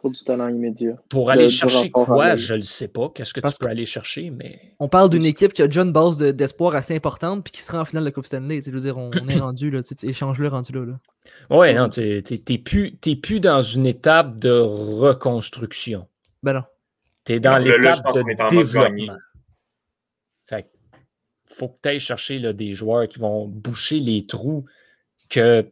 Pour 0.08 0.14
du 0.14 0.24
talent 0.24 0.48
immédiat. 0.48 0.96
Pour 1.10 1.30
aller 1.30 1.50
chercher 1.50 1.92
quoi, 1.92 2.38
je 2.38 2.54
ne 2.54 2.62
sais 2.62 2.88
pas. 2.88 3.12
Qu'est-ce 3.14 3.34
que 3.34 3.42
tu 3.42 3.58
peux 3.60 3.68
aller 3.68 3.86
chercher, 3.86 4.30
mais... 4.30 4.74
On 4.80 4.88
parle 4.88 5.10
d'une 5.10 5.26
équipe 5.26 5.52
qui 5.52 5.62
a 5.62 5.68
déjà 5.68 5.82
une 5.82 5.92
base 5.92 6.18
d'espoir 6.18 6.76
assez 6.76 6.96
importante 6.96 7.44
puis 7.44 7.52
qui 7.52 7.62
sera 7.62 7.82
en 7.82 7.86
finale 7.86 8.04
de 8.04 8.08
la 8.08 8.12
Coupe 8.14 8.26
Stanley. 8.26 8.62
Je 8.66 8.72
veux 8.72 8.80
dire, 8.80 8.98
on, 8.98 9.12
est 9.12 9.40
rendu, 9.40 9.70
là. 9.70 9.82
Échange-le 10.04 10.48
rendu 10.48 10.72
là. 10.72 10.86
là. 10.86 11.58
Ouais, 11.58 11.74
non, 11.74 11.90
tu 11.90 12.00
n'es 12.00 12.58
plus, 12.58 12.96
plus 13.22 13.42
dans 13.42 13.62
une 13.62 13.86
étape 13.86 14.40
de 14.40 14.58
reconstruction. 14.58 16.08
Ben 16.42 16.54
non. 16.54 16.64
Tu 17.26 17.34
es 17.34 17.40
dans 17.42 17.58
l'étape 17.58 17.98
de 18.16 18.50
développement. 18.50 19.18
Fait 20.46 20.70
faut 21.48 21.68
que 21.68 21.80
tu 21.84 21.90
ailles 21.90 22.00
chercher 22.00 22.54
des 22.54 22.72
joueurs 22.72 23.10
qui 23.10 23.20
vont 23.20 23.46
boucher 23.46 24.00
les 24.00 24.26
trous 24.26 24.64
que 25.30 25.70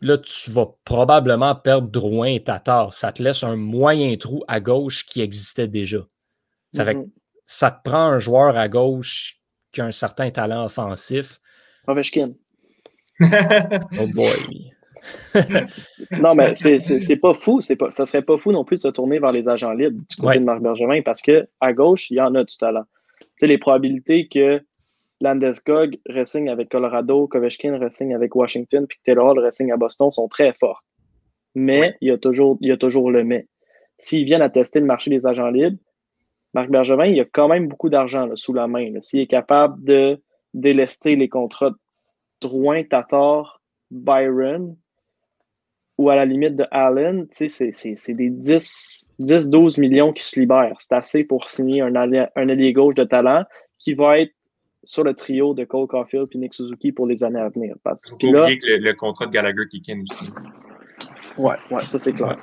là, 0.00 0.18
tu 0.18 0.50
vas 0.50 0.66
probablement 0.84 1.54
perdre 1.54 1.88
Drouin 1.88 2.28
et 2.28 2.42
Tatar. 2.42 2.92
Ça 2.92 3.12
te 3.12 3.22
laisse 3.22 3.42
un 3.42 3.56
moyen 3.56 4.16
trou 4.16 4.44
à 4.48 4.60
gauche 4.60 5.04
qui 5.06 5.20
existait 5.20 5.68
déjà. 5.68 5.98
Ça, 6.72 6.84
fait, 6.84 6.94
mm-hmm. 6.94 7.10
ça 7.44 7.70
te 7.70 7.88
prend 7.88 8.04
un 8.04 8.18
joueur 8.18 8.56
à 8.56 8.68
gauche 8.68 9.40
qui 9.72 9.80
a 9.80 9.86
un 9.86 9.92
certain 9.92 10.30
talent 10.30 10.64
offensif. 10.64 11.40
Ovechkin. 11.86 12.32
oh 13.20 14.06
boy. 14.14 14.72
non, 16.20 16.34
mais 16.34 16.54
c'est 16.54 17.20
pas 17.20 17.34
fou. 17.34 17.60
Pas, 17.78 17.90
ça 17.90 18.06
serait 18.06 18.22
pas 18.22 18.38
fou 18.38 18.52
non 18.52 18.64
plus 18.64 18.76
de 18.76 18.80
se 18.82 18.88
tourner 18.88 19.18
vers 19.18 19.32
les 19.32 19.48
agents 19.48 19.72
libres 19.72 20.00
du 20.08 20.16
côté 20.16 20.38
de 20.38 20.44
Marc 20.44 20.62
Bergevin 20.62 21.02
parce 21.02 21.20
qu'à 21.20 21.72
gauche, 21.72 22.10
il 22.10 22.16
y 22.16 22.20
en 22.20 22.34
a 22.34 22.44
du 22.44 22.56
talent. 22.56 22.84
Tu 23.20 23.26
sais, 23.36 23.46
les 23.46 23.58
probabilités 23.58 24.28
que 24.28 24.62
Landeskog 25.20 25.98
resigne 26.08 26.50
avec 26.50 26.68
Colorado, 26.68 27.26
Kovechkin 27.28 27.78
resigne 27.78 28.14
avec 28.14 28.34
Washington, 28.34 28.86
puis 28.86 28.98
Taylor 29.04 29.26
Hall 29.26 29.38
resigne 29.38 29.72
à 29.72 29.76
Boston 29.76 30.10
sont 30.10 30.28
très 30.28 30.52
fortes. 30.52 30.84
Mais 31.54 31.96
il, 32.00 32.08
y 32.08 32.10
a 32.10 32.18
toujours, 32.18 32.58
il 32.60 32.68
y 32.68 32.72
a 32.72 32.76
toujours 32.76 33.10
le 33.10 33.22
mais. 33.24 33.46
S'ils 33.96 34.24
viennent 34.24 34.42
à 34.42 34.50
tester 34.50 34.80
le 34.80 34.86
marché 34.86 35.10
des 35.10 35.26
agents 35.26 35.50
libres, 35.50 35.78
Marc 36.52 36.70
Bergevin, 36.70 37.06
il 37.06 37.16
y 37.16 37.20
a 37.20 37.24
quand 37.24 37.48
même 37.48 37.68
beaucoup 37.68 37.90
d'argent 37.90 38.28
sous 38.34 38.52
la 38.52 38.66
main. 38.66 39.00
S'il 39.00 39.20
est 39.20 39.26
capable 39.26 39.82
de 39.84 40.20
délester 40.52 41.16
les 41.16 41.28
contrats 41.28 41.70
de 41.70 41.76
Drouin, 42.40 42.82
Tatar, 42.84 43.60
Byron, 43.90 44.76
ou 45.96 46.10
à 46.10 46.16
la 46.16 46.24
limite 46.24 46.56
de 46.56 46.66
Allen, 46.70 47.26
c'est 47.30 47.48
des 47.48 48.30
10-12 48.30 49.80
millions 49.80 50.12
qui 50.12 50.24
se 50.24 50.38
libèrent. 50.40 50.80
C'est 50.80 50.94
assez 50.94 51.24
pour 51.24 51.50
signer 51.50 51.82
un 51.82 51.94
allié, 51.94 52.26
un 52.34 52.48
allié 52.48 52.72
gauche 52.72 52.96
de 52.96 53.04
talent 53.04 53.44
qui 53.78 53.94
va 53.94 54.18
être 54.18 54.32
sur 54.84 55.04
le 55.04 55.14
trio 55.14 55.54
de 55.54 55.64
Cole 55.64 55.86
Caulfield 55.86 56.28
et 56.32 56.38
Nick 56.38 56.54
Suzuki 56.54 56.92
pour 56.92 57.06
les 57.06 57.24
années 57.24 57.40
à 57.40 57.48
venir. 57.48 57.76
Parce 57.82 58.10
que 58.10 58.26
là, 58.26 58.48
que 58.54 58.66
le, 58.66 58.92
contrat 58.94 59.26
de 59.26 59.30
Gallagher 59.30 59.66
kick 59.70 59.90
aussi. 60.10 60.30
Ouais, 61.36 61.56
ouais, 61.70 61.80
ça 61.80 61.98
c'est 61.98 62.12
clair. 62.12 62.38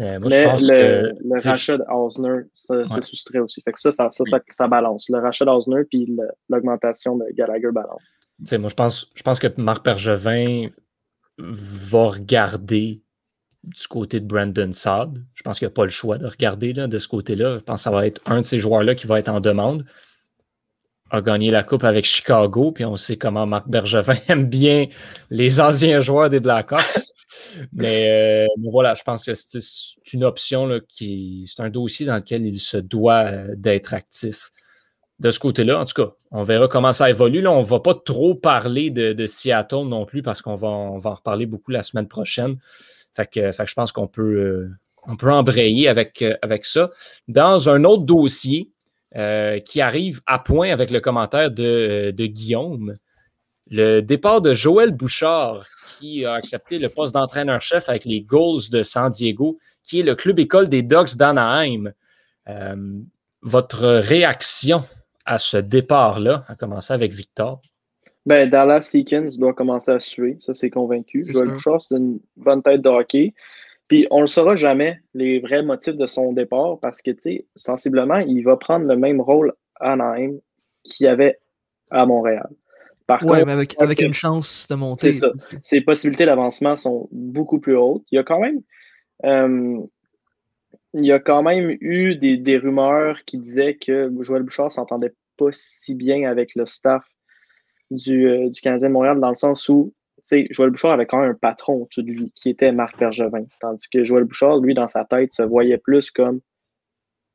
Euh, 0.00 0.18
moi, 0.18 0.28
Mais 0.28 0.42
je 0.42 0.48
pense 0.48 0.62
le, 0.62 1.12
le 1.22 1.48
rachat 1.48 1.78
d'Hausner, 1.78 2.42
ça, 2.54 2.86
ça 2.86 3.02
soustrait 3.02 3.38
aussi. 3.38 3.62
Fait 3.62 3.72
que 3.72 3.80
ça, 3.80 3.92
ça, 3.92 4.08
ça, 4.10 4.24
ça, 4.48 4.68
balance. 4.68 5.08
Le 5.08 5.18
rachat 5.18 5.44
d'Hausner 5.44 5.84
puis 5.88 6.08
l'augmentation 6.48 7.16
de 7.16 7.24
Gallagher 7.34 7.70
balance. 7.72 8.16
moi, 8.58 8.68
je 8.68 8.74
pense, 8.74 9.10
je 9.14 9.22
pense 9.22 9.38
que 9.38 9.46
Marc 9.58 9.84
Pergevin 9.84 10.70
va 11.38 12.08
regarder 12.08 13.02
du 13.62 13.86
côté 13.86 14.18
de 14.18 14.26
Brandon 14.26 14.72
Saad. 14.72 15.22
Je 15.34 15.42
pense 15.42 15.58
qu'il 15.58 15.66
n'y 15.66 15.72
a 15.72 15.74
pas 15.74 15.84
le 15.84 15.90
choix 15.90 16.18
de 16.18 16.26
regarder 16.26 16.72
là, 16.72 16.88
de 16.88 16.98
ce 16.98 17.06
côté-là. 17.06 17.58
Je 17.58 17.60
pense 17.60 17.80
que 17.80 17.84
ça 17.84 17.90
va 17.92 18.06
être 18.06 18.20
un 18.26 18.38
de 18.38 18.44
ces 18.44 18.58
joueurs-là 18.58 18.96
qui 18.96 19.06
va 19.06 19.20
être 19.20 19.28
en 19.28 19.40
demande 19.40 19.84
a 21.12 21.20
gagné 21.20 21.50
la 21.50 21.62
Coupe 21.62 21.84
avec 21.84 22.06
Chicago, 22.06 22.72
puis 22.72 22.86
on 22.86 22.96
sait 22.96 23.18
comment 23.18 23.46
Marc 23.46 23.68
Bergevin 23.68 24.16
aime 24.28 24.46
bien 24.46 24.86
les 25.30 25.60
anciens 25.60 26.00
joueurs 26.00 26.30
des 26.30 26.40
Blackhawks. 26.40 27.12
mais, 27.72 28.46
euh, 28.46 28.46
mais, 28.58 28.70
voilà, 28.70 28.94
je 28.94 29.02
pense 29.02 29.22
que 29.22 29.34
c'est 29.34 29.60
une 30.14 30.24
option 30.24 30.66
là, 30.66 30.80
qui. 30.88 31.52
C'est 31.54 31.62
un 31.62 31.68
dossier 31.68 32.06
dans 32.06 32.16
lequel 32.16 32.46
il 32.46 32.58
se 32.58 32.78
doit 32.78 33.26
euh, 33.26 33.48
d'être 33.56 33.92
actif. 33.92 34.50
de 35.18 35.30
ce 35.30 35.38
côté-là. 35.38 35.78
En 35.78 35.84
tout 35.84 36.02
cas, 36.02 36.12
on 36.30 36.44
verra 36.44 36.66
comment 36.66 36.94
ça 36.94 37.10
évolue. 37.10 37.42
Là, 37.42 37.52
on 37.52 37.60
ne 37.60 37.66
va 37.66 37.80
pas 37.80 37.94
trop 37.94 38.34
parler 38.34 38.88
de, 38.88 39.26
Seattle 39.26 39.86
non 39.86 40.06
plus 40.06 40.22
parce 40.22 40.40
qu'on 40.40 40.56
va, 40.56 40.96
va 40.96 41.10
en 41.10 41.14
reparler 41.14 41.44
beaucoup 41.44 41.72
la 41.72 41.82
semaine 41.82 42.08
prochaine. 42.08 42.56
Fait 43.14 43.26
que, 43.26 43.52
je 43.52 43.74
pense 43.74 43.92
qu'on 43.92 44.08
peut, 44.08 44.22
euh, 44.22 44.70
on 45.06 45.18
peut 45.18 45.30
embrayer 45.30 45.88
avec, 45.88 46.24
avec 46.40 46.64
ça. 46.64 46.90
Dans 47.28 47.68
un 47.68 47.84
autre 47.84 48.04
dossier 48.04 48.71
euh, 49.16 49.58
qui 49.60 49.80
arrive 49.80 50.20
à 50.26 50.38
point 50.38 50.70
avec 50.70 50.90
le 50.90 51.00
commentaire 51.00 51.50
de, 51.50 52.12
de, 52.16 52.26
Guillaume, 52.26 52.96
le 53.70 54.00
départ 54.00 54.40
de 54.40 54.54
Joël 54.54 54.92
Bouchard, 54.92 55.66
qui 55.98 56.24
a 56.24 56.34
accepté 56.34 56.78
le 56.78 56.88
poste 56.88 57.14
d'entraîneur-chef 57.14 57.88
avec 57.88 58.04
les 58.04 58.22
Goals 58.22 58.70
de 58.70 58.82
San 58.82 59.10
Diego, 59.10 59.58
qui 59.82 60.00
est 60.00 60.04
le 60.04 60.14
club 60.14 60.38
école 60.38 60.68
des 60.68 60.82
Ducks 60.82 61.16
d'Anaheim. 61.16 61.92
votre 63.42 63.86
réaction 63.86 64.82
à 65.24 65.38
ce 65.38 65.56
départ-là, 65.56 66.44
à 66.48 66.54
commencer 66.54 66.92
avec 66.92 67.12
Victor? 67.12 67.60
Ben, 68.24 68.48
Dallas 68.48 68.82
Seekins 68.82 69.28
doit 69.38 69.52
commencer 69.52 69.90
à 69.90 69.98
suer, 69.98 70.36
ça 70.40 70.54
c'est 70.54 70.70
convaincu. 70.70 71.24
Joël 71.28 71.48
Bouchard, 71.48 71.80
c'est 71.82 71.96
une 71.96 72.20
bonne 72.36 72.62
tête 72.62 72.80
de 72.80 72.88
hockey. 72.88 73.34
Puis 73.92 74.06
on 74.10 74.16
ne 74.16 74.20
le 74.22 74.26
saura 74.26 74.54
jamais, 74.54 75.02
les 75.12 75.38
vrais 75.38 75.62
motifs 75.62 75.96
de 75.96 76.06
son 76.06 76.32
départ, 76.32 76.78
parce 76.80 77.02
que, 77.02 77.10
tu 77.10 77.20
sais, 77.20 77.46
sensiblement, 77.54 78.20
il 78.20 78.42
va 78.42 78.56
prendre 78.56 78.86
le 78.86 78.96
même 78.96 79.20
rôle 79.20 79.52
à 79.78 79.92
Anaheim 79.92 80.38
qu'il 80.82 81.08
avait 81.08 81.38
à 81.90 82.06
Montréal. 82.06 82.48
Par 83.06 83.18
contre, 83.18 83.44
mais 83.44 83.52
avec, 83.52 83.78
avec 83.78 84.00
une 84.00 84.14
chance 84.14 84.66
de 84.70 84.76
monter. 84.76 85.12
C'est 85.12 85.18
ça. 85.18 85.32
Ses 85.62 85.82
possibilités 85.82 86.24
d'avancement 86.24 86.74
sont 86.74 87.06
beaucoup 87.12 87.60
plus 87.60 87.76
hautes. 87.76 88.06
Il 88.10 88.16
y 88.16 88.18
a 88.18 88.22
quand 88.22 88.40
même. 88.40 88.62
Euh, 89.26 89.82
il 90.94 91.04
y 91.04 91.12
a 91.12 91.18
quand 91.18 91.42
même 91.42 91.76
eu 91.82 92.14
des, 92.14 92.38
des 92.38 92.56
rumeurs 92.56 93.22
qui 93.26 93.36
disaient 93.36 93.74
que 93.74 94.10
Joël 94.22 94.42
Bouchard 94.42 94.70
s'entendait 94.70 95.12
pas 95.36 95.50
si 95.50 95.94
bien 95.94 96.30
avec 96.30 96.54
le 96.54 96.64
staff 96.64 97.04
du, 97.90 98.26
euh, 98.26 98.48
du 98.48 98.58
Canadien 98.62 98.88
de 98.88 98.94
Montréal 98.94 99.20
dans 99.20 99.28
le 99.28 99.34
sens 99.34 99.68
où 99.68 99.92
Joël 100.50 100.70
Bouchard 100.70 100.92
avait 100.92 101.06
quand 101.06 101.20
même 101.20 101.30
un 101.30 101.34
patron 101.34 101.82
au-dessus 101.82 102.02
de 102.02 102.10
lui 102.10 102.32
qui 102.34 102.50
était 102.50 102.72
Marc 102.72 102.98
Bergevin. 102.98 103.44
Tandis 103.60 103.88
que 103.88 104.04
Joël 104.04 104.24
Bouchard, 104.24 104.58
lui, 104.58 104.74
dans 104.74 104.88
sa 104.88 105.04
tête, 105.04 105.32
se 105.32 105.42
voyait 105.42 105.78
plus 105.78 106.10
comme 106.10 106.40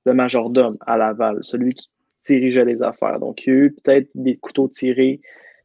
le 0.05 0.13
majordome 0.13 0.77
à 0.85 0.97
Laval, 0.97 1.39
celui 1.41 1.73
qui 1.73 1.89
dirigeait 2.25 2.65
les 2.65 2.81
affaires. 2.81 3.19
Donc, 3.19 3.45
il 3.45 3.49
y 3.49 3.55
a 3.55 3.59
eu 3.59 3.75
peut-être 3.75 4.09
des 4.15 4.37
couteaux 4.37 4.67
tirés, 4.67 5.21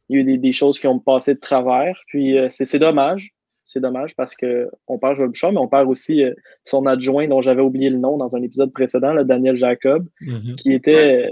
il 0.09 0.15
y 0.15 0.19
a 0.19 0.33
eu 0.33 0.37
des, 0.37 0.51
choses 0.51 0.79
qui 0.79 0.87
ont 0.87 0.99
passé 0.99 1.33
de 1.35 1.39
travers. 1.39 1.99
Puis, 2.07 2.37
euh, 2.37 2.47
c'est 2.49 2.79
dommage. 2.79 3.31
C'est 3.65 3.79
dommage 3.79 4.13
parce 4.15 4.35
qu'on 4.35 4.99
perd 4.99 5.15
Joël 5.15 5.29
Bouchard, 5.29 5.53
mais 5.53 5.59
on 5.59 5.69
perd 5.69 5.87
aussi 5.87 6.23
euh, 6.23 6.33
son 6.65 6.85
adjoint 6.85 7.27
dont 7.27 7.41
j'avais 7.41 7.61
oublié 7.61 7.89
le 7.89 7.97
nom 7.97 8.17
dans 8.17 8.35
un 8.35 8.41
épisode 8.41 8.73
précédent, 8.73 9.13
le 9.13 9.23
Daniel 9.23 9.55
Jacob, 9.55 10.05
mm-hmm. 10.21 10.55
qui 10.55 10.73
était, 10.73 11.29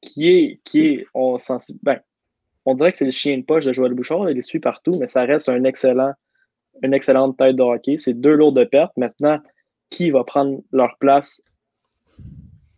qui 0.00 0.28
est, 0.28 0.60
qui 0.64 0.86
est, 0.86 1.06
on 1.12 1.36
ben, 1.82 2.00
on 2.66 2.74
dirait 2.74 2.92
que 2.92 2.98
c'est 2.98 3.04
le 3.04 3.10
chien 3.10 3.38
de 3.38 3.44
poche 3.44 3.64
de 3.64 3.72
Joël 3.72 3.94
Bouchard, 3.94 4.28
il 4.30 4.36
les 4.36 4.42
suit 4.42 4.60
partout, 4.60 4.92
mais 4.98 5.06
ça 5.06 5.24
reste 5.24 5.48
un 5.48 5.64
excellent, 5.64 6.12
une 6.82 6.94
excellente 6.94 7.36
tête 7.36 7.56
de 7.56 7.62
hockey. 7.62 7.96
C'est 7.96 8.14
deux 8.14 8.34
lourds 8.34 8.52
de 8.52 8.64
pertes. 8.64 8.96
Maintenant, 8.96 9.38
qui 9.88 10.10
va 10.10 10.24
prendre 10.24 10.60
leur 10.72 10.96
place 10.98 11.42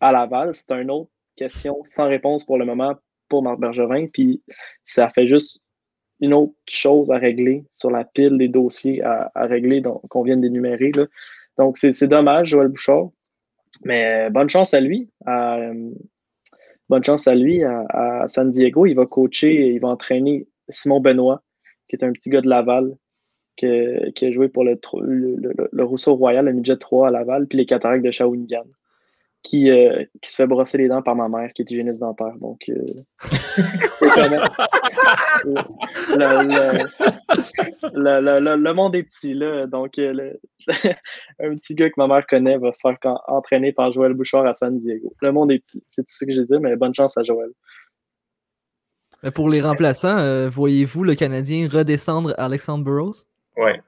à 0.01 0.12
Laval? 0.12 0.55
C'est 0.55 0.71
une 0.73 0.90
autre 0.90 1.11
question 1.37 1.83
sans 1.88 2.09
réponse 2.09 2.45
pour 2.45 2.59
le 2.59 2.64
moment 2.64 2.95
pour 3.29 3.42
Marc 3.42 3.59
Bergevin. 3.59 4.07
Puis 4.12 4.42
ça 4.85 5.09
fait 5.09 5.27
juste 5.27 5.62
une 6.21 6.35
autre 6.35 6.55
chose 6.68 7.11
à 7.11 7.18
régler 7.18 7.64
sur 7.73 7.90
la 7.90 8.05
pile 8.05 8.38
des 8.38 8.49
dossiers 8.49 9.03
à, 9.03 9.31
régler 9.35 9.83
qu'on 10.09 10.23
vient 10.23 10.37
d'énumérer. 10.37 10.92
Donc, 11.59 11.77
c'est 11.77 12.07
dommage, 12.07 12.51
Joël 12.51 12.68
Bouchard. 12.68 13.09
Mais 13.85 14.31
bonne 14.31 14.49
chance 14.49 14.75
à 14.75 14.81
lui. 14.81 15.11
Euh, 15.27 15.90
bonne 16.93 17.05
chance 17.05 17.27
à 17.27 17.35
lui 17.35 17.65
à, 17.65 18.29
San 18.29 18.51
Diego. 18.51 18.85
Il 18.85 18.93
va 18.95 19.07
coacher, 19.07 19.73
il 19.73 19.81
va 19.81 19.89
entraîner 19.89 20.47
Simon 20.69 21.01
Benoît, 21.01 21.43
qui 21.89 21.97
est 21.97 22.05
un 22.05 22.13
petit 22.13 22.29
gars 22.29 22.43
de 22.43 22.51
Laval, 22.51 22.95
qui, 23.57 23.67
a 23.67 24.31
joué 24.31 24.49
pour 24.49 24.65
le, 24.65 24.79
le, 25.01 25.85
Rousseau 25.85 26.17
Royal, 26.17 26.45
le 26.45 26.53
midget 26.53 26.77
3 26.77 27.09
à 27.09 27.11
Laval, 27.11 27.47
puis 27.47 27.57
les 27.57 27.65
cataractes 27.65 28.05
de 28.05 28.11
Shawinigan 28.11 28.67
qui, 29.43 29.71
euh, 29.71 30.05
qui 30.21 30.31
se 30.31 30.37
fait 30.37 30.47
brosser 30.47 30.77
les 30.79 30.89
dents 30.89 31.03
par 31.03 31.17
ma 31.17 31.29
mère, 31.29 31.53
qui 31.53 31.63
est 31.63 31.71
hygiéniste 31.71 32.01
dentaire. 32.01 32.35
Donc, 32.41 32.69
euh, 32.69 32.85
le, 38.03 38.73
monde 38.73 38.95
est 38.95 39.03
petit, 39.03 39.35
là. 39.35 39.67
Donc, 39.67 39.99
euh, 39.99 40.33
un 41.41 41.57
petit 41.57 41.75
gars 41.75 41.88
que 41.88 41.95
ma 41.97 42.07
mère 42.07 42.27
connaît 42.27 42.59
va 42.59 42.73
se 42.73 42.81
faire 42.81 42.97
entraîner 43.29 43.73
par 43.73 43.93
Joël 43.93 44.15
Bouchard 44.15 44.47
à 44.47 44.55
San 44.55 44.77
Diego. 44.77 45.15
Le 45.21 45.33
monde 45.33 45.53
est 45.53 45.59
petit. 45.59 45.83
C'est 45.88 46.03
tout 46.03 46.12
ce 46.15 46.25
que 46.25 46.35
j'ai 46.35 46.45
dit, 46.45 46.59
mais 46.61 46.77
bonne 46.77 46.95
chance 46.95 47.17
à 47.17 47.23
Joël. 47.23 47.51
pour 49.35 49.49
les 49.49 49.61
remplaçants, 49.61 50.49
voyez-vous 50.49 51.05
le 51.05 51.15
Canadien 51.15 51.69
redescendre 51.69 52.35
Alexandre 52.38 52.85
Burroughs? 52.85 53.25
Ouais. 53.57 53.81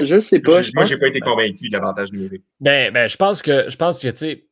Je 0.00 0.18
sais 0.18 0.40
pas. 0.40 0.62
Je, 0.62 0.72
moi, 0.74 0.84
j'ai 0.84 0.96
pas 0.96 1.08
été 1.08 1.20
convaincu 1.20 1.68
de 1.68 1.72
l'avantage 1.72 2.12
numérique. 2.12 2.44
Ben, 2.60 2.92
ben, 2.92 3.08
je 3.08 3.16
pense 3.16 3.42
que, 3.42 3.68
je 3.68 3.76
pense 3.76 3.98
que, 3.98 4.08
tu 4.08 4.16
sais, 4.16 4.44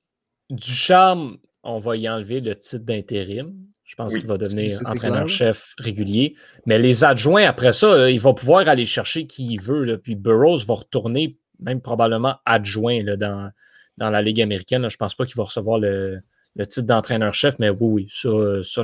du 0.51 0.70
charme, 0.70 1.38
on 1.62 1.79
va 1.79 1.96
y 1.96 2.09
enlever 2.09 2.40
le 2.40 2.55
titre 2.55 2.85
d'intérim. 2.85 3.55
Je 3.87 3.94
pense 3.94 4.14
qu'il 4.14 4.27
va 4.27 4.37
devenir 4.37 4.79
entraîneur-chef 4.87 5.75
régulier. 5.79 6.35
Mais 6.66 6.79
les 6.79 7.05
adjoints, 7.05 7.44
après 7.44 7.72
ça, 7.72 8.11
il 8.11 8.20
va 8.20 8.35
pouvoir 8.35 8.68
aller 8.68 8.85
chercher 8.85 9.27
qui 9.27 9.46
il 9.46 9.61
veut. 9.61 9.85
Là. 9.85 9.96
Puis 9.96 10.16
Burroughs 10.16 10.66
va 10.66 10.75
retourner, 10.75 11.38
même 11.61 11.81
probablement 11.81 12.37
adjoint 12.44 13.03
là, 13.03 13.16
dans, 13.16 13.51
dans 13.96 14.11
la 14.11 14.22
Ligue 14.22 14.42
américaine. 14.42 14.88
Je 14.88 14.94
ne 14.94 14.99
pense 14.99 15.14
pas 15.14 15.25
qu'il 15.25 15.37
va 15.37 15.44
recevoir 15.44 15.79
le, 15.79 16.20
le 16.57 16.66
titre 16.66 16.87
d'entraîneur-chef, 16.87 17.59
mais 17.61 17.70
oui, 17.70 17.79
oui, 17.81 18.09
ça, 18.11 18.62
ça 18.64 18.83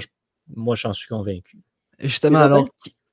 moi, 0.49 0.77
j'en 0.77 0.93
suis 0.93 1.09
convaincu. 1.09 1.59
Justement, 1.99 2.41
alors, 2.41 2.69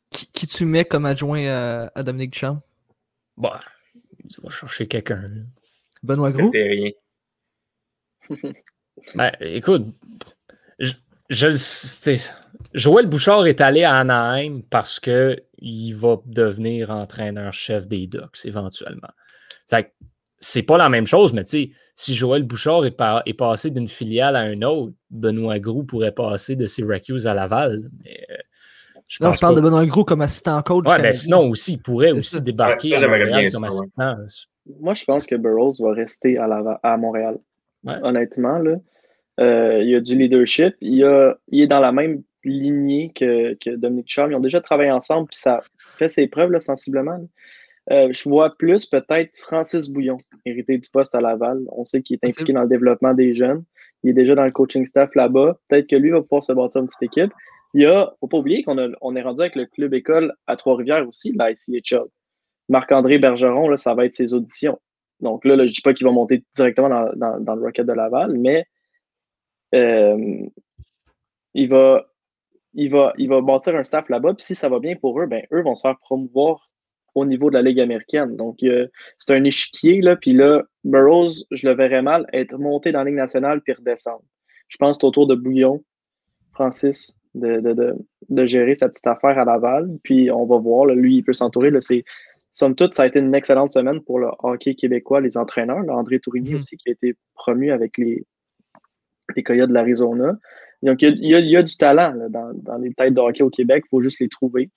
qui, 0.10 0.48
tu 0.48 0.66
mets 0.66 0.86
comme 0.86 1.06
adjoint 1.06 1.46
à, 1.48 1.92
à 1.96 2.04
Dominique 2.04 2.34
Duchamp? 2.34 2.62
Bah, 3.38 3.60
il 4.24 4.44
va 4.44 4.50
chercher 4.50 4.88
quelqu'un. 4.88 5.30
Benoît 6.04 6.32
Gros? 6.32 6.52
rien. 6.52 6.92
ben, 9.16 9.32
écoute, 9.40 9.88
je, 11.30 11.48
Joël 12.74 13.08
Bouchard 13.08 13.48
est 13.48 13.62
allé 13.62 13.84
à 13.84 13.96
Anaheim 13.96 14.62
parce 14.70 15.00
qu'il 15.00 15.96
va 15.96 16.18
devenir 16.26 16.92
entraîneur-chef 16.92 17.88
des 17.88 18.08
Ducks 18.08 18.46
éventuellement. 18.46 19.10
C'est 20.42 20.64
pas 20.64 20.78
la 20.78 20.90
même 20.90 21.06
chose, 21.06 21.34
mais 21.34 21.44
si 21.46 22.16
Joël 22.16 22.44
Bouchard 22.44 22.86
est, 22.86 22.96
est 23.26 23.34
passé 23.34 23.72
d'une 23.72 23.88
filiale 23.88 24.36
à 24.36 24.50
une 24.50 24.64
autre, 24.64 24.94
Benoît 25.10 25.60
Gros 25.60 25.84
pourrait 25.84 26.14
passer 26.14 26.56
de 26.56 26.66
Syracuse 26.66 27.28
à 27.28 27.34
Laval. 27.34 27.82
Mais 28.04 28.26
euh, 28.30 28.36
je 29.08 29.24
non, 29.24 29.34
je 29.34 29.40
parle 29.40 29.56
de 29.56 29.62
Benoît 29.62 29.86
Gros 29.86 30.06
comme 30.06 30.22
assistant 30.22 30.62
coach. 30.62 30.88
Ouais, 30.88 31.02
mais 31.02 31.14
sinon 31.14 31.50
aussi, 31.50 31.74
il 31.74 31.82
pourrait 31.82 32.12
aussi 32.12 32.40
débarquer 32.42 32.96
à 32.96 33.08
Montréal 33.08 33.52
comme 33.52 33.64
assistant. 33.66 34.16
Moi, 34.80 34.94
je 34.94 35.04
pense 35.04 35.26
que 35.26 35.36
Burroughs 35.36 35.82
va 35.82 35.94
rester 35.94 36.38
à, 36.38 36.46
à 36.84 36.98
Montréal. 36.98 37.40
Honnêtement, 37.86 38.60
là. 38.60 38.76
Euh, 39.40 39.80
il 39.82 39.90
y 39.90 39.96
a 39.96 40.02
du 40.02 40.18
leadership. 40.18 40.76
Il, 40.82 41.04
a, 41.04 41.38
il, 41.48 41.62
est 41.62 41.68
dans 41.68 41.80
la 41.80 41.92
même 41.92 42.24
lignée 42.44 43.12
que, 43.16 43.56
que 43.56 43.72
Dominique 43.72 44.10
Charles. 44.10 44.32
Ils 44.32 44.38
ont 44.38 44.42
déjà 44.42 44.62
travaillé 44.62 44.92
ensemble, 44.92 45.28
puis 45.28 45.38
ça 45.38 45.62
fait 45.98 46.10
ses 46.10 46.28
preuves 46.28 46.52
là, 46.52 46.60
sensiblement. 46.60 47.20
Euh, 47.92 48.10
je 48.12 48.30
vois 48.30 48.56
plus 48.56 48.86
peut-être 48.86 49.36
Francis 49.38 49.90
Bouillon, 49.90 50.18
hérité 50.46 50.78
du 50.78 50.90
poste 50.90 51.16
à 51.16 51.22
Laval. 51.22 51.62
On 51.72 51.86
sait 51.86 52.02
qu'il 52.02 52.20
est 52.22 52.28
impliqué 52.28 52.54
dans 52.54 52.62
le 52.62 52.68
développement 52.68 53.14
des 53.14 53.34
jeunes. 53.34 53.64
Il 54.04 54.12
est 54.12 54.14
déjà 54.14 54.36
dans 54.36 54.44
le 54.44 54.52
coaching 54.52 54.86
staff 54.86 55.16
là-bas. 55.16 55.58
Peut-être 55.68 55.88
que 55.88 55.96
lui 55.96 56.12
va 56.12 56.22
pouvoir 56.22 56.44
se 56.44 56.54
bâtir 56.54 56.82
une 56.82 56.88
petite 56.88 57.04
équipe. 57.04 57.34
Il 57.74 57.82
y 57.82 57.86
a, 57.86 58.14
faut 58.20 58.28
pas 58.28 58.38
oublier 58.38 58.64
qu'on 58.64 58.78
on 59.02 59.16
est 59.16 59.22
rendu 59.22 59.42
avec 59.42 59.56
le 59.56 59.66
club 59.66 59.94
école 59.94 60.34
à 60.48 60.56
Trois-Rivières 60.56 61.08
aussi, 61.08 61.34
la 61.34 61.52
ICHL. 61.52 62.06
Marc-André 62.68 63.18
Bergeron, 63.18 63.68
là, 63.68 63.78
ça 63.78 63.94
va 63.96 64.06
être 64.06 64.14
ses 64.14 64.34
auditions. 64.34 64.80
Donc 65.20 65.44
là, 65.46 65.56
là 65.56 65.66
je 65.68 65.74
dis 65.74 65.82
pas 65.82 65.94
qu'il 65.94 66.06
va 66.06 66.14
monter 66.14 66.44
directement 66.56 66.90
dans, 66.90 67.40
dans, 67.40 67.56
le 67.56 67.62
Rocket 67.62 67.86
de 67.86 67.94
Laval, 67.94 68.38
mais 68.38 68.66
euh, 69.76 70.46
il 71.54 71.70
va 71.70 72.06
il 72.74 72.92
va, 72.92 73.14
il 73.18 73.28
va 73.30 73.42
bâtir 73.42 73.76
un 73.76 73.84
staff 73.84 74.10
là-bas. 74.10 74.34
Puis 74.36 74.46
si 74.46 74.56
ça 74.56 74.70
va 74.70 74.80
bien 74.80 74.96
pour 74.96 75.20
eux, 75.20 75.26
ben 75.26 75.44
eux 75.52 75.62
vont 75.62 75.76
se 75.76 75.82
faire 75.82 75.98
promouvoir 76.00 76.70
au 77.16 77.26
niveau 77.26 77.50
de 77.50 77.56
la 77.56 77.62
Ligue 77.62 77.80
américaine. 77.80 78.36
Donc, 78.36 78.60
c'est 79.18 79.36
un 79.36 79.44
échiquier, 79.44 80.02
là. 80.02 80.16
Puis 80.16 80.34
là, 80.34 80.64
Burroughs, 80.84 81.46
je 81.52 81.68
le 81.68 81.76
verrais 81.76 82.02
mal 82.02 82.28
être 82.34 82.58
monté 82.58 82.92
dans 82.92 83.00
la 83.00 83.06
Ligue 83.06 83.16
nationale 83.16 83.62
puis 83.62 83.74
redescendre. 83.74 84.24
Je 84.68 84.78
pense 84.78 84.98
que 84.98 85.02
c'est 85.02 85.08
autour 85.08 85.28
de 85.28 85.36
Bouillon, 85.36 85.84
Francis, 86.54 87.16
de, 87.34 88.46
gérer 88.46 88.76
sa 88.76 88.90
petite 88.90 89.08
affaire 89.08 89.38
à 89.38 89.46
Laval. 89.46 89.90
Puis 90.04 90.30
on 90.32 90.46
va 90.46 90.58
voir, 90.58 90.86
lui, 90.86 91.18
il 91.18 91.24
peut 91.24 91.34
s'entourer. 91.34 91.72
Somme 92.52 92.76
toute, 92.76 92.94
ça 92.94 93.04
a 93.04 93.08
été 93.08 93.20
une 93.20 93.36
excellente 93.36 93.72
semaine 93.72 94.02
pour 94.02 94.20
le 94.20 94.30
hockey 94.40 94.76
québécois, 94.76 95.22
les 95.22 95.38
entraîneurs. 95.38 95.84
André 95.90 96.20
Tourigny 96.20 96.52
mm-hmm. 96.52 96.58
aussi, 96.58 96.78
qui 96.78 96.90
a 96.90 96.92
été 96.92 97.16
promu 97.36 97.72
avec 97.72 97.98
les, 97.98 98.26
les 99.36 99.44
Coyotes 99.44 99.70
de 99.70 99.74
l'Arizona. 99.74 100.38
Donc, 100.82 101.02
il 101.02 101.26
y, 101.26 101.56
a, 101.58 101.64
du 101.64 101.76
talent 101.76 102.16
dans, 102.30 102.78
les 102.78 102.94
têtes 102.94 103.14
de 103.14 103.20
hockey 103.20 103.44
au 103.44 103.50
Québec. 103.50 103.84
Il 103.86 103.90
faut 103.90 104.02
juste 104.02 104.20
les 104.20 104.30
trouver. 104.30 104.72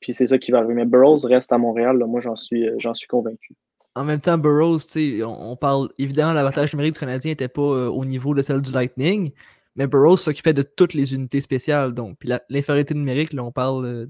Puis 0.00 0.12
c'est 0.12 0.26
ça 0.26 0.38
qui 0.38 0.50
va 0.50 0.58
arriver. 0.58 0.74
Mais 0.74 0.84
Burroughs 0.84 1.24
reste 1.24 1.52
à 1.52 1.58
Montréal. 1.58 1.96
moi, 2.06 2.20
j'en 2.20 2.36
suis, 2.36 2.68
j'en 2.78 2.94
suis 2.94 3.08
convaincu. 3.08 3.54
en 3.94 4.04
même 4.04 4.20
temps, 4.20 4.36
Burroughs, 4.36 4.86
on, 4.96 5.52
on 5.52 5.56
parle 5.56 5.88
évidemment, 5.98 6.34
l'avantage 6.34 6.72
numérique 6.74 6.94
du 6.94 7.00
Canadien 7.00 7.32
n'était 7.32 7.48
pas 7.48 7.62
euh, 7.62 7.88
au 7.88 8.04
niveau 8.04 8.34
de 8.34 8.42
celle 8.42 8.60
du 8.60 8.70
Lightning, 8.72 9.32
mais 9.74 9.86
Burroughs 9.86 10.18
s'occupait 10.18 10.52
de 10.52 10.62
toutes 10.62 10.92
les 10.92 11.14
unités 11.14 11.40
spéciales. 11.40 11.94
Donc, 11.94 12.18
puis 12.18 12.30
l'infériorité 12.48 12.94
numérique, 12.94 13.32
là, 13.32 13.42
on 13.42 13.52
parle 13.52 13.86
euh, 13.86 14.06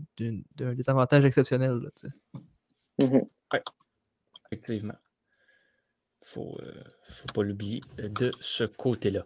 d'un 0.57 0.75
désavantage 0.75 1.25
exceptionnel. 1.25 1.81
Mm-hmm. 3.01 3.27
Effectivement. 4.51 4.97
Il 6.37 6.41
ne 6.41 6.45
faut, 6.45 6.59
pas 7.33 7.43
l'oublier 7.43 7.81
de 7.99 8.31
ce 8.41 8.65
côté-là. 8.65 9.25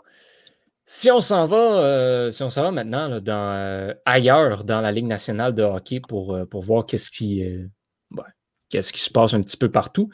Si 0.95 1.11
on 1.11 1.21
s'en 1.21 1.47
va, 1.47 1.57
euh, 1.57 2.31
si 2.31 2.43
on 2.43 2.51
s'en 2.51 2.65
va 2.65 2.71
maintenant 2.71 3.19
dans, 3.19 3.41
euh, 3.41 3.95
ailleurs 4.05 4.63
dans 4.63 4.83
la 4.83 4.93
Ligue 4.93 5.07
nationale 5.07 5.55
de 5.55 5.63
hockey 5.63 6.01
pour, 6.07 6.35
euh, 6.35 6.45
pour 6.45 6.63
voir 6.63 6.85
qu'est-ce 6.85 7.11
qui, 7.11 7.43
qu'est-ce 8.69 8.93
qui 8.93 9.01
se 9.01 9.09
passe 9.09 9.33
un 9.33 9.41
petit 9.41 9.57
peu 9.57 9.71
partout, 9.71 10.11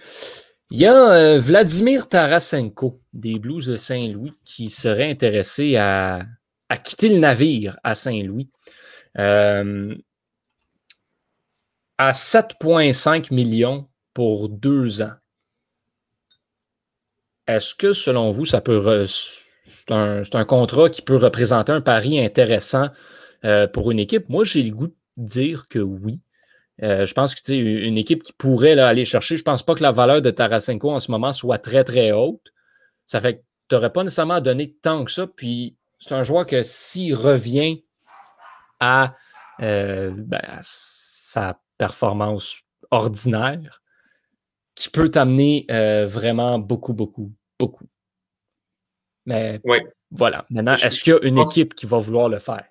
il 0.70 0.78
y 0.78 0.86
a 0.86 1.36
Vladimir 1.40 2.08
Tarasenko 2.08 3.00
des 3.12 3.40
Blues 3.40 3.66
de 3.66 3.74
Saint-Louis 3.74 4.30
qui 4.44 4.68
serait 4.68 5.10
intéressé 5.10 5.74
à, 5.74 6.24
à, 6.68 6.76
quitter 6.76 7.08
le 7.08 7.18
navire 7.18 7.76
à 7.82 7.96
Saint-Louis. 7.96 8.48
à 9.16 9.72
7,5 11.98 13.34
millions 13.34 13.88
pour 14.14 14.48
deux 14.48 15.02
ans. 15.02 15.14
Est-ce 17.48 17.74
que, 17.74 17.92
selon 17.92 18.30
vous, 18.30 18.46
ça 18.46 18.60
peut. 18.60 19.04
C'est 19.68 20.34
un, 20.34 20.44
contrat 20.44 20.88
qui 20.88 21.02
peut 21.02 21.16
représenter 21.16 21.72
un 21.72 21.80
pari 21.80 22.18
intéressant 22.18 22.88
euh, 23.44 23.66
pour 23.66 23.90
une 23.90 23.98
équipe? 23.98 24.28
Moi, 24.28 24.44
j'ai 24.44 24.62
le 24.62 24.74
goût 24.74 24.88
de 24.88 24.94
dire 25.16 25.68
que 25.68 25.78
oui. 25.78 26.20
Euh, 26.82 27.06
je 27.06 27.14
pense 27.14 27.34
que 27.34 27.40
c'est 27.42 27.58
une 27.58 27.98
équipe 27.98 28.22
qui 28.22 28.32
pourrait 28.32 28.78
aller 28.78 29.04
chercher. 29.04 29.36
Je 29.36 29.42
ne 29.42 29.44
pense 29.44 29.62
pas 29.62 29.74
que 29.74 29.82
la 29.82 29.92
valeur 29.92 30.22
de 30.22 30.30
Tarasenko 30.30 30.90
en 30.90 31.00
ce 31.00 31.10
moment 31.10 31.32
soit 31.32 31.58
très, 31.58 31.84
très 31.84 32.12
haute. 32.12 32.52
Ça 33.06 33.20
fait 33.20 33.38
que 33.38 33.42
tu 33.68 33.74
n'aurais 33.74 33.92
pas 33.92 34.04
nécessairement 34.04 34.40
donné 34.40 34.72
tant 34.72 35.04
que 35.04 35.10
ça. 35.10 35.26
Puis 35.26 35.76
c'est 35.98 36.12
un 36.12 36.22
joueur 36.22 36.46
que 36.46 36.62
s'il 36.62 37.14
revient 37.14 37.84
à, 38.80 39.14
euh, 39.60 40.12
ben, 40.16 40.40
à 40.42 40.60
sa 40.62 41.60
performance 41.78 42.60
ordinaire, 42.90 43.82
qui 44.74 44.88
peut 44.88 45.10
t'amener 45.10 45.66
vraiment 46.06 46.60
beaucoup, 46.60 46.92
beaucoup, 46.92 47.32
beaucoup. 47.58 47.88
Mais 49.28 49.60
voilà. 50.10 50.44
Maintenant, 50.50 50.74
est-ce 50.74 51.00
qu'il 51.02 51.12
y 51.12 51.16
a 51.16 51.20
une 51.22 51.38
équipe 51.38 51.74
qui 51.74 51.86
va 51.86 51.98
vouloir 51.98 52.28
le 52.28 52.38
faire? 52.38 52.64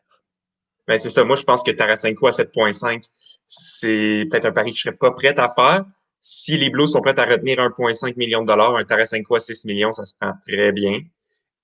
Ben, 0.88 0.98
c'est 0.98 1.10
ça. 1.10 1.24
Moi, 1.24 1.36
je 1.36 1.44
pense 1.44 1.62
que 1.62 1.72
Tarasenko 1.72 2.28
à 2.28 2.32
7.5, 2.32 3.04
c'est 3.46 4.26
peut-être 4.32 4.46
un 4.46 4.52
pari 4.52 4.72
que 4.72 4.78
je 4.78 4.84
serais 4.84 4.96
pas 4.96 5.12
prêt 5.12 5.38
à 5.38 5.50
faire. 5.50 5.86
Si 6.20 6.58
les 6.58 6.72
Blues 6.72 6.92
sont 6.92 7.02
prêts 7.02 7.18
à 7.20 7.26
retenir 7.26 7.58
1,5 7.58 8.16
million 8.18 8.42
de 8.42 8.48
dollars, 8.48 8.76
un 8.76 8.84
Tarasenko 8.84 9.36
à 9.36 9.40
6 9.40 9.66
millions, 9.66 9.94
ça 9.94 10.06
se 10.06 10.16
prend 10.20 10.34
très 10.48 10.72
bien. 10.72 11.00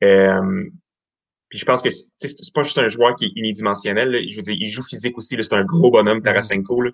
Euh, 0.03 0.63
puis 1.49 1.58
je 1.58 1.65
pense 1.65 1.82
que 1.82 1.89
c'est 1.89 2.53
pas 2.53 2.63
juste 2.63 2.77
un 2.77 2.88
joueur 2.88 3.15
qui 3.15 3.25
est 3.25 3.32
unidimensionnel. 3.36 4.29
Je 4.29 4.36
veux 4.36 4.43
dire, 4.43 4.58
il 4.60 4.67
joue 4.67 4.84
physique 4.84 5.17
aussi. 5.17 5.38
C'est 5.41 5.53
un 5.53 5.63
gros 5.63 5.89
bonhomme, 5.89 6.21
Tarasenko. 6.21 6.82
Là. 6.82 6.91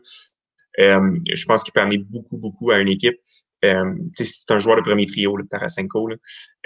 Euh, 0.80 1.20
je 1.34 1.46
pense 1.46 1.64
qu'il 1.64 1.74
peut 1.74 1.82
amener 1.82 1.98
beaucoup, 1.98 2.38
beaucoup 2.38 2.72
à 2.72 2.80
une 2.80 2.88
équipe. 2.88 3.20
Euh, 3.66 3.94
c'est 4.16 4.52
un 4.52 4.60
joueur 4.60 4.78
de 4.78 4.82
premier 4.82 5.06
trio, 5.06 5.36
le 5.36 5.46
Tarasenko. 5.46 6.10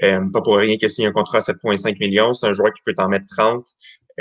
Euh, 0.03 0.21
pas 0.31 0.41
pour 0.41 0.57
rien 0.57 0.77
que 0.77 0.87
s'il 0.87 1.05
a 1.05 1.09
un 1.09 1.11
contrat 1.11 1.39
à 1.39 1.41
7,5 1.41 1.97
millions, 1.99 2.33
c'est 2.33 2.47
un 2.47 2.53
joueur 2.53 2.71
qui 2.73 2.81
peut 2.85 2.93
en 2.97 3.09
mettre 3.09 3.25
30, 3.35 3.65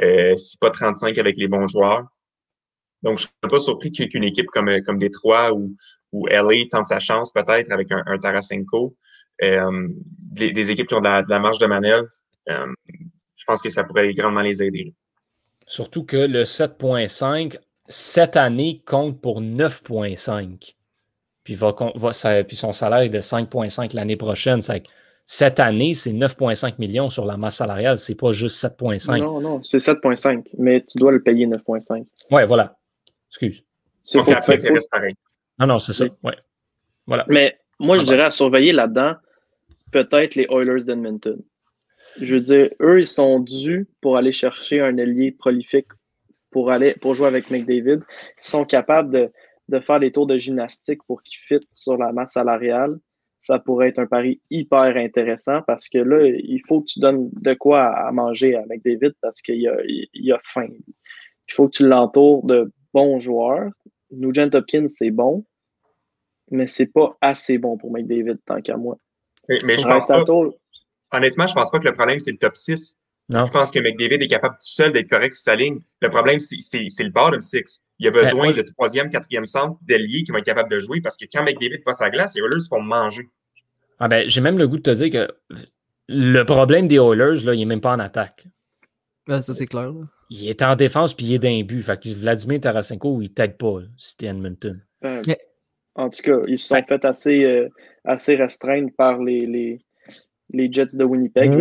euh, 0.03 0.35
si 0.37 0.57
pas 0.59 0.71
35 0.71 1.19
avec 1.19 1.37
les 1.37 1.49
bons 1.49 1.67
joueurs. 1.67 2.05
Donc, 3.03 3.19
je 3.19 3.25
ne 3.25 3.29
serais 3.29 3.51
pas 3.51 3.59
surpris 3.59 3.91
qu'une 3.91 4.25
équipe 4.25 4.47
comme, 4.47 4.71
comme 4.83 4.99
Détroit 4.99 5.53
ou, 5.53 5.75
ou 6.13 6.27
LA 6.29 6.67
tente 6.71 6.87
sa 6.87 7.01
chance 7.01 7.33
peut-être 7.33 7.71
avec 7.73 7.91
un, 7.91 8.03
un 8.07 8.19
Tarasenko. 8.19 8.97
Euh, 9.43 9.89
des, 10.33 10.71
équipes 10.71 10.87
qui 10.87 10.95
ont 10.95 11.01
de 11.01 11.29
la, 11.29 11.39
marge 11.39 11.59
de 11.59 11.67
manœuvre, 11.67 12.09
euh, 12.51 12.73
je 13.35 13.45
pense 13.45 13.61
que 13.61 13.71
ça 13.71 13.83
pourrait 13.83 14.13
grandement 14.15 14.43
les 14.43 14.63
aider. 14.63 14.95
Surtout 15.67 16.05
que 16.05 16.17
le 16.17 16.45
7.5, 16.45 17.59
cette 17.89 18.37
année, 18.37 18.83
compte 18.87 19.21
pour 19.21 19.41
9.5. 19.41 20.75
Puis, 21.45 21.55
va, 21.55 21.75
puis 22.47 22.57
son 22.57 22.73
salaire 22.73 23.01
est 23.01 23.09
de 23.09 23.21
5,5 23.21 23.95
l'année 23.95 24.17
prochaine. 24.17 24.61
cette 25.27 25.61
année, 25.61 25.95
c'est 25.95 26.13
9,5 26.13 26.75
millions 26.79 27.11
sur 27.11 27.25
la 27.25 27.37
masse 27.37 27.57
salariale. 27.57 27.99
C'est 27.99 28.15
pas 28.15 28.33
juste 28.33 28.63
7,5. 28.63 29.19
Non, 29.19 29.41
non, 29.41 29.63
c'est 29.63 29.79
7,5, 29.79 30.45
mais 30.59 30.85
tu 30.89 30.99
dois 30.99 31.11
le 31.13 31.23
payer 31.23 31.47
9,5. 31.47 32.05
Ouais, 32.31 32.47
voilà. 32.47 32.77
Excuse. 33.31 33.65
C'est 34.03 34.19
pour 34.19 34.35
pareil. 34.91 35.15
Non, 35.59 35.67
non, 35.67 35.79
c'est 35.79 35.93
ça. 35.93 36.05
Ouais. 36.23 36.37
Voilà. 37.07 37.25
Mais 37.29 37.59
moi, 37.79 37.97
je 37.97 38.05
dirais 38.05 38.25
à 38.25 38.31
surveiller 38.31 38.73
là-dedans, 38.73 39.15
peut-être 39.91 40.35
les 40.35 40.47
Oilers 40.51 40.85
d'Edmonton. 40.85 41.39
Je 42.21 42.35
veux 42.35 42.41
dire, 42.41 42.71
eux, 42.81 43.01
ils 43.01 43.07
sont 43.07 43.41
dus 43.41 43.89
pour 44.01 44.17
aller 44.17 44.33
chercher 44.33 44.81
un 44.81 44.97
ailier 44.99 45.33
prolifique 45.33 45.89
pour 46.51 46.71
aller 46.71 46.95
pour 47.01 47.15
jouer 47.15 47.27
avec 47.27 47.51
McDavid. 47.51 48.01
Ils 48.39 48.49
sont 48.49 48.65
capables 48.65 49.11
de 49.11 49.31
de 49.69 49.81
faire 49.81 50.01
des 50.01 50.13
tours 50.13 50.27
de 50.27 50.37
gymnastique 50.37 51.03
pour 51.07 51.23
qu'ils 51.23 51.39
fit 51.39 51.67
sur 51.73 51.97
la 51.97 52.13
masse 52.13 52.33
salariale, 52.33 52.99
ça 53.39 53.59
pourrait 53.59 53.89
être 53.89 53.99
un 53.99 54.07
pari 54.07 54.41
hyper 54.51 54.97
intéressant 54.97 55.63
parce 55.67 55.89
que 55.89 55.99
là, 55.99 56.27
il 56.27 56.63
faut 56.67 56.81
que 56.81 56.87
tu 56.87 57.01
donnes 57.01 57.29
de 57.33 57.55
quoi 57.55 57.87
à 57.87 58.13
manger 58.13 58.55
à 58.55 58.65
McDavid 58.67 59.15
parce 59.21 59.43
qu'il 59.43 59.67
a, 59.69 59.77
il 59.85 60.33
a 60.33 60.41
faim. 60.45 60.69
Il 61.49 61.55
faut 61.55 61.67
que 61.69 61.77
tu 61.77 61.87
l'entoures 61.87 62.47
de 62.47 62.73
bons 62.95 63.19
joueurs. 63.19 63.71
Nugent 64.13 64.55
Hopkins, 64.55 64.87
c'est 64.87 65.11
bon, 65.11 65.45
mais 66.51 66.67
c'est 66.67 66.87
pas 66.87 67.17
assez 67.21 67.59
bon 67.59 67.77
pour 67.77 67.91
McDavid 67.91 68.39
tant 68.47 68.61
qu'à 68.61 68.77
moi. 68.77 68.97
Mais, 69.49 69.77
je 69.77 69.83
pense 69.83 70.07
pas, 70.07 70.25
honnêtement, 71.13 71.47
je 71.47 71.55
pense 71.55 71.71
pas 71.71 71.81
que 71.81 71.89
le 71.89 71.95
problème, 71.95 72.21
c'est 72.21 72.31
le 72.31 72.39
top 72.39 72.57
6. 72.57 72.97
Je 73.33 73.53
pense 73.53 73.71
que 73.71 73.79
McDavid 73.79 74.23
est 74.23 74.29
capable 74.29 74.55
tout 74.55 74.61
seul 74.61 74.93
d'être 74.93 75.09
correct 75.09 75.35
sur 75.35 75.43
sa 75.43 75.57
ligne. 75.57 75.81
Le 76.01 76.11
problème, 76.11 76.39
c'est 76.39 76.59
le 76.59 77.11
bottom 77.11 77.41
six. 77.41 77.83
Il 77.99 78.09
a 78.09 78.11
ben, 78.11 78.23
besoin 78.23 78.53
de 78.53 78.63
troisième, 78.63 79.09
quatrième 79.11 79.45
centre 79.45 79.79
d'alliés 79.83 80.23
qui 80.25 80.33
vont 80.33 80.39
être 80.39 80.45
capables 80.45 80.71
de 80.71 80.79
jouer 80.79 81.01
parce 81.01 81.17
que 81.17 81.25
quand 81.33 81.43
McDavid 81.43 81.83
passe 81.85 82.01
à 82.01 82.05
la 82.05 82.11
glace, 82.11 82.35
les 82.35 82.43
Oilers 82.43 82.61
se 82.61 82.69
font 82.69 82.83
manger. 82.83 83.29
Ah 83.99 84.09
ben, 84.09 84.29
j'ai 84.29 84.41
même 84.41 84.59
le 84.59 84.67
goût 84.67 84.77
de 84.77 84.83
te 84.83 84.91
dire 84.91 85.11
que 85.11 85.33
le 86.09 86.43
problème 86.43 86.89
des 86.89 86.97
Oilers, 86.97 87.45
là, 87.45 87.55
il 87.55 87.61
n'est 87.61 87.65
même 87.65 87.81
pas 87.81 87.95
en 87.95 88.01
attaque. 88.01 88.47
ça, 89.29 89.41
c'est 89.43 89.67
clair. 89.67 89.93
Il 90.29 90.49
est 90.49 90.63
en 90.63 90.77
défense 90.77 91.15
puis 91.15 91.27
il 91.27 91.35
est 91.35 91.39
d'un 91.39 91.63
but. 91.63 91.83
Fait 91.83 92.01
que 92.01 92.09
Vladimir 92.09 92.61
Tarasenko, 92.61 93.21
il 93.21 93.25
ne 93.25 93.29
t'aide 93.29 93.57
pas, 93.57 93.81
c'était 93.97 94.27
Edmonton. 94.27 94.81
Euh, 95.05 95.23
en 95.95 96.09
tout 96.09 96.23
cas, 96.23 96.39
ils 96.49 96.59
se 96.59 96.69
sont 96.69 96.83
fait 96.89 97.05
assez, 97.05 97.45
euh, 97.45 97.69
assez 98.05 98.35
restreindre 98.35 98.91
par 98.97 99.23
les, 99.23 99.47
les, 99.47 99.81
les 100.51 100.73
Jets 100.73 100.97
de 100.97 101.05
Winnipeg. 101.05 101.53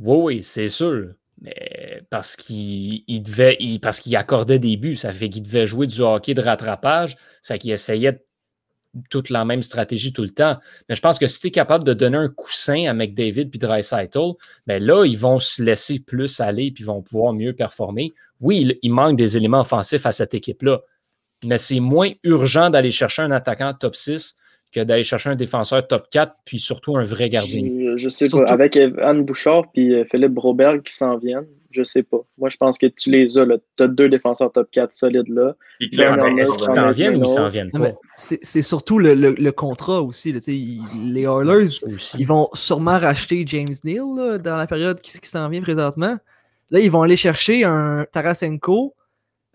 Oui, 0.00 0.42
c'est 0.42 0.68
sûr. 0.68 1.12
Mais 1.40 2.02
parce 2.10 2.36
qu'il 2.36 3.04
devait, 3.22 3.58
parce 3.80 4.00
qu'il 4.00 4.16
accordait 4.16 4.58
des 4.58 4.76
buts, 4.76 4.96
ça 4.96 5.12
fait 5.12 5.28
qu'il 5.28 5.42
devait 5.42 5.66
jouer 5.66 5.86
du 5.86 6.00
hockey 6.00 6.34
de 6.34 6.40
rattrapage, 6.40 7.16
ça 7.42 7.58
qu'il 7.58 7.70
essayait 7.70 8.22
toute 9.10 9.28
la 9.28 9.44
même 9.44 9.62
stratégie 9.62 10.12
tout 10.12 10.22
le 10.22 10.30
temps. 10.30 10.58
Mais 10.88 10.94
je 10.94 11.00
pense 11.02 11.18
que 11.18 11.26
si 11.26 11.40
tu 11.40 11.48
es 11.48 11.50
capable 11.50 11.84
de 11.84 11.92
donner 11.92 12.16
un 12.16 12.28
coussin 12.28 12.86
à 12.86 12.94
McDavid 12.94 13.46
puis 13.46 13.58
Dreisaitl, 13.58 14.32
ben 14.66 14.82
là, 14.82 15.04
ils 15.04 15.18
vont 15.18 15.38
se 15.38 15.62
laisser 15.62 15.98
plus 16.00 16.40
aller 16.40 16.70
puis 16.70 16.84
vont 16.84 17.02
pouvoir 17.02 17.34
mieux 17.34 17.52
performer. 17.52 18.14
Oui, 18.40 18.78
il, 18.82 18.92
manque 18.92 19.16
des 19.18 19.36
éléments 19.36 19.60
offensifs 19.60 20.06
à 20.06 20.12
cette 20.12 20.32
équipe-là, 20.32 20.80
mais 21.44 21.58
c'est 21.58 21.80
moins 21.80 22.12
urgent 22.24 22.70
d'aller 22.70 22.92
chercher 22.92 23.22
un 23.22 23.30
attaquant 23.30 23.74
top 23.74 23.96
6 23.96 24.34
que 24.72 24.80
d'aller 24.80 25.04
chercher 25.04 25.30
un 25.30 25.36
défenseur 25.36 25.86
top 25.86 26.08
4, 26.10 26.34
puis 26.44 26.58
surtout 26.58 26.96
un 26.96 27.04
vrai 27.04 27.30
gardien. 27.30 27.96
Je, 27.96 28.08
sais 28.08 28.28
pas. 28.28 28.44
Avec 28.46 28.76
Anne 28.76 29.24
Bouchard 29.24 29.70
puis 29.72 29.94
euh, 29.94 30.04
Philippe 30.10 30.32
Broberg 30.32 30.82
qui 30.82 30.94
s'en 30.94 31.16
viennent, 31.16 31.46
je 31.70 31.82
sais 31.82 32.02
pas. 32.02 32.18
Moi, 32.38 32.48
je 32.48 32.56
pense 32.56 32.78
que 32.78 32.86
tu 32.86 33.10
les 33.10 33.38
as. 33.38 33.46
Tu 33.76 33.82
as 33.82 33.88
deux 33.88 34.08
défenseurs 34.08 34.52
top 34.52 34.68
4 34.70 34.92
solides 34.92 35.28
là. 35.28 35.54
Est-ce 35.80 36.56
qu'ils 36.58 36.74
s'en 36.74 36.90
viennent 36.90 37.16
ou 37.16 37.22
ils 37.22 37.26
s'en 37.26 37.48
viennent 37.48 37.70
pas? 37.70 37.92
C'est 38.14 38.62
surtout 38.62 38.98
le, 38.98 39.14
le, 39.14 39.52
contrat 39.52 40.02
aussi. 40.02 40.32
Là, 40.32 40.40
les 40.46 41.22
Oilers, 41.22 41.66
ils 42.18 42.26
vont 42.26 42.48
sûrement 42.54 42.98
racheter 42.98 43.44
James 43.46 43.74
Neal 43.84 44.38
dans 44.42 44.56
la 44.56 44.66
période 44.66 45.00
qui, 45.00 45.18
qui 45.18 45.28
s'en 45.28 45.48
vient 45.48 45.62
présentement. 45.62 46.16
Là, 46.70 46.80
ils 46.80 46.90
vont 46.90 47.02
aller 47.02 47.16
chercher 47.16 47.64
un 47.64 48.06
Tarasenko 48.10 48.94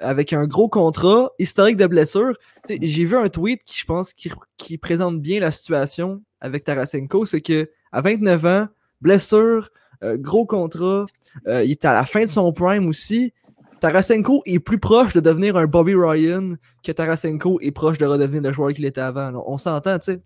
avec 0.02 0.34
un 0.34 0.46
gros 0.46 0.70
contrat, 0.70 1.32
historique 1.40 1.78
de 1.78 1.88
blessure. 1.88 2.34
J'ai 2.68 3.06
vu 3.06 3.16
un 3.16 3.30
tweet 3.30 3.64
qui, 3.64 3.80
je 3.80 3.86
pense, 3.86 4.14
qui, 4.14 4.78
présente 4.78 5.22
bien 5.22 5.40
la 5.40 5.52
situation 5.52 6.22
avec 6.40 6.64
Tarasenko. 6.64 7.26
C'est 7.26 7.42
que 7.42 7.70
à 7.92 8.02
29 8.02 8.46
ans, 8.46 8.68
blessure, 9.02 9.70
euh, 10.04 10.18
gros 10.18 10.46
contrat, 10.46 11.06
euh, 11.48 11.64
il 11.64 11.72
est 11.72 11.86
à 11.86 11.94
la 11.94 12.06
fin 12.06 12.22
de 12.22 12.30
son 12.30 12.52
prime 12.54 12.88
aussi. 12.88 13.34
Tarasenko 13.80 14.44
est 14.46 14.60
plus 14.60 14.80
proche 14.80 15.14
de 15.14 15.20
devenir 15.20 15.58
un 15.58 15.66
Bobby 15.66 15.96
Ryan 15.96 16.56
que 16.84 16.92
Tarasenko 16.92 17.60
est 17.62 17.72
proche 17.72 17.98
de 17.98 18.06
redevenir 18.06 18.42
le 18.42 18.52
joueur 18.52 18.74
qu'il 18.74 18.86
était 18.86 19.02
avant. 19.02 19.32
On 19.48 19.58
s'entend, 19.58 19.98
tu 20.00 20.14
sais. 20.14 20.22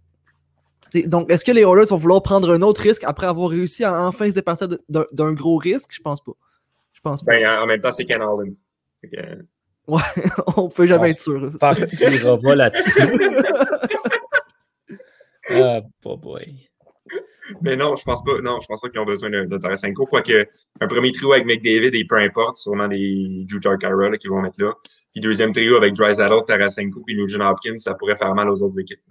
Donc, 1.08 1.32
est-ce 1.32 1.44
que 1.44 1.52
les 1.52 1.62
Oilers 1.62 1.88
vont 1.90 1.98
vouloir 1.98 2.22
prendre 2.22 2.54
un 2.54 2.62
autre 2.62 2.82
risque 2.82 3.04
après 3.04 3.28
avoir 3.28 3.50
réussi 3.50 3.84
à 3.84 4.08
enfin 4.08 4.28
se 4.28 4.32
départir 4.32 4.68
d'un 4.90 5.34
gros 5.34 5.58
risque? 5.58 5.90
Je 5.92 6.02
pense 6.02 6.22
pas. 6.22 6.34
Je 6.94 7.02
pense 7.02 7.24
pas. 7.24 7.34
Ben, 7.34 7.48
en 7.60 7.66
même 7.66 7.82
temps, 7.82 7.92
c'est 7.92 8.06
Ken 8.06 8.22
Holland. 8.22 8.54
Ouais, 9.88 10.02
on 10.58 10.70
peut 10.70 10.88
jamais 10.88 11.12
être 11.12 11.20
sûr. 11.20 11.50
partira 11.60 12.38
pas 12.40 12.56
là-dessus. 12.56 13.02
Ah, 15.48 15.80
oh 16.04 16.18
boy. 16.18 16.68
Mais 17.62 17.76
non, 17.76 17.96
je 17.96 18.04
pense 18.04 18.24
pas. 18.24 18.42
Non, 18.42 18.60
je 18.62 18.66
pense 18.68 18.82
pas 18.82 18.90
qu'ils 18.90 19.00
ont 19.00 19.06
besoin 19.06 19.30
de, 19.30 19.46
de 19.46 19.58
Tarasenko. 19.60 20.08
Quoique 20.08 20.48
un 20.82 20.88
premier 20.88 21.12
trio 21.12 21.34
avec 21.34 21.46
McDavid 21.46 21.96
et 21.96 22.04
peu 22.04 22.18
importe, 22.18 22.58
sûrement 22.58 22.88
des 22.88 23.46
Drew 23.48 23.62
Jarkara 23.62 24.18
qui 24.18 24.28
vont 24.28 24.42
mettre 24.42 24.60
là. 24.60 24.74
Puis 25.12 25.22
deuxième 25.22 25.54
trio 25.54 25.78
avec 25.78 25.94
Drysdale, 25.94 26.44
Tarasenko 26.48 27.02
puis 27.06 27.16
Nugent 27.16 27.40
Hopkins, 27.42 27.78
ça 27.78 27.94
pourrait 27.94 28.18
faire 28.18 28.34
mal 28.34 28.50
aux 28.50 28.64
autres 28.64 28.80
équipes. 28.80 29.04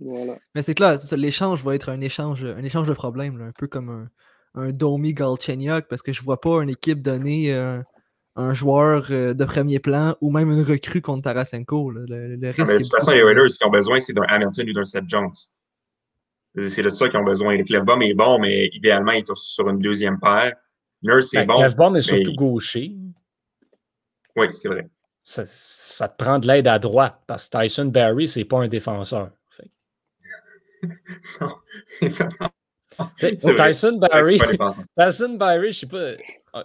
Voilà. 0.00 0.38
Mais 0.54 0.62
c'est 0.62 0.74
clair, 0.74 0.96
l'échange 1.12 1.62
va 1.62 1.74
être 1.74 1.90
un 1.90 2.00
échange, 2.00 2.44
un 2.44 2.64
échange 2.64 2.88
de 2.88 2.94
problèmes, 2.94 3.40
un 3.42 3.52
peu 3.56 3.66
comme 3.66 3.90
un, 3.90 4.08
un 4.54 4.70
Domi 4.70 5.14
Galchenyuk, 5.14 5.86
parce 5.88 6.02
que 6.02 6.12
je 6.12 6.22
vois 6.22 6.40
pas 6.40 6.62
une 6.62 6.70
équipe 6.70 7.02
donner 7.02 7.54
euh, 7.54 7.80
un 8.34 8.54
joueur 8.54 9.06
euh, 9.10 9.34
de 9.34 9.44
premier 9.44 9.78
plan 9.78 10.16
ou 10.20 10.30
même 10.30 10.50
une 10.50 10.62
recrue 10.62 11.02
contre 11.02 11.22
Tarasenko. 11.22 11.90
Le, 11.90 12.36
de 12.36 12.52
toute 12.52 12.90
façon, 12.90 13.10
les 13.10 13.22
Raiders, 13.22 13.50
ce 13.50 13.58
qu'ils 13.58 13.66
ont 13.66 13.70
besoin, 13.70 14.00
c'est 14.00 14.12
d'un 14.12 14.22
Hamilton 14.22 14.70
ou 14.70 14.72
d'un 14.72 14.84
Seth 14.84 15.04
Jones. 15.08 15.32
C'est 16.68 16.82
de 16.82 16.88
ça 16.88 17.08
qu'ils 17.08 17.18
ont 17.18 17.24
besoin. 17.24 17.62
Clefbaum 17.62 18.02
est 18.02 18.14
bon, 18.14 18.38
mais 18.38 18.68
idéalement, 18.72 19.12
il 19.12 19.20
est 19.20 19.36
sur 19.36 19.68
une 19.68 19.78
deuxième 19.78 20.18
paire. 20.20 20.54
Nurse 21.02 21.34
est 21.34 21.38
ben, 21.38 21.54
bon. 21.54 21.60
Clefbaum 21.60 21.96
est 21.96 22.02
surtout 22.02 22.34
gaucher. 22.34 22.94
Oui, 24.36 24.46
c'est 24.52 24.68
vrai. 24.68 24.88
Ça, 25.24 26.08
te 26.08 26.22
prend 26.22 26.38
de 26.38 26.46
l'aide 26.46 26.66
à 26.66 26.78
droite 26.78 27.20
parce 27.26 27.48
que 27.48 27.58
Tyson 27.58 27.86
Barry, 27.86 28.28
c'est 28.28 28.44
pas 28.44 28.58
un 28.58 28.68
défenseur. 28.68 29.30
non, 31.40 31.56
c'est 33.16 33.36
Tyson 33.38 33.98
Barry, 34.00 34.40
Tyson 34.98 35.34
Barry, 35.34 35.72
je 35.72 35.78
sais 35.78 35.86
pas, 35.86 36.12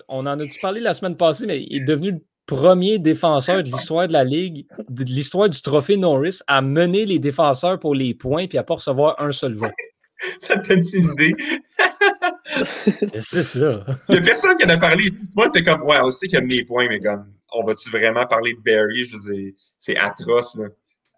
on 0.08 0.26
en 0.26 0.40
a-tu 0.40 0.60
parlé 0.60 0.80
la 0.80 0.94
semaine 0.94 1.18
passée, 1.18 1.46
mais 1.46 1.64
il 1.64 1.84
est 1.84 1.86
devenu 1.86 2.12
le 2.12 2.20
premier 2.46 2.98
défenseur 2.98 3.62
de 3.62 3.70
l'histoire 3.70 4.08
de 4.08 4.14
la 4.14 4.24
Ligue, 4.24 4.66
de 4.90 5.04
l'histoire 5.04 5.50
du 5.50 5.62
trophée 5.62 5.98
Norris, 5.98 6.40
à 6.48 6.62
mener 6.62 7.06
les 7.06 7.20
défenseurs 7.20 7.80
pour 7.80 7.94
les 7.94 8.14
points 8.14 8.48
puis 8.48 8.58
à 8.58 8.64
pas 8.64 8.76
recevoir 8.76 9.22
un 9.22 9.32
seul 9.32 9.54
vote. 9.54 9.72
Ça 10.40 10.58
te 10.58 10.70
donne 10.70 10.82
une 10.94 11.12
idée. 11.12 11.36
c'est 13.20 13.44
ça. 13.44 13.86
Il 14.10 14.16
n'y 14.16 14.18
a 14.18 14.22
personne 14.22 14.58
qui 14.58 14.66
en 14.66 14.70
a 14.70 14.78
parlé. 14.78 15.12
Moi, 15.36 15.50
t'es 15.52 15.64
comme, 15.64 15.84
ouais, 15.84 16.00
on 16.02 16.10
sait 16.10 16.28
qu'il 16.28 16.40
y 16.40 16.42
a 16.42 16.46
des 16.46 16.66
points, 16.66 16.88
mais 16.88 17.00
comme, 17.00 17.32
on 17.54 17.64
va-tu 17.64 17.92
vraiment 17.92 18.26
parler 18.26 18.54
de 18.54 18.60
Barry? 18.60 19.06
Je 19.06 19.16
veux 19.16 19.34
dire, 19.34 19.54
c'est 19.78 19.96
atroce, 19.96 20.56
là. 20.56 20.70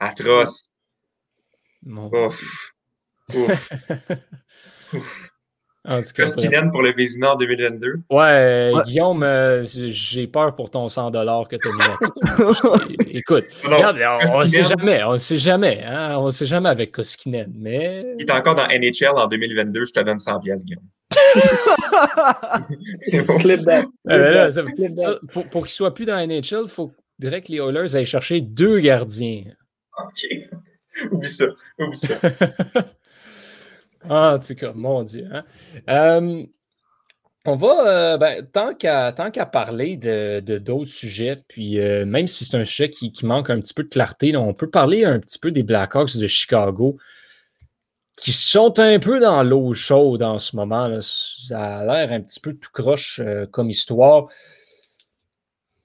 Atroce. 0.02 0.66
Mon 1.84 2.10
Ouf. 2.14 2.74
Ouf. 3.34 3.70
Ouf. 4.94 5.29
Koskinen 6.16 6.72
pour 6.72 6.84
le 6.84 6.94
Vézina 6.94 7.34
en 7.34 7.36
2022. 7.36 7.96
Ouais, 8.10 8.72
Guillaume, 8.86 9.24
euh, 9.24 9.66
j'ai 9.66 10.28
peur 10.28 10.56
pour 10.56 10.70
ton 10.70 10.88
100 10.88 11.12
que 11.12 11.56
tu 11.56 11.68
as 11.68 11.72
mis 11.72 11.80
là-dessus. 11.80 12.96
Écoute, 13.12 13.46
on 13.66 13.70
ne 14.40 14.46
sait 14.46 14.64
jamais, 14.64 15.04
on 15.04 15.14
ne 15.14 15.18
sait 15.18 15.38
jamais, 15.38 15.84
hein, 15.84 16.18
on 16.18 16.28
ne 16.28 16.32
sait 16.32 16.46
jamais 16.46 16.70
avec 16.70 16.92
Koskinen, 16.92 17.52
mais... 17.56 18.06
Il 18.20 18.28
est 18.28 18.32
encore 18.32 18.56
dans 18.56 18.68
NHL 18.68 19.16
en 19.16 19.28
2022, 19.28 19.86
je 19.86 19.94
te 19.94 20.00
donne 20.00 20.20
100 20.20 20.40
pièces, 20.42 20.64
Guillaume. 20.64 20.84
pour, 25.34 25.50
pour 25.50 25.66
qu'il 25.66 25.74
soit 25.74 25.94
plus 25.94 26.06
dans 26.06 26.16
NHL, 26.16 26.64
il 26.64 26.70
faut 26.70 26.94
direct 27.18 27.48
que 27.48 27.54
les 27.54 27.60
Oilers 27.60 27.96
aillent 27.96 28.06
chercher 28.06 28.42
deux 28.42 28.80
gardiens. 28.80 29.44
OK. 29.98 30.28
Oublie 31.12 31.30
ça, 31.30 31.46
oublie 31.80 31.98
ça. 31.98 32.16
Ah, 34.08 34.36
en 34.36 34.40
tout 34.40 34.56
cas, 34.56 34.72
mon 34.74 35.04
Dieu. 35.04 35.28
Hein. 35.32 35.44
Euh, 35.90 36.46
on 37.46 37.56
va, 37.56 37.88
euh, 37.88 38.18
ben, 38.18 38.46
tant 38.46 38.74
qu'à 38.74 39.46
parler 39.46 39.98
de 39.98 40.58
d'autres 40.60 40.92
sujets, 40.92 41.44
puis 41.48 41.80
euh, 41.80 42.06
même 42.06 42.28
si 42.28 42.46
c'est 42.46 42.58
un 42.58 42.66
sujet 42.66 42.90
qui, 42.90 43.14
manque 43.24 43.50
un 43.50 43.60
petit 43.60 43.74
peu 43.74 43.84
de 43.84 43.90
clarté, 43.90 44.36
on 44.36 44.54
peut 44.54 44.70
parler 44.70 45.06
un 45.06 45.20
petit 45.20 45.40
peu 45.40 45.52
des 45.52 45.64
Blackhawks 45.64 46.18
de 46.18 46.28
Chicago 46.28 46.98
qui 48.16 48.34
sont 48.34 48.80
un 48.80 49.00
peu 49.00 49.20
dans 49.20 49.44
l'eau 49.44 49.74
chaude 49.74 50.22
en 50.24 50.40
ce 50.40 50.56
moment. 50.56 51.00
Ça 51.02 51.78
a 51.80 51.86
l'air 51.86 52.12
un 52.12 52.22
petit 52.22 52.42
peu 52.42 52.54
tout 52.54 52.70
croche 52.74 53.22
comme 53.52 53.70
histoire. 53.70 54.28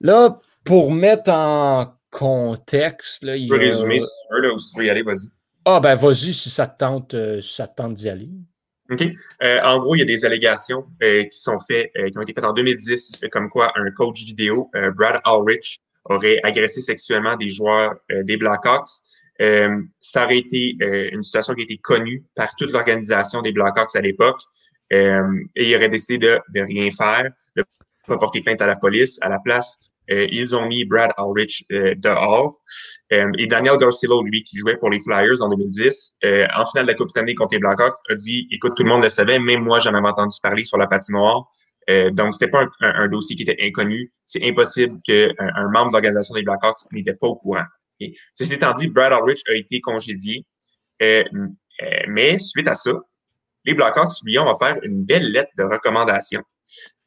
Là, 0.00 0.38
pour 0.64 0.90
mettre 0.90 1.30
en 1.30 1.94
contexte, 2.10 3.22
là, 3.22 3.36
il 3.36 3.46
y 3.46 3.52
a... 3.52 3.56
résumer 3.56 4.00
si 4.00 4.06
tu 4.06 4.34
veux, 4.34 4.40
là, 4.40 4.52
ou 4.52 4.58
si 4.58 4.72
tu 4.72 4.78
veux 4.80 4.86
y 4.86 4.90
aller, 4.90 5.02
vas-y. 5.02 5.28
Ah, 5.64 5.80
ben 5.80 5.94
vas-y 5.94 6.34
si 6.34 6.50
ça 6.50 6.66
te 6.66 6.78
tente, 6.78 7.14
euh, 7.14 7.40
ça 7.40 7.66
tente 7.66 7.94
d'y 7.94 8.08
aller. 8.08 8.28
OK. 8.90 9.02
Euh, 9.42 9.60
en 9.62 9.78
gros, 9.78 9.94
il 9.94 10.00
y 10.00 10.02
a 10.02 10.04
des 10.04 10.24
allégations 10.26 10.84
euh, 11.02 11.24
qui 11.24 11.38
sont 11.38 11.58
faites, 11.66 11.90
qui 11.94 12.18
ont 12.18 12.22
été 12.22 12.34
faites 12.34 12.44
en 12.44 12.52
2010, 12.52 13.20
comme 13.32 13.48
quoi 13.48 13.72
un 13.76 13.90
coach 13.92 14.22
vidéo, 14.24 14.70
Brad 14.94 15.20
Ulrich, 15.26 15.80
aurait 16.04 16.38
agressé 16.42 16.82
sexuellement 16.82 17.36
des 17.36 17.48
joueurs 17.48 17.94
des 18.10 18.36
Blackhawks. 18.36 18.90
ça 20.00 20.24
aurait 20.24 20.38
été 20.38 20.76
une 21.12 21.22
situation 21.22 21.54
qui 21.54 21.62
a 21.62 21.64
été 21.64 21.78
connue 21.78 22.26
par 22.34 22.54
toute 22.56 22.70
l'organisation 22.72 23.40
des 23.40 23.52
Blackhawks 23.52 23.96
à 23.96 24.02
l'époque. 24.02 24.42
et 24.90 25.16
il 25.56 25.74
aurait 25.74 25.88
décidé 25.88 26.18
de, 26.18 26.38
de 26.52 26.60
rien 26.60 26.90
faire, 26.90 27.30
de 27.56 27.64
pas 28.06 28.18
porter 28.18 28.42
plainte 28.42 28.60
à 28.60 28.66
la 28.66 28.76
police. 28.76 29.18
À 29.22 29.30
la 29.30 29.38
place, 29.38 29.78
euh, 29.78 29.93
ils 30.08 30.54
ont 30.54 30.66
mis 30.66 30.84
Brad 30.84 31.12
Ulrich 31.18 31.64
euh, 31.72 31.94
dehors. 31.96 32.60
Euh, 33.12 33.30
et 33.38 33.46
Daniel 33.46 33.76
Garcillo, 33.78 34.22
lui, 34.22 34.42
qui 34.42 34.58
jouait 34.58 34.76
pour 34.76 34.90
les 34.90 35.00
Flyers 35.00 35.40
en 35.40 35.48
2010, 35.48 36.16
en 36.22 36.66
finale 36.66 36.86
de 36.86 36.90
la 36.90 36.94
Coupe 36.94 37.10
Stanley 37.10 37.34
contre 37.34 37.54
les 37.54 37.60
Blackhawks, 37.60 37.96
a 38.10 38.14
dit, 38.14 38.46
écoute, 38.50 38.74
tout 38.76 38.82
le 38.82 38.88
monde 38.88 39.02
le 39.02 39.08
savait, 39.08 39.38
même 39.38 39.62
moi, 39.62 39.80
j'en 39.80 39.94
avais 39.94 40.08
entendu 40.08 40.36
parler 40.42 40.64
sur 40.64 40.78
la 40.78 40.86
patinoire. 40.86 41.50
Euh, 41.90 42.10
donc, 42.10 42.34
c'était 42.34 42.50
pas 42.50 42.66
un, 42.80 43.08
dossier 43.08 43.36
qui 43.36 43.42
était 43.42 43.58
inconnu. 43.60 44.12
C'est 44.24 44.42
impossible 44.42 45.00
qu'un 45.02 45.28
un 45.38 45.68
membre 45.68 45.88
de 45.88 45.92
l'organisation 45.92 46.34
des 46.34 46.42
Blackhawks 46.42 46.90
n'était 46.92 47.14
pas 47.14 47.28
au 47.28 47.36
courant. 47.36 47.64
Ceci 48.34 48.54
étant 48.54 48.72
dit, 48.72 48.88
Brad 48.88 49.12
Ulrich 49.12 49.42
a 49.48 49.54
été 49.54 49.80
congédié. 49.80 50.44
mais 52.08 52.38
suite 52.38 52.68
à 52.68 52.74
ça, 52.74 52.92
les 53.64 53.74
Blackhawks 53.74 54.12
lui 54.24 54.38
ont 54.38 54.48
offert 54.48 54.76
une 54.82 55.04
belle 55.04 55.30
lettre 55.30 55.50
de 55.56 55.62
recommandation. 55.62 56.42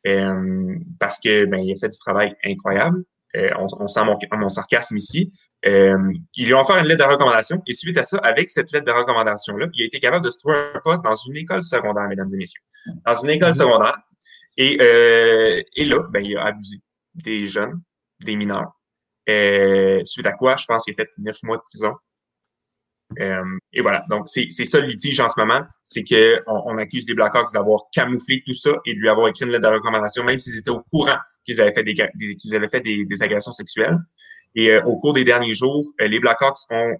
Euh, 0.05 0.75
parce 0.99 1.19
que 1.19 1.45
ben, 1.45 1.59
il 1.59 1.71
a 1.73 1.75
fait 1.75 1.89
du 1.89 1.97
travail 1.97 2.35
incroyable. 2.43 3.03
Euh, 3.35 3.49
on, 3.59 3.87
sent 3.87 4.01
mon, 4.31 4.49
sarcasme 4.49 4.95
ici. 4.97 5.31
Euh, 5.65 5.97
ils 6.35 6.45
lui 6.45 6.53
ont 6.53 6.63
fait 6.63 6.79
une 6.79 6.85
lettre 6.85 7.05
de 7.05 7.11
recommandation 7.11 7.61
et 7.67 7.73
suite 7.73 7.97
à 7.97 8.03
ça, 8.03 8.17
avec 8.19 8.49
cette 8.49 8.71
lettre 8.71 8.85
de 8.85 8.91
recommandation-là, 8.91 9.67
il 9.73 9.83
a 9.83 9.85
été 9.85 9.99
capable 9.99 10.23
de 10.23 10.29
se 10.29 10.39
trouver 10.39 10.57
un 10.73 10.79
poste 10.79 11.03
dans 11.03 11.15
une 11.15 11.35
école 11.35 11.61
secondaire, 11.61 12.07
mesdames 12.07 12.29
et 12.33 12.37
messieurs. 12.37 12.61
Dans 13.05 13.15
une 13.15 13.29
école 13.29 13.51
mm-hmm. 13.51 13.57
secondaire. 13.57 13.97
Et, 14.55 14.73
et 15.75 15.85
là, 15.85 16.03
ben, 16.09 16.23
il 16.23 16.37
a 16.37 16.45
abusé 16.45 16.77
des 17.13 17.45
jeunes, 17.45 17.81
des 18.21 18.35
mineurs. 18.35 18.71
suite 20.05 20.25
à 20.25 20.33
quoi, 20.33 20.55
je 20.55 20.65
pense 20.65 20.83
qu'il 20.83 20.93
a 20.93 21.03
fait 21.03 21.09
neuf 21.17 21.37
mois 21.43 21.57
de 21.57 21.61
prison. 21.63 21.93
Euh, 23.19 23.57
et 23.73 23.81
voilà. 23.81 24.03
Donc, 24.09 24.27
c'est 24.27 24.49
ça 24.49 24.79
le 24.79 24.87
litige 24.87 25.19
en 25.19 25.27
ce 25.27 25.39
moment. 25.39 25.61
C'est 25.87 26.03
qu'on 26.03 26.61
on 26.65 26.77
accuse 26.77 27.05
les 27.07 27.13
Blackhawks 27.13 27.53
d'avoir 27.53 27.85
camouflé 27.93 28.43
tout 28.45 28.53
ça 28.53 28.71
et 28.85 28.93
de 28.93 28.99
lui 28.99 29.09
avoir 29.09 29.27
écrit 29.27 29.45
une 29.45 29.51
lettre 29.51 29.69
de 29.69 29.73
recommandation, 29.73 30.23
même 30.23 30.39
s'ils 30.39 30.57
étaient 30.57 30.71
au 30.71 30.81
courant 30.91 31.17
qu'ils 31.45 31.61
avaient 31.61 31.73
fait 31.73 31.83
des, 31.83 31.93
qu'ils 32.35 32.55
avaient 32.55 32.67
fait 32.67 32.81
des, 32.81 33.05
des, 33.05 33.23
agressions 33.23 33.53
sexuelles. 33.53 33.97
Et 34.55 34.71
euh, 34.71 34.83
au 34.83 34.97
cours 34.97 35.13
des 35.13 35.23
derniers 35.23 35.53
jours, 35.53 35.85
euh, 36.01 36.07
les 36.07 36.19
Blackhawks 36.19 36.57
ont 36.71 36.95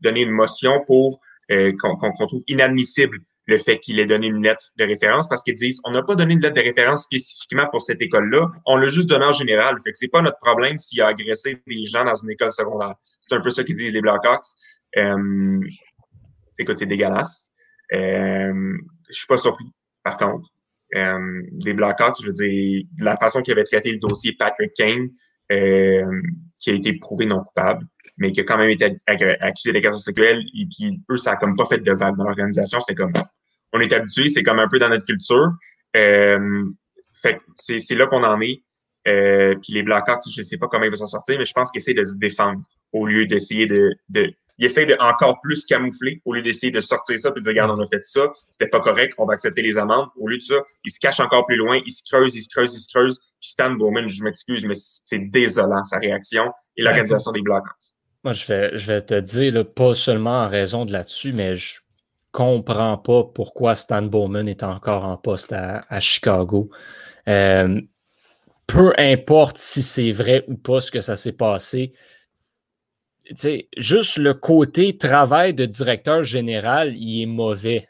donné 0.00 0.22
une 0.22 0.30
motion 0.30 0.84
pour 0.86 1.20
qu'on 1.48 2.26
trouve 2.26 2.44
inadmissible 2.46 3.18
le 3.50 3.58
fait 3.58 3.78
qu'il 3.78 3.98
ait 3.98 4.06
donné 4.06 4.28
une 4.28 4.42
lettre 4.42 4.66
de 4.76 4.84
référence 4.84 5.28
parce 5.28 5.42
qu'ils 5.42 5.54
disent 5.54 5.80
on 5.84 5.90
n'a 5.90 6.02
pas 6.02 6.14
donné 6.14 6.34
une 6.34 6.40
lettre 6.40 6.54
de 6.54 6.60
référence 6.60 7.02
spécifiquement 7.02 7.66
pour 7.70 7.82
cette 7.82 8.00
école-là, 8.00 8.46
on 8.64 8.76
l'a 8.76 8.88
juste 8.88 9.08
donné 9.08 9.24
en 9.24 9.32
général. 9.32 9.76
Fait 9.82 9.90
que 9.90 9.98
c'est 9.98 10.08
pas 10.08 10.22
notre 10.22 10.38
problème 10.38 10.78
s'il 10.78 11.02
a 11.02 11.08
agressé 11.08 11.60
des 11.66 11.84
gens 11.84 12.04
dans 12.04 12.14
une 12.14 12.30
école 12.30 12.52
secondaire. 12.52 12.94
C'est 13.28 13.34
un 13.34 13.40
peu 13.40 13.50
ça 13.50 13.64
qu'ils 13.64 13.74
disent 13.74 13.92
les 13.92 14.00
Blackhawks. 14.00 14.46
Écoute, 16.60 16.76
c'est 16.78 16.86
dégueulasse. 16.86 17.48
Euh, 17.94 18.76
je 19.08 19.16
suis 19.18 19.26
pas 19.26 19.38
surpris, 19.38 19.64
par 20.04 20.18
contre. 20.18 20.46
Euh, 20.94 21.42
les 21.64 21.72
Blackhawks, 21.72 22.16
je 22.20 22.26
veux 22.26 22.32
dire, 22.32 22.84
la 22.98 23.16
façon 23.16 23.40
qu'ils 23.40 23.52
avaient 23.52 23.64
traité 23.64 23.92
le 23.92 23.98
dossier 23.98 24.34
Patrick 24.38 24.72
Kane, 24.74 25.08
euh, 25.50 26.20
qui 26.60 26.70
a 26.70 26.74
été 26.74 26.92
prouvé 26.94 27.24
non 27.24 27.42
coupable, 27.42 27.86
mais 28.18 28.30
qui 28.32 28.40
a 28.40 28.44
quand 28.44 28.58
même 28.58 28.68
été 28.68 28.94
accusé 29.40 29.72
d'agression 29.72 30.02
sexuelle, 30.02 30.42
et 30.54 30.66
puis 30.66 31.02
eux, 31.10 31.16
ça 31.16 31.32
a 31.32 31.36
comme 31.36 31.56
pas 31.56 31.64
fait 31.64 31.78
de 31.78 31.92
vague 31.92 32.16
dans 32.16 32.24
l'organisation. 32.24 32.78
C'était 32.80 32.94
comme 32.94 33.12
on 33.72 33.80
est 33.80 33.92
habitué, 33.92 34.28
c'est 34.28 34.42
comme 34.42 34.58
un 34.58 34.68
peu 34.68 34.78
dans 34.78 34.90
notre 34.90 35.06
culture. 35.06 35.48
Euh, 35.96 36.64
c'est 37.12 37.94
là 37.94 38.06
qu'on 38.06 38.24
en 38.24 38.40
est. 38.42 38.62
Puis 39.04 39.72
les 39.72 39.82
Blackhawks, 39.82 40.24
je 40.30 40.40
ne 40.40 40.44
sais 40.44 40.58
pas 40.58 40.68
comment 40.68 40.84
ils 40.84 40.90
vont 40.90 40.96
s'en 40.96 41.06
sortir, 41.06 41.38
mais 41.38 41.46
je 41.46 41.54
pense 41.54 41.70
qu'ils 41.70 41.80
essaient 41.80 41.94
de 41.94 42.04
se 42.04 42.18
défendre 42.18 42.60
au 42.92 43.06
lieu 43.06 43.24
d'essayer 43.26 43.66
de, 43.66 43.92
de. 44.10 44.30
Ils 44.60 44.66
essaient 44.66 44.86
de 44.86 44.96
encore 45.00 45.40
plus 45.40 45.64
camoufler 45.64 46.20
au 46.26 46.34
lieu 46.34 46.42
d'essayer 46.42 46.70
de 46.70 46.80
sortir 46.80 47.18
ça 47.18 47.32
puis 47.32 47.40
de 47.40 47.44
dire 47.44 47.62
regarde, 47.62 47.76
on 47.76 47.82
a 47.82 47.86
fait 47.86 48.04
ça, 48.04 48.30
c'était 48.48 48.68
pas 48.68 48.80
correct, 48.80 49.14
on 49.16 49.24
va 49.24 49.32
accepter 49.32 49.62
les 49.62 49.78
amendes. 49.78 50.08
Au 50.16 50.28
lieu 50.28 50.36
de 50.36 50.42
ça, 50.42 50.56
ils 50.84 50.90
se 50.90 51.00
cachent 51.00 51.20
encore 51.20 51.46
plus 51.46 51.56
loin, 51.56 51.80
ils 51.84 51.92
se 51.92 52.02
creusent, 52.04 52.36
ils 52.36 52.42
se 52.42 52.48
creusent, 52.50 52.74
ils 52.76 52.80
se 52.80 52.88
creusent. 52.88 53.18
Puis 53.40 53.50
Stan 53.50 53.70
Bowman, 53.70 54.06
je 54.06 54.22
m'excuse, 54.22 54.66
mais 54.66 54.74
c'est 54.76 55.30
désolant 55.30 55.82
sa 55.82 55.98
réaction 55.98 56.52
et 56.76 56.82
l'organisation 56.82 57.32
des 57.32 57.40
Blackhawks. 57.40 57.96
Moi, 58.22 58.34
je 58.34 58.46
vais, 58.46 58.76
je 58.76 58.86
vais 58.86 59.00
te 59.00 59.18
dire, 59.18 59.64
pas 59.72 59.94
seulement 59.94 60.42
en 60.42 60.48
raison 60.48 60.84
de 60.84 60.92
là-dessus, 60.92 61.32
mais 61.32 61.56
je 61.56 61.80
comprends 62.30 62.98
pas 62.98 63.24
pourquoi 63.24 63.74
Stan 63.74 64.02
Bowman 64.02 64.46
est 64.46 64.62
encore 64.62 65.04
en 65.04 65.16
poste 65.16 65.54
à, 65.54 66.00
Chicago. 66.00 66.68
Euh, 67.28 67.80
peu 68.66 68.92
importe 68.98 69.56
si 69.56 69.82
c'est 69.82 70.12
vrai 70.12 70.44
ou 70.48 70.54
pas 70.54 70.82
ce 70.82 70.90
que 70.90 71.00
ça 71.00 71.16
s'est 71.16 71.32
passé, 71.32 71.94
juste 73.76 74.16
le 74.16 74.34
côté 74.34 74.96
travail 74.96 75.54
de 75.54 75.66
directeur 75.66 76.22
général, 76.24 76.94
il 76.96 77.22
est 77.22 77.26
mauvais 77.26 77.88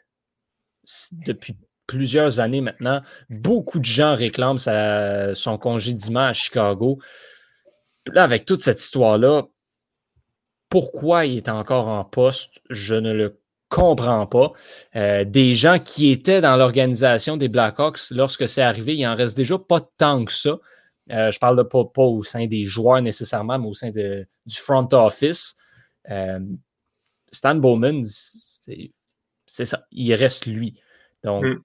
depuis 1.25 1.55
plusieurs 1.87 2.39
années 2.39 2.61
maintenant. 2.61 3.01
Beaucoup 3.29 3.79
de 3.79 3.85
gens 3.85 4.15
réclament 4.15 4.59
son 4.59 5.57
congédiement 5.57 6.27
à 6.27 6.33
Chicago. 6.33 6.99
Là, 8.07 8.23
avec 8.23 8.45
toute 8.45 8.61
cette 8.61 8.81
histoire-là, 8.81 9.43
pourquoi 10.69 11.25
il 11.25 11.37
est 11.37 11.49
encore 11.49 11.87
en 11.87 12.03
poste, 12.05 12.61
je 12.69 12.95
ne 12.95 13.11
le 13.11 13.41
comprends 13.67 14.25
pas. 14.25 14.53
Euh, 14.95 15.25
des 15.25 15.55
gens 15.55 15.79
qui 15.79 16.11
étaient 16.11 16.41
dans 16.41 16.55
l'organisation 16.55 17.37
des 17.37 17.47
Blackhawks 17.47 18.11
lorsque 18.11 18.47
c'est 18.47 18.61
arrivé, 18.61 18.95
il 18.95 19.05
en 19.05 19.15
reste 19.15 19.35
déjà 19.35 19.57
pas 19.57 19.81
tant 19.97 20.23
que 20.23 20.31
ça. 20.31 20.57
Euh, 21.11 21.31
je 21.31 21.39
parle 21.39 21.57
de 21.57 21.63
pas, 21.63 21.85
pas, 21.85 22.03
au 22.03 22.23
sein 22.23 22.47
des 22.47 22.65
joueurs 22.65 23.01
nécessairement, 23.01 23.59
mais 23.59 23.67
au 23.67 23.73
sein 23.73 23.91
de, 23.91 24.25
du 24.45 24.57
front 24.57 24.87
office. 24.91 25.55
Euh, 26.09 26.39
Stan 27.31 27.55
Bowman, 27.55 28.01
c'est 28.03 29.65
ça, 29.65 29.85
il 29.91 30.13
reste 30.13 30.45
lui. 30.45 30.79
Donc, 31.23 31.45
mm. 31.45 31.61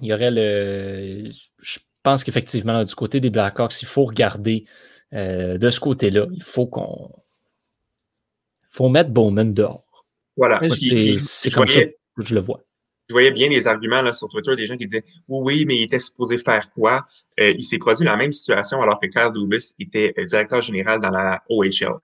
il 0.00 0.06
y 0.06 0.12
aurait 0.12 0.30
le. 0.30 1.30
Je 1.58 1.78
pense 2.02 2.24
qu'effectivement, 2.24 2.84
du 2.84 2.94
côté 2.94 3.20
des 3.20 3.30
Blackhawks, 3.30 3.82
il 3.82 3.86
faut 3.86 4.04
regarder 4.04 4.64
de 5.12 5.70
ce 5.70 5.80
côté-là. 5.80 6.26
Il 6.32 6.42
faut 6.42 6.66
qu'on 6.66 7.10
faut 8.68 8.88
mettre 8.88 9.10
Bowman 9.10 9.52
dehors. 9.52 10.06
Voilà. 10.36 10.60
C'est 10.70 11.50
comme 11.50 11.66
ça 11.66 11.84
que 11.84 12.22
je 12.22 12.34
le 12.34 12.40
vois. 12.40 12.62
Je 13.10 13.12
voyais 13.12 13.32
bien 13.32 13.48
des 13.48 13.66
arguments 13.66 14.02
là, 14.02 14.12
sur 14.12 14.28
Twitter, 14.28 14.54
des 14.54 14.66
gens 14.66 14.76
qui 14.76 14.86
disaient 14.86 15.02
Oui, 15.26 15.40
oui, 15.42 15.64
mais 15.66 15.78
il 15.78 15.82
était 15.82 15.98
supposé 15.98 16.38
faire 16.38 16.70
quoi? 16.70 17.08
Euh, 17.40 17.50
il 17.58 17.64
s'est 17.64 17.78
produit 17.78 18.06
la 18.06 18.14
même 18.14 18.32
situation 18.32 18.80
alors 18.80 19.00
que 19.00 19.08
Carl 19.08 19.32
Dubis 19.32 19.74
était 19.80 20.14
euh, 20.16 20.24
directeur 20.24 20.62
général 20.62 21.00
dans 21.00 21.10
la 21.10 21.42
OHL. 21.48 21.94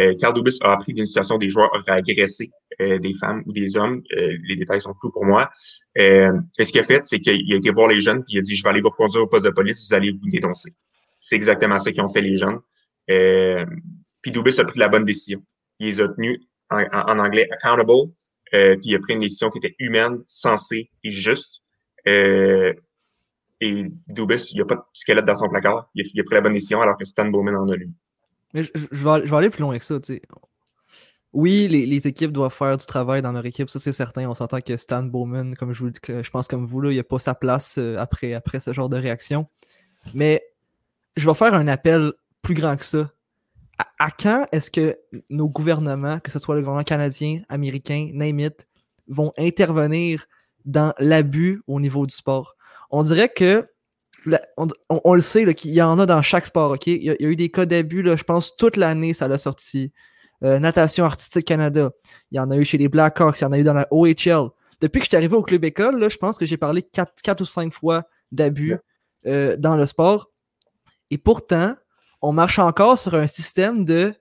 Euh, 0.00 0.32
Dubis 0.34 0.58
a 0.62 0.72
appris 0.72 0.94
d'une 0.94 1.06
situation 1.06 1.38
des 1.38 1.48
joueurs 1.48 1.70
auraient 1.72 1.92
agressé 1.92 2.50
euh, 2.80 2.98
des 2.98 3.14
femmes 3.14 3.44
ou 3.46 3.52
des 3.52 3.76
hommes. 3.76 4.02
les 4.10 4.56
détails 4.56 4.80
sont 4.80 4.94
flous 4.94 5.12
pour 5.12 5.24
moi. 5.24 5.48
et 5.94 6.26
ce 6.58 6.72
qu'il 6.72 6.80
a 6.80 6.82
fait, 6.82 7.06
c'est 7.06 7.20
qu'il 7.20 7.52
a 7.52 7.56
été 7.56 7.70
voir 7.70 7.86
les 7.86 8.00
jeunes 8.00 8.24
puis 8.24 8.34
il 8.34 8.38
a 8.38 8.42
dit 8.42 8.56
Je 8.56 8.64
vais 8.64 8.70
aller 8.70 8.80
vous 8.80 8.90
conduire 8.90 9.22
au 9.22 9.28
poste 9.28 9.44
de 9.44 9.50
police, 9.50 9.86
vous 9.86 9.94
allez 9.94 10.10
vous 10.10 10.28
dénoncer. 10.28 10.74
C'est 11.20 11.36
exactement 11.36 11.78
ça 11.78 11.92
qu'ils 11.92 12.02
ont 12.02 12.08
fait 12.08 12.20
les 12.20 12.34
jeunes. 12.34 12.58
puis 13.06 14.32
Dubis 14.32 14.58
a 14.58 14.64
pris 14.64 14.80
la 14.80 14.88
bonne 14.88 15.04
décision 15.04 15.40
il 15.78 15.86
les 15.86 16.00
a 16.00 16.08
tenus 16.08 16.40
en, 16.70 17.18
anglais 17.18 17.48
accountable, 17.50 17.90
euh, 17.90 18.06
puis 18.52 18.90
il 18.90 18.94
a 18.94 18.98
pris 18.98 19.14
une 19.14 19.18
décision 19.18 19.50
qui 19.50 19.58
était 19.58 19.74
humaine, 19.78 20.22
sensée 20.26 20.90
et 21.02 21.10
juste. 21.10 21.62
Euh, 22.06 22.72
et 23.60 23.86
Dubis, 24.08 24.50
il 24.52 24.56
n'y 24.56 24.60
a 24.62 24.64
pas 24.64 24.74
de 24.74 24.82
squelette 24.92 25.24
dans 25.24 25.34
son 25.34 25.48
placard. 25.48 25.88
Il 25.94 26.20
a, 26.20 26.24
pris 26.24 26.34
la 26.34 26.40
bonne 26.40 26.52
décision 26.52 26.82
alors 26.82 26.98
que 26.98 27.04
Stan 27.04 27.24
Bowman 27.24 27.54
en 27.56 27.68
a 27.68 27.76
lui. 27.76 27.90
Mais 28.54 28.64
je, 28.64 28.70
vais, 28.90 29.36
aller 29.36 29.50
plus 29.50 29.62
loin 29.62 29.78
que 29.78 29.84
ça. 29.84 29.98
Oui, 31.32 31.68
les, 31.68 32.06
équipes 32.06 32.32
doivent 32.32 32.52
faire 32.52 32.76
du 32.76 32.84
travail 32.84 33.22
dans 33.22 33.32
leur 33.32 33.46
équipe, 33.46 33.70
ça 33.70 33.78
c'est 33.78 33.92
certain. 33.92 34.28
On 34.28 34.34
s'entend 34.34 34.60
que 34.60 34.76
Stan 34.76 35.02
Bowman, 35.02 35.54
comme 35.54 35.72
je 35.72 35.84
vous 35.84 35.90
je 36.06 36.30
pense 36.30 36.48
comme 36.48 36.66
vous, 36.66 36.80
là, 36.80 36.90
il 36.90 36.96
n'a 36.96 37.04
pas 37.04 37.18
sa 37.18 37.34
place 37.34 37.78
euh, 37.78 37.96
après, 37.98 38.34
après 38.34 38.60
ce 38.60 38.72
genre 38.72 38.90
de 38.90 38.98
réaction. 38.98 39.46
Mais 40.12 40.42
je 41.16 41.26
vais 41.26 41.34
faire 41.34 41.54
un 41.54 41.68
appel 41.68 42.12
plus 42.42 42.54
grand 42.54 42.76
que 42.76 42.84
ça 42.84 43.10
à, 43.98 44.10
quand 44.10 44.46
est-ce 44.52 44.70
que 44.70 44.98
nos 45.30 45.48
gouvernements, 45.48 46.20
que 46.20 46.30
ce 46.30 46.38
soit 46.38 46.54
le 46.54 46.60
gouvernement 46.60 46.84
canadien, 46.84 47.42
américain, 47.48 48.10
name 48.12 48.40
it, 48.40 48.66
vont 49.08 49.32
intervenir 49.38 50.26
dans 50.64 50.94
l'abus 50.98 51.62
au 51.66 51.80
niveau 51.80 52.06
du 52.06 52.14
sport? 52.14 52.56
On 52.90 53.02
dirait 53.02 53.28
que 53.28 53.66
on, 54.88 55.14
le 55.14 55.20
sait 55.20 55.52
qu'il 55.54 55.72
y 55.72 55.82
en 55.82 55.98
a 55.98 56.06
dans 56.06 56.22
chaque 56.22 56.46
sport, 56.46 56.72
OK? 56.72 56.86
Il 56.86 57.02
y 57.02 57.10
a, 57.10 57.16
eu 57.18 57.34
des 57.34 57.50
cas 57.50 57.66
d'abus, 57.66 58.04
je 58.04 58.22
pense, 58.22 58.56
toute 58.56 58.76
l'année, 58.76 59.14
ça 59.14 59.26
l'a 59.26 59.38
sorti. 59.38 59.92
Euh, 60.44 60.58
Natation 60.58 61.04
Artistique 61.04 61.46
Canada, 61.46 61.90
il 62.30 62.36
y 62.36 62.40
en 62.40 62.50
a 62.50 62.56
eu 62.56 62.64
chez 62.64 62.78
les 62.78 62.88
Blackhawks, 62.88 63.40
il 63.40 63.42
y 63.42 63.46
en 63.46 63.52
a 63.52 63.58
eu 63.58 63.62
dans 63.62 63.74
la 63.74 63.86
OHL. 63.90 64.50
Depuis 64.80 64.98
que 64.98 65.04
je 65.04 65.10
suis 65.10 65.16
arrivé 65.16 65.36
au 65.36 65.42
club 65.42 65.64
école, 65.64 66.08
je 66.08 66.16
pense 66.16 66.38
que 66.38 66.46
j'ai 66.46 66.56
parlé 66.56 66.82
quatre, 66.82 67.40
ou 67.40 67.44
cinq 67.44 67.72
fois 67.72 68.04
d'abus 68.32 68.76
euh, 69.26 69.56
dans 69.56 69.76
le 69.76 69.86
sport. 69.86 70.30
Et 71.10 71.18
pourtant, 71.18 71.74
on 72.22 72.32
marche 72.32 72.58
encore 72.58 72.98
sur 72.98 73.14
un 73.14 73.26
système 73.26 73.84
de 73.84 74.14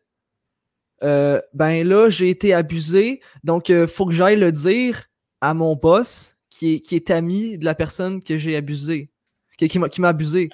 euh, 1.04 1.42
ben 1.54 1.88
là, 1.88 2.10
j'ai 2.10 2.30
été 2.30 2.54
abusé, 2.54 3.22
donc 3.44 3.70
il 3.70 3.76
euh, 3.76 3.88
faut 3.88 4.06
que 4.06 4.14
j'aille 4.14 4.40
le 4.40 4.52
dire 4.52 5.06
à 5.40 5.54
mon 5.54 5.76
boss 5.76 6.38
qui 6.50 6.76
est, 6.76 6.80
qui 6.80 6.96
est 6.96 7.10
ami 7.10 7.58
de 7.58 7.66
la 7.66 7.74
personne 7.74 8.22
que 8.22 8.38
j'ai 8.38 8.56
abusé, 8.56 9.10
qui, 9.58 9.68
qui 9.68 10.02
m'a 10.02 10.08
abusé. 10.10 10.50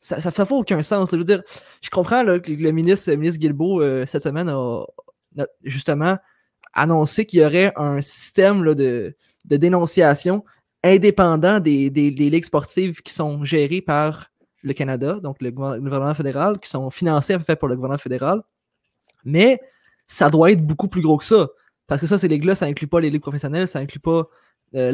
Ça 0.00 0.16
ne 0.18 0.30
fait 0.30 0.46
aucun 0.52 0.82
sens. 0.84 1.10
Je 1.10 1.16
veux 1.16 1.24
dire, 1.24 1.42
je 1.82 1.90
comprends 1.90 2.24
que 2.38 2.52
le 2.52 2.70
ministre, 2.70 3.12
ministre 3.14 3.40
Guilbeault, 3.40 3.80
euh, 3.80 4.06
cette 4.06 4.22
semaine, 4.22 4.48
a, 4.48 4.84
justement 5.64 6.16
annoncé 6.72 7.26
qu'il 7.26 7.40
y 7.40 7.44
aurait 7.44 7.72
un 7.74 8.00
système 8.00 8.62
de, 8.74 9.16
dénonciation 9.44 10.44
indépendant 10.84 11.58
des, 11.58 11.90
des, 11.90 12.10
ligues 12.10 12.44
sportives 12.44 13.02
qui 13.02 13.12
sont 13.12 13.42
gérées 13.42 13.80
par 13.80 14.30
le 14.62 14.72
Canada, 14.72 15.20
donc 15.22 15.36
le 15.40 15.50
gouvernement 15.50 16.14
fédéral, 16.14 16.58
qui 16.58 16.68
sont 16.68 16.90
financés 16.90 17.34
à 17.34 17.38
peu 17.38 17.56
pour 17.56 17.68
le 17.68 17.76
gouvernement 17.76 17.98
fédéral. 17.98 18.42
Mais 19.24 19.60
ça 20.06 20.30
doit 20.30 20.50
être 20.50 20.64
beaucoup 20.64 20.88
plus 20.88 21.02
gros 21.02 21.18
que 21.18 21.24
ça. 21.24 21.48
Parce 21.86 22.00
que 22.00 22.06
ça, 22.06 22.18
ces 22.18 22.28
ligues-là, 22.28 22.54
ça 22.54 22.66
inclut 22.66 22.86
pas 22.86 23.00
les 23.00 23.10
ligues 23.10 23.22
professionnelles, 23.22 23.68
ça 23.68 23.78
inclut 23.78 24.00
pas 24.00 24.28
euh, 24.74 24.92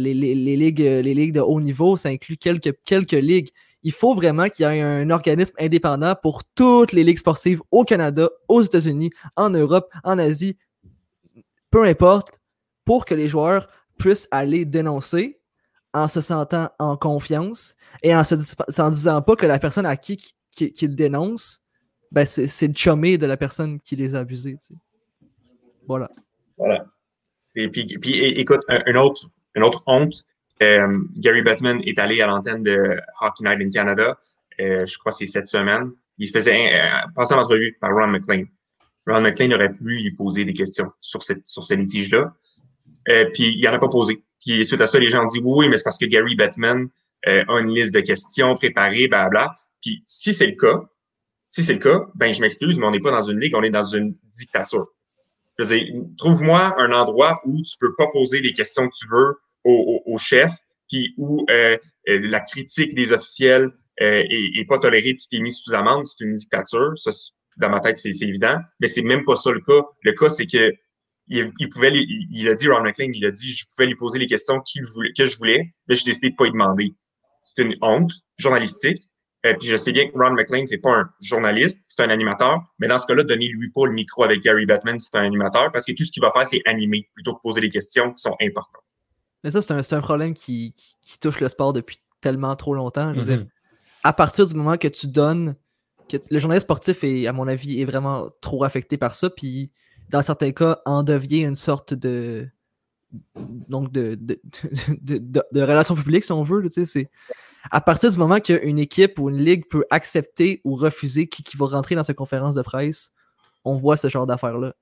les, 0.00 0.14
ligues, 0.14 0.80
les 0.80 1.14
ligues 1.14 1.34
de 1.34 1.40
haut 1.40 1.60
niveau, 1.60 1.96
ça 1.96 2.08
inclut 2.08 2.36
quelques, 2.36 2.74
quelques 2.84 3.12
ligues. 3.12 3.50
Il 3.82 3.92
faut 3.92 4.14
vraiment 4.14 4.48
qu'il 4.48 4.66
y 4.66 4.68
ait 4.68 4.80
un 4.80 5.10
organisme 5.10 5.54
indépendant 5.58 6.14
pour 6.20 6.42
toutes 6.44 6.92
les 6.92 7.04
ligues 7.04 7.18
sportives 7.18 7.60
au 7.70 7.84
Canada, 7.84 8.30
aux 8.48 8.62
États-Unis, 8.62 9.10
en 9.36 9.50
Europe, 9.50 9.92
en 10.02 10.18
Asie, 10.18 10.56
peu 11.70 11.84
importe, 11.84 12.40
pour 12.84 13.04
que 13.04 13.14
les 13.14 13.28
joueurs 13.28 13.68
puissent 13.98 14.28
aller 14.30 14.64
dénoncer 14.64 15.38
en 15.92 16.08
se 16.08 16.20
sentant 16.20 16.70
en 16.78 16.96
confiance 16.96 17.76
et 18.02 18.14
en 18.14 18.24
se 18.24 18.34
disant 18.90 19.22
pas 19.22 19.36
que 19.36 19.46
la 19.46 19.58
personne 19.58 19.86
à 19.86 19.96
qui, 19.96 20.34
qui, 20.50 20.72
le 20.82 20.94
dénonce, 20.94 21.62
ben 22.10 22.24
c'est 22.24 22.68
le 22.68 22.74
chumé 22.74 23.18
de 23.18 23.26
la 23.26 23.36
personne 23.36 23.80
qui 23.80 23.96
les 23.96 24.14
a 24.14 24.20
abusés. 24.20 24.56
Voilà. 25.86 26.10
Voilà. 26.56 26.86
Et 27.56 27.68
puis, 27.68 27.86
puis 27.86 28.18
écoute, 28.18 28.62
une 28.86 28.96
autre, 28.96 29.26
autre 29.56 29.82
honte, 29.86 30.24
euh, 30.62 30.98
Gary 31.16 31.42
Bettman 31.42 31.80
est 31.84 31.98
allé 31.98 32.20
à 32.20 32.26
l'antenne 32.26 32.62
de 32.62 32.96
Hockey 33.20 33.44
Night 33.44 33.60
in 33.60 33.68
Canada, 33.68 34.18
euh, 34.60 34.86
je 34.86 34.98
crois 34.98 35.12
que 35.12 35.18
c'est 35.18 35.26
cette 35.26 35.48
semaine. 35.48 35.90
Il 36.18 36.28
se 36.28 36.32
faisait 36.32 36.74
euh, 36.74 36.86
passer 37.14 37.34
en 37.34 37.38
entrevue 37.38 37.76
par 37.80 37.90
Ron 37.92 38.08
McLean. 38.08 38.44
Ron 39.06 39.20
McLean 39.20 39.52
aurait 39.52 39.72
pu 39.72 39.82
lui 39.84 40.10
poser 40.12 40.44
des 40.44 40.54
questions 40.54 40.90
sur, 41.00 41.22
cette, 41.22 41.46
sur 41.46 41.64
ce 41.64 41.74
litige-là. 41.74 42.32
puis 43.32 43.54
il 43.56 43.64
n'en 43.64 43.74
a 43.74 43.78
pas 43.78 43.88
posé. 43.88 44.22
Puis 44.40 44.64
suite 44.64 44.80
à 44.80 44.86
ça, 44.86 44.98
les 44.98 45.08
gens 45.08 45.24
ont 45.24 45.26
dit 45.26 45.40
oui, 45.42 45.68
mais 45.68 45.76
c'est 45.76 45.84
parce 45.84 45.98
que 45.98 46.06
Gary 46.06 46.36
Bettman 46.36 46.88
euh, 47.28 47.44
une 47.48 47.74
liste 47.74 47.94
de 47.94 48.00
questions 48.00 48.54
préparées, 48.54 49.08
bla 49.08 49.54
Puis 49.82 50.02
si 50.06 50.32
c'est 50.32 50.46
le 50.46 50.56
cas, 50.56 50.82
si 51.50 51.62
c'est 51.62 51.74
le 51.74 51.78
cas, 51.78 52.06
ben 52.14 52.32
je 52.32 52.40
m'excuse, 52.40 52.78
mais 52.78 52.86
on 52.86 52.90
n'est 52.90 53.00
pas 53.00 53.12
dans 53.12 53.22
une 53.22 53.38
ligue, 53.38 53.54
on 53.54 53.62
est 53.62 53.70
dans 53.70 53.84
une 53.84 54.12
dictature. 54.24 54.88
Je 55.58 55.64
veux 55.64 55.78
dire, 55.78 55.86
trouve-moi 56.18 56.74
un 56.78 56.92
endroit 56.92 57.40
où 57.44 57.62
tu 57.62 57.78
peux 57.78 57.94
pas 57.94 58.08
poser 58.08 58.40
les 58.40 58.52
questions 58.52 58.88
que 58.88 58.94
tu 58.98 59.06
veux 59.08 59.36
au, 59.62 60.02
au, 60.04 60.18
chef, 60.18 60.52
puis 60.88 61.14
où 61.16 61.46
euh, 61.50 61.78
euh, 62.08 62.20
la 62.28 62.40
critique 62.40 62.94
des 62.94 63.12
officiels 63.12 63.70
euh, 64.02 64.22
est, 64.28 64.68
pas 64.68 64.78
tolérée 64.78 65.14
puis 65.14 65.26
qui 65.30 65.36
est 65.36 65.40
mise 65.40 65.56
sous 65.58 65.72
amende, 65.74 66.06
c'est 66.06 66.24
une 66.24 66.34
dictature. 66.34 66.92
Ça, 66.96 67.10
dans 67.56 67.70
ma 67.70 67.78
tête, 67.78 67.98
c'est 67.98 68.10
évident. 68.22 68.58
Mais 68.80 68.88
c'est 68.88 69.02
même 69.02 69.24
pas 69.24 69.36
ça 69.36 69.52
le 69.52 69.60
cas. 69.60 69.82
Le 70.02 70.12
cas, 70.12 70.28
c'est 70.28 70.46
que 70.46 70.72
il, 71.28 71.68
pouvait, 71.70 71.92
il, 71.94 72.48
a 72.48 72.54
dit, 72.54 72.68
Ron 72.68 72.82
McLean, 72.82 73.10
il 73.14 73.24
a 73.24 73.30
dit, 73.30 73.54
je 73.54 73.64
pouvais 73.64 73.86
lui 73.86 73.94
poser 73.94 74.18
les 74.18 74.26
questions 74.26 74.60
voulait, 74.94 75.12
que 75.16 75.24
je 75.24 75.36
voulais, 75.38 75.72
mais 75.88 75.94
j'ai 75.94 76.04
décidé 76.04 76.30
de 76.30 76.36
pas 76.36 76.46
y 76.46 76.50
demander. 76.50 76.92
C'est 77.44 77.62
une 77.62 77.74
honte 77.82 78.12
journalistique. 78.38 79.08
Et 79.44 79.48
euh, 79.48 79.54
puis 79.58 79.68
je 79.68 79.76
sais 79.76 79.92
bien 79.92 80.08
que 80.08 80.12
Ron 80.16 80.32
McLean, 80.32 80.64
c'est 80.66 80.78
pas 80.78 80.90
un 80.90 81.10
journaliste, 81.20 81.80
c'est 81.86 82.02
un 82.02 82.08
animateur. 82.08 82.60
Mais 82.78 82.88
dans 82.88 82.98
ce 82.98 83.06
cas-là, 83.06 83.24
donnez-lui 83.24 83.70
pas 83.72 83.86
le 83.86 83.92
micro 83.92 84.24
avec 84.24 84.40
Gary 84.42 84.64
Batman 84.64 84.98
si 84.98 85.10
c'est 85.10 85.18
un 85.18 85.24
animateur, 85.24 85.70
parce 85.70 85.84
que 85.84 85.92
tout 85.92 86.04
ce 86.04 86.10
qu'il 86.10 86.22
va 86.22 86.30
faire, 86.30 86.46
c'est 86.46 86.62
animer 86.64 87.08
plutôt 87.12 87.34
que 87.34 87.42
poser 87.42 87.60
des 87.60 87.70
questions 87.70 88.10
qui 88.12 88.22
sont 88.22 88.36
importantes. 88.40 88.82
Mais 89.42 89.50
ça, 89.50 89.60
c'est 89.60 89.72
un, 89.72 89.98
un, 89.98 90.00
problème 90.00 90.32
qui, 90.32 90.74
qui, 91.02 91.18
touche 91.18 91.40
le 91.40 91.50
sport 91.50 91.74
depuis 91.74 91.98
tellement 92.22 92.56
trop 92.56 92.74
longtemps. 92.74 93.12
Je 93.12 93.20
veux 93.20 93.26
dire, 93.26 93.44
mm-hmm. 93.44 93.50
à 94.04 94.12
partir 94.14 94.46
du 94.46 94.54
moment 94.54 94.78
que 94.78 94.88
tu 94.88 95.06
donnes, 95.06 95.56
que 96.08 96.16
le 96.30 96.38
journaliste 96.38 96.64
sportif 96.64 97.04
est, 97.04 97.26
à 97.26 97.34
mon 97.34 97.46
avis, 97.46 97.82
est 97.82 97.84
vraiment 97.84 98.30
trop 98.40 98.64
affecté 98.64 98.96
par 98.96 99.14
ça, 99.14 99.28
puis 99.28 99.70
dans 100.08 100.22
certains 100.22 100.52
cas, 100.52 100.80
en 100.86 101.02
devient 101.02 101.42
une 101.42 101.54
sorte 101.54 101.92
de 101.92 102.48
donc 103.36 103.92
de, 103.92 104.14
de, 104.14 104.38
de, 105.00 105.42
relation 105.60 105.94
publique, 105.94 106.24
si 106.24 106.32
on 106.32 106.42
veut. 106.42 106.68
C'est 106.70 107.10
à 107.70 107.80
partir 107.80 108.10
du 108.10 108.18
moment 108.18 108.40
qu'une 108.40 108.78
équipe 108.78 109.18
ou 109.18 109.30
une 109.30 109.38
ligue 109.38 109.68
peut 109.68 109.84
accepter 109.90 110.60
ou 110.64 110.74
refuser 110.74 111.26
qui, 111.26 111.42
qui 111.42 111.56
va 111.56 111.66
rentrer 111.66 111.94
dans 111.94 112.04
sa 112.04 112.14
conférence 112.14 112.54
de 112.54 112.62
presse, 112.62 113.12
on 113.64 113.76
voit 113.76 113.96
ce 113.96 114.08
genre 114.08 114.26
d'affaires-là. 114.26 114.74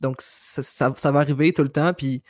Donc, 0.00 0.16
ça, 0.20 0.90
va 1.10 1.20
arriver 1.20 1.52
tout 1.52 1.62
le 1.62 1.70
temps, 1.70 1.94
puis 1.94 2.22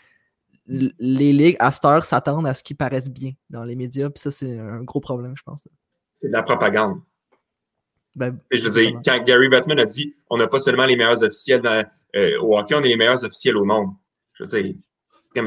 les 0.66 1.32
ligues, 1.32 1.56
à 1.58 1.70
cette 1.70 1.84
heure, 1.84 2.04
s'attendent 2.04 2.46
à 2.46 2.54
ce 2.54 2.62
qui 2.62 2.74
paraisse 2.74 3.10
bien 3.10 3.32
dans 3.50 3.64
les 3.64 3.74
médias, 3.74 4.10
puis 4.10 4.20
ça, 4.20 4.30
c'est 4.30 4.58
un 4.58 4.82
gros 4.82 5.00
problème, 5.00 5.36
je 5.36 5.42
pense. 5.42 5.66
C'est 6.12 6.28
de 6.28 6.32
la 6.32 6.42
propagande. 6.42 7.00
Ben, 8.14 8.38
je 8.52 8.68
veux 8.68 8.70
dire, 8.70 9.00
quand 9.04 9.24
Gary 9.24 9.48
Batman 9.48 9.80
a 9.80 9.86
dit 9.86 10.14
on 10.30 10.36
n'a 10.36 10.46
pas 10.46 10.60
seulement 10.60 10.86
les 10.86 10.94
meilleurs 10.94 11.24
officiels 11.24 11.60
dans, 11.60 11.84
euh, 12.14 12.38
au 12.40 12.56
hockey, 12.56 12.76
on 12.76 12.82
est 12.82 12.88
les 12.88 12.96
meilleurs 12.96 13.24
officiels 13.24 13.56
au 13.56 13.64
monde. 13.64 13.90
Je 14.34 14.44
veux 14.44 14.62
dire, 14.62 14.74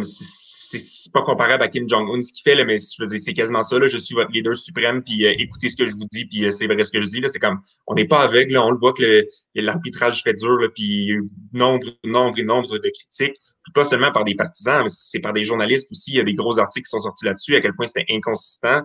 c'est 0.01 1.11
pas 1.13 1.21
comparable 1.21 1.63
à 1.63 1.67
Kim 1.69 1.87
Jong-un 1.87 2.21
ce 2.21 2.33
qu'il 2.33 2.43
fait, 2.43 2.55
là, 2.55 2.65
mais 2.65 2.77
je 2.79 3.01
veux 3.01 3.07
dire, 3.07 3.19
c'est 3.19 3.33
quasiment 3.33 3.63
ça. 3.63 3.79
Là, 3.79 3.87
je 3.87 3.97
suis 3.97 4.15
votre 4.15 4.31
leader 4.31 4.55
suprême, 4.55 5.01
puis 5.03 5.25
euh, 5.25 5.33
écoutez 5.37 5.69
ce 5.69 5.77
que 5.77 5.85
je 5.85 5.93
vous 5.93 6.07
dis, 6.11 6.25
puis 6.25 6.45
euh, 6.45 6.49
c'est 6.49 6.67
vrai 6.67 6.83
ce 6.83 6.91
que 6.91 7.01
je 7.01 7.07
dis. 7.07 7.21
Là, 7.21 7.29
c'est 7.29 7.39
comme 7.39 7.59
on 7.85 7.95
n'est 7.95 8.07
pas 8.07 8.21
aveugle, 8.21 8.53
là, 8.53 8.65
on 8.65 8.71
le 8.71 8.77
voit 8.77 8.93
que 8.93 9.25
l'arbitrage 9.55 10.23
fait 10.23 10.33
dur, 10.33 10.57
là, 10.57 10.67
puis 10.73 11.13
nombre, 11.53 11.87
nombre 12.03 12.37
et 12.37 12.43
nombre 12.43 12.77
de 12.77 12.89
critiques, 12.89 13.37
pas 13.73 13.85
seulement 13.85 14.11
par 14.11 14.23
des 14.23 14.35
partisans, 14.35 14.83
mais 14.83 14.89
c'est 14.89 15.19
par 15.19 15.33
des 15.33 15.43
journalistes 15.43 15.91
aussi. 15.91 16.11
Il 16.11 16.17
y 16.17 16.21
a 16.21 16.23
des 16.23 16.33
gros 16.35 16.59
articles 16.59 16.85
qui 16.85 16.89
sont 16.89 16.99
sortis 16.99 17.25
là-dessus, 17.25 17.55
à 17.55 17.61
quel 17.61 17.73
point 17.73 17.85
c'était 17.85 18.05
inconsistant. 18.09 18.81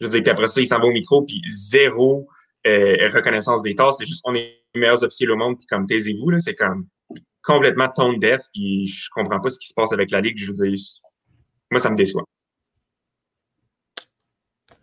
Je 0.00 0.06
veux 0.06 0.12
dire, 0.12 0.22
puis 0.22 0.30
après 0.30 0.48
ça, 0.48 0.60
il 0.60 0.66
s'en 0.66 0.78
va 0.78 0.86
au 0.86 0.92
micro, 0.92 1.22
puis 1.22 1.40
zéro 1.50 2.28
euh, 2.66 3.10
reconnaissance 3.14 3.62
des 3.62 3.74
tâches. 3.74 3.94
C'est 3.98 4.06
juste 4.06 4.22
on 4.24 4.34
est 4.34 4.62
les 4.74 4.80
meilleurs 4.80 5.02
officiers 5.02 5.28
au 5.28 5.36
monde, 5.36 5.56
puis 5.58 5.66
comme 5.66 5.86
taisez-vous, 5.86 6.30
là, 6.30 6.40
c'est 6.40 6.54
comme 6.54 6.86
complètement 7.46 7.88
tone 7.88 8.18
deaf, 8.18 8.40
puis 8.52 8.86
je 8.88 9.08
comprends 9.10 9.40
pas 9.40 9.50
ce 9.50 9.58
qui 9.58 9.68
se 9.68 9.74
passe 9.74 9.92
avec 9.92 10.10
la 10.10 10.20
Ligue. 10.20 10.36
Je 10.36 10.48
veux 10.48 10.68
dire, 10.68 10.78
moi, 11.70 11.80
ça 11.80 11.90
me 11.90 11.96
déçoit. 11.96 12.24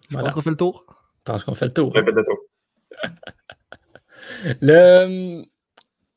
Je 0.09 0.18
pense 0.18 0.34
qu'on 0.34 0.41
fait 0.41 0.49
le 0.49 0.55
tour. 0.55 0.86
Je 1.18 1.32
pense 1.32 1.43
qu'on 1.43 1.55
fait 1.55 1.66
le 1.66 1.74
tour. 1.74 1.89
On 1.89 1.93
fait 1.93 2.11
le 2.11 2.24
tour. 2.24 2.38
le, 4.61 5.43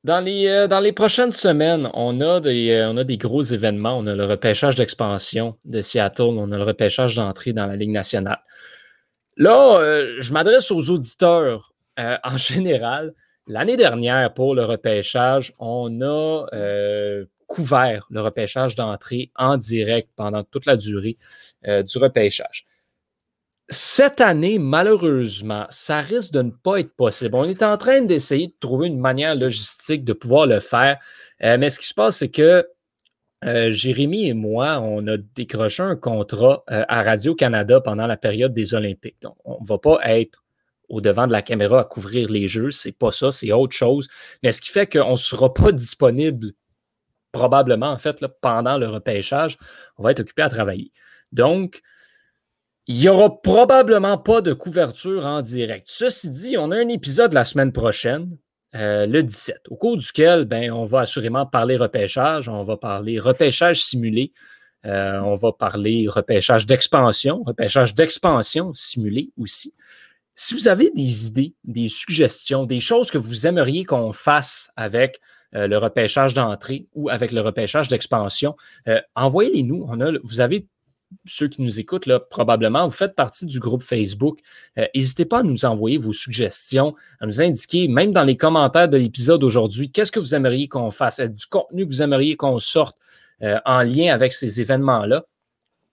dans, 0.05 0.21
les, 0.21 0.47
euh, 0.47 0.69
dans 0.69 0.81
les 0.81 0.93
prochaines 0.93 1.33
semaines, 1.33 1.91
on 1.95 2.21
a, 2.21 2.41
des, 2.41 2.71
euh, 2.71 2.91
on 2.91 2.97
a 2.97 3.05
des 3.05 3.17
gros 3.17 3.43
événements. 3.43 3.99
On 3.99 4.07
a 4.07 4.15
le 4.15 4.25
repêchage 4.25 4.77
d'expansion 4.77 5.59
de 5.65 5.81
Seattle. 5.81 6.23
On 6.23 6.53
a 6.53 6.57
le 6.57 6.65
repêchage 6.65 7.17
d'entrée 7.17 7.53
dans 7.53 7.67
la 7.67 7.77
Ligue 7.77 7.91
nationale. 7.91 8.41
Là, 9.37 9.79
euh, 9.81 10.17
je 10.21 10.33
m'adresse 10.33 10.71
aux 10.71 10.91
auditeurs 10.91 11.73
en 11.99 12.37
général. 12.37 13.15
L'année 13.49 13.77
dernière, 13.77 14.35
pour 14.35 14.57
le 14.57 14.65
repêchage, 14.65 15.55
on 15.61 16.01
a 16.01 16.47
euh, 16.53 17.27
couvert 17.47 18.07
le 18.11 18.21
repêchage 18.21 18.75
d'entrée 18.75 19.31
en 19.37 19.57
direct 19.57 20.11
pendant 20.17 20.43
toute 20.43 20.67
la 20.67 20.77
durée 20.77 21.17
euh, 21.69 21.85
du 21.85 21.99
repêchage. 21.99 22.65
Cette 23.69 24.21
année, 24.21 24.59
malheureusement, 24.59 25.67
ça 25.71 26.01
risque 26.01 26.33
de 26.33 26.43
ne 26.43 26.51
pas 26.51 26.81
être 26.81 26.95
possible. 26.97 27.37
On 27.37 27.45
est 27.45 27.63
en 27.63 27.77
train 27.77 28.01
d'essayer 28.01 28.49
de 28.49 28.55
trouver 28.59 28.89
une 28.89 28.99
manière 28.99 29.37
logistique 29.37 30.05
de 30.05 30.13
pouvoir 30.13 30.47
le 30.47 30.59
faire. 30.59 30.99
Euh, 31.45 31.57
mais 31.57 31.71
ce 31.71 31.79
qui 31.79 31.87
se 31.87 31.95
passe, 31.95 32.19
c'est 32.19 32.31
que 32.31 32.67
Jérémy 33.43 34.27
et 34.27 34.35
moi, 34.35 34.81
on 34.81 35.07
a 35.07 35.19
décroché 35.19 35.81
un 35.81 35.95
contrat 35.95 36.65
à 36.67 37.03
Radio-Canada 37.05 37.81
pendant 37.81 38.09
la 38.09 38.17
période 38.17 38.53
des 38.53 38.75
Olympiques. 38.75 39.23
Donc, 39.23 39.37
on 39.45 39.61
ne 39.63 39.67
va 39.67 39.79
pas 39.79 40.01
être 40.05 40.43
au 40.89 41.01
devant 41.01 41.27
de 41.27 41.33
la 41.33 41.43
caméra 41.43 41.81
à 41.81 41.85
couvrir 41.85 42.31
les 42.31 42.49
jeux. 42.49 42.71
C'est 42.71 42.93
pas 42.93 43.13
ça, 43.13 43.31
c'est 43.31 43.53
autre 43.53 43.75
chose. 43.75 44.09
Mais 44.43 44.53
ce 44.53 44.61
qui 44.61 44.71
fait 44.71 44.87
qu'on 44.87 45.13
ne 45.13 45.17
sera 45.17 45.53
pas 45.53 45.73
disponible 45.73 46.53
probablement, 47.37 47.91
en 47.91 47.99
fait, 47.99 48.25
pendant 48.41 48.79
le 48.79 48.89
repêchage. 48.89 49.59
On 49.99 50.03
va 50.03 50.13
être 50.13 50.21
occupé 50.21 50.43
à 50.43 50.49
travailler. 50.49 50.91
Donc, 51.33 51.83
il 52.87 52.99
n'y 52.99 53.09
aura 53.09 53.43
probablement 53.43 54.17
pas 54.17 54.41
de 54.41 54.53
couverture 54.53 55.27
en 55.27 55.43
direct. 55.43 55.87
Ceci 55.89 56.31
dit, 56.31 56.57
on 56.57 56.71
a 56.71 56.77
un 56.77 56.89
épisode 56.89 57.33
la 57.33 57.45
semaine 57.45 57.73
prochaine, 57.73 58.39
euh, 58.75 59.07
le 59.07 59.23
17, 59.23 59.57
au 59.71 59.77
cours 59.77 59.97
duquel 59.97 60.45
ben, 60.45 60.73
on 60.73 60.85
va 60.85 61.01
assurément 61.01 61.47
parler 61.47 61.77
repêchage, 61.77 62.49
on 62.49 62.63
va 62.63 62.77
parler 62.77 63.19
repêchage 63.19 63.83
simulé, 63.83 64.33
euh, 64.85 65.19
on 65.21 65.35
va 65.35 65.53
parler 65.53 66.07
repêchage 66.09 66.65
d'expansion, 66.65 67.43
repêchage 67.45 67.95
d'expansion 67.95 68.73
simulé 68.73 69.31
aussi. 69.37 69.75
Si 70.39 70.53
vous 70.53 70.69
avez 70.69 70.91
des 70.91 71.29
idées, 71.29 71.55
des 71.65 71.89
suggestions, 71.89 72.67
des 72.67 72.79
choses 72.79 73.11
que 73.11 73.17
vous 73.17 73.47
aimeriez 73.47 73.87
qu'on 73.87 74.13
fasse 74.13 74.71
avec 74.77 75.19
euh, 75.55 75.67
le 75.67 75.79
repêchage 75.79 76.35
d'entrée 76.35 76.89
ou 76.95 77.09
avec 77.09 77.33
le 77.33 77.41
repêchage 77.41 77.89
d'expansion, 77.89 78.55
euh, 78.87 79.01
envoyez-les 79.15 79.63
nous. 79.63 79.89
vous 80.25 80.41
avez 80.41 80.69
ceux 81.25 81.49
qui 81.49 81.63
nous 81.63 81.81
écoutent, 81.81 82.05
là, 82.05 82.21
probablement, 82.21 82.87
vous 82.87 82.93
faites 82.93 83.15
partie 83.15 83.47
du 83.47 83.61
groupe 83.61 83.83
Facebook. 83.83 84.41
Euh, 84.77 84.85
n'hésitez 84.95 85.25
pas 85.25 85.39
à 85.39 85.43
nous 85.43 85.65
envoyer 85.65 85.97
vos 85.97 86.13
suggestions, 86.13 86.95
à 87.19 87.27
nous 87.27 87.41
indiquer, 87.41 87.89
même 87.89 88.13
dans 88.13 88.25
les 88.25 88.37
commentaires 88.37 88.91
de 88.91 88.99
l'épisode 88.99 89.43
aujourd'hui, 89.43 89.91
qu'est-ce 89.91 90.13
que 90.13 90.21
vous 90.21 90.35
aimeriez 90.35 90.69
qu'on 90.69 90.91
fasse, 90.91 91.19
du 91.19 91.47
contenu 91.47 91.87
que 91.87 91.91
vous 91.91 92.03
aimeriez 92.03 92.37
qu'on 92.37 92.59
sorte 92.59 92.99
en 93.41 93.83
lien 93.83 94.13
avec 94.13 94.35
ces 94.35 94.61
événements-là? 94.61 95.25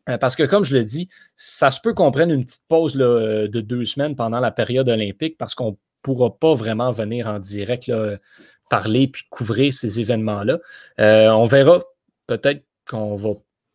Euh, 0.09 0.17
parce 0.17 0.35
que, 0.35 0.43
comme 0.43 0.63
je 0.63 0.75
le 0.75 0.83
dis, 0.83 1.07
ça 1.35 1.71
se 1.71 1.79
peut 1.79 1.93
qu'on 1.93 2.11
prenne 2.11 2.31
une 2.31 2.43
petite 2.43 2.67
pause 2.67 2.95
de 2.95 3.47
deux 3.47 3.85
semaines 3.85 4.15
pendant 4.15 4.39
la 4.39 4.51
période 4.51 4.89
olympique 4.89 5.37
parce 5.37 5.55
qu'on 5.55 5.71
ne 5.71 5.75
pourra 6.01 6.37
pas 6.37 6.53
vraiment 6.55 6.91
venir 6.91 7.27
en 7.27 7.39
direct 7.39 7.89
parler 8.69 9.07
puis 9.07 9.23
couvrir 9.29 9.71
ces 9.71 9.99
événements-là. 9.99 10.59
Euh, 10.99 11.29
on 11.29 11.45
verra 11.45 11.83
peut-être 12.27 12.63
qu'on 12.87 13.15
va 13.15 13.33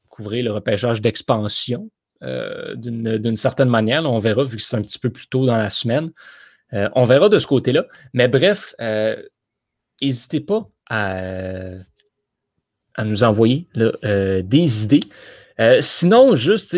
couvrir 0.09 0.45
le 0.45 0.53
repêchage 0.53 1.01
d'expansion 1.01 1.91
euh, 2.23 2.75
d'une 2.75 3.37
certaine 3.37 3.69
manière. 3.69 4.05
on 4.05 4.19
verra, 4.19 4.45
vu 4.45 4.57
que 4.57 4.63
c'est 4.63 4.77
un 4.77 4.83
petit 4.83 4.99
peu 4.99 5.11
plus 5.11 5.29
tôt 5.29 5.47
dans 5.47 5.57
la 5.57 5.71
semaine. 5.71 6.11
on 6.73 7.05
verra 7.05 7.29
de 7.29 7.39
ce 7.39 7.47
côté-là. 7.47 7.87
Mais 8.13 8.29
bref, 8.29 8.75
n'hésitez 10.03 10.41
pas 10.41 10.69
à, 10.91 11.21
à, 12.97 13.05
nous 13.05 13.25
envoyer 13.25 13.67
des 13.75 14.85
idées. 14.85 15.05
Euh, 15.61 15.79
sinon, 15.81 16.37
juste, 16.37 16.77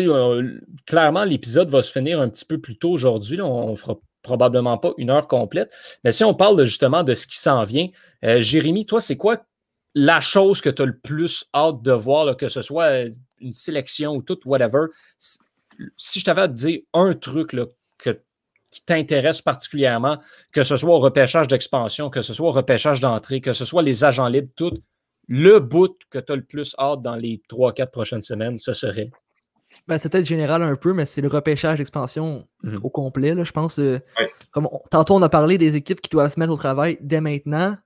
clairement, 0.85 1.23
l'épisode 1.23 1.69
va 1.69 1.81
se 1.81 1.91
finir 1.91 2.19
un 2.19 2.29
petit 2.29 2.45
peu 2.45 2.59
plus 2.59 2.77
tôt 2.77 2.91
aujourd'hui. 2.91 3.41
On 3.41 3.71
ne 3.71 3.75
fera 3.75 3.99
probablement 4.21 4.77
pas 4.77 4.93
une 4.97 5.09
heure 5.09 5.27
complète. 5.27 5.71
Mais 6.03 6.11
si 6.11 6.23
on 6.23 6.33
parle 6.33 6.63
justement 6.63 7.03
de 7.03 7.13
ce 7.13 7.27
qui 7.27 7.37
s'en 7.37 7.63
vient, 7.63 7.87
euh, 8.23 8.41
Jérémy, 8.41 8.85
toi, 8.85 9.01
c'est 9.01 9.17
quoi 9.17 9.45
la 9.93 10.21
chose 10.21 10.61
que 10.61 10.69
tu 10.69 10.81
as 10.81 10.85
le 10.85 10.97
plus 10.97 11.45
hâte 11.53 11.81
de 11.81 11.91
voir, 11.91 12.37
que 12.37 12.47
ce 12.47 12.61
soit 12.61 12.85
euh, 12.85 13.09
une 13.39 13.53
sélection 13.53 14.15
ou 14.15 14.21
tout, 14.21 14.39
whatever? 14.45 14.85
Si 15.97 16.19
je 16.19 16.25
t'avais 16.25 16.41
à 16.41 16.47
te 16.47 16.53
dire 16.53 16.79
un 16.93 17.13
truc 17.13 17.55
qui 17.97 18.85
t'intéresse 18.85 19.41
particulièrement, 19.41 20.17
que 20.53 20.63
ce 20.63 20.77
soit 20.77 20.95
au 20.95 20.99
repêchage 20.99 21.47
d'expansion, 21.47 22.09
que 22.09 22.21
ce 22.21 22.33
soit 22.33 22.47
au 22.47 22.51
repêchage 22.51 23.01
d'entrée, 23.01 23.41
que 23.41 23.51
ce 23.51 23.65
soit 23.65 23.81
les 23.81 24.03
agents 24.03 24.27
libres, 24.27 24.51
tout, 24.55 24.77
le 25.33 25.59
bout 25.59 25.97
que 26.09 26.19
tu 26.19 26.33
as 26.33 26.35
le 26.35 26.43
plus 26.43 26.75
hâte 26.77 27.01
dans 27.01 27.15
les 27.15 27.41
3-4 27.49 27.89
prochaines 27.89 28.21
semaines, 28.21 28.57
ce 28.57 28.73
serait? 28.73 29.11
Ben, 29.87 29.97
c'est 29.97 30.11
peut-être 30.11 30.25
général 30.25 30.61
un 30.61 30.75
peu, 30.75 30.91
mais 30.91 31.05
c'est 31.05 31.21
le 31.21 31.29
repêchage 31.29 31.77
d'expansion 31.77 32.49
mhm. 32.63 32.81
au 32.83 32.89
complet. 32.89 33.33
Là, 33.33 33.45
je 33.45 33.51
pense, 33.53 33.79
euh, 33.79 34.01
comme 34.51 34.67
tantôt 34.89 35.15
on 35.15 35.21
a 35.21 35.29
parlé 35.29 35.57
des 35.57 35.77
équipes 35.77 36.01
qui 36.01 36.09
doivent 36.09 36.29
se 36.29 36.37
mettre 36.37 36.51
au 36.51 36.57
travail 36.57 36.97
dès 36.99 37.21
maintenant. 37.21 37.77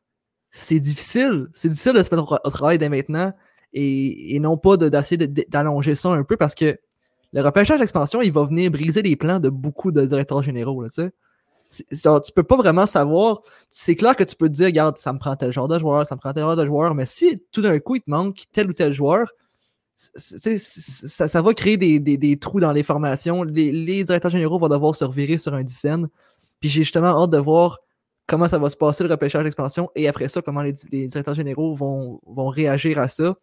C'est 0.50 0.80
difficile. 0.80 1.48
C'est 1.54 1.70
difficile 1.70 1.94
de 1.94 2.02
se 2.02 2.16
mettre 2.16 2.42
au, 2.44 2.50
travail 2.50 2.80
dès 2.80 2.90
maintenant 2.90 3.32
et, 3.74 4.40
non 4.40 4.58
pas 4.58 4.76
d'essayer 4.78 5.28
d'allonger 5.28 5.94
ça 5.94 6.10
un 6.10 6.24
peu 6.24 6.38
parce 6.38 6.56
que 6.56 6.80
le 7.32 7.42
repêchage 7.42 7.80
d'expansion, 7.80 8.24
il 8.24 8.32
va 8.32 8.44
venir 8.46 8.72
briser 8.72 9.04
les 9.04 9.16
plans 9.16 9.40
de 9.40 9.50
beaucoup 9.50 9.92
de 9.92 10.04
directeurs 10.04 10.42
généraux. 10.42 10.82
Là, 10.82 10.90
tu 11.90 12.32
peux 12.34 12.44
pas 12.44 12.56
vraiment 12.56 12.86
savoir. 12.86 13.42
C'est 13.70 13.96
clair 13.96 14.16
que 14.16 14.24
tu 14.24 14.36
peux 14.36 14.48
te 14.48 14.54
dire, 14.54 14.68
regarde, 14.68 14.98
ça 14.98 15.14
me 15.14 15.20
prend 15.20 15.36
tel 15.36 15.52
genre 15.52 15.68
de 15.68 15.80
joueur, 15.80 16.06
ça 16.06 16.16
me 16.16 16.20
prend 16.20 16.34
tel 16.34 16.44
genre 16.44 16.56
de 16.56 16.66
joueur, 16.66 16.96
mais 16.96 17.06
si 17.06 17.42
tout 17.52 17.62
d'un 17.62 17.80
coup, 17.80 17.96
il 17.96 18.02
te 18.02 18.10
manque 18.10 18.44
tel 18.52 18.70
ou 18.70 18.74
tel 18.74 18.94
joueur, 18.94 19.28
ça, 19.98 21.42
va 21.42 21.54
créer 21.54 21.78
des, 21.78 22.38
trous 22.38 22.60
dans 22.60 22.72
les 22.72 22.84
formations. 22.84 23.44
Les, 23.44 24.04
directeurs 24.04 24.32
généraux 24.32 24.60
vont 24.60 24.68
devoir 24.68 24.96
se 24.96 25.06
revirer 25.06 25.38
sur 25.38 25.54
un 25.54 25.64
dizaine. 25.64 26.10
Puis 26.60 26.70
j'ai 26.70 26.82
justement 26.82 27.24
hâte 27.24 27.30
de 27.30 27.38
voir 27.38 27.80
comment 28.28 28.48
ça 28.48 28.58
va 28.58 28.70
se 28.70 28.78
passer 28.78 29.04
le 29.04 29.10
repêchage 29.10 29.44
d'expansion 29.44 29.90
et 29.96 30.08
après 30.08 30.28
ça, 30.28 30.42
comment 30.42 30.62
les, 30.62 30.74
directeurs 30.74 31.34
généraux 31.34 31.76
vont, 31.76 32.20
vont 32.26 32.48
réagir 32.48 33.00
à 33.00 33.08
ça. 33.08 33.36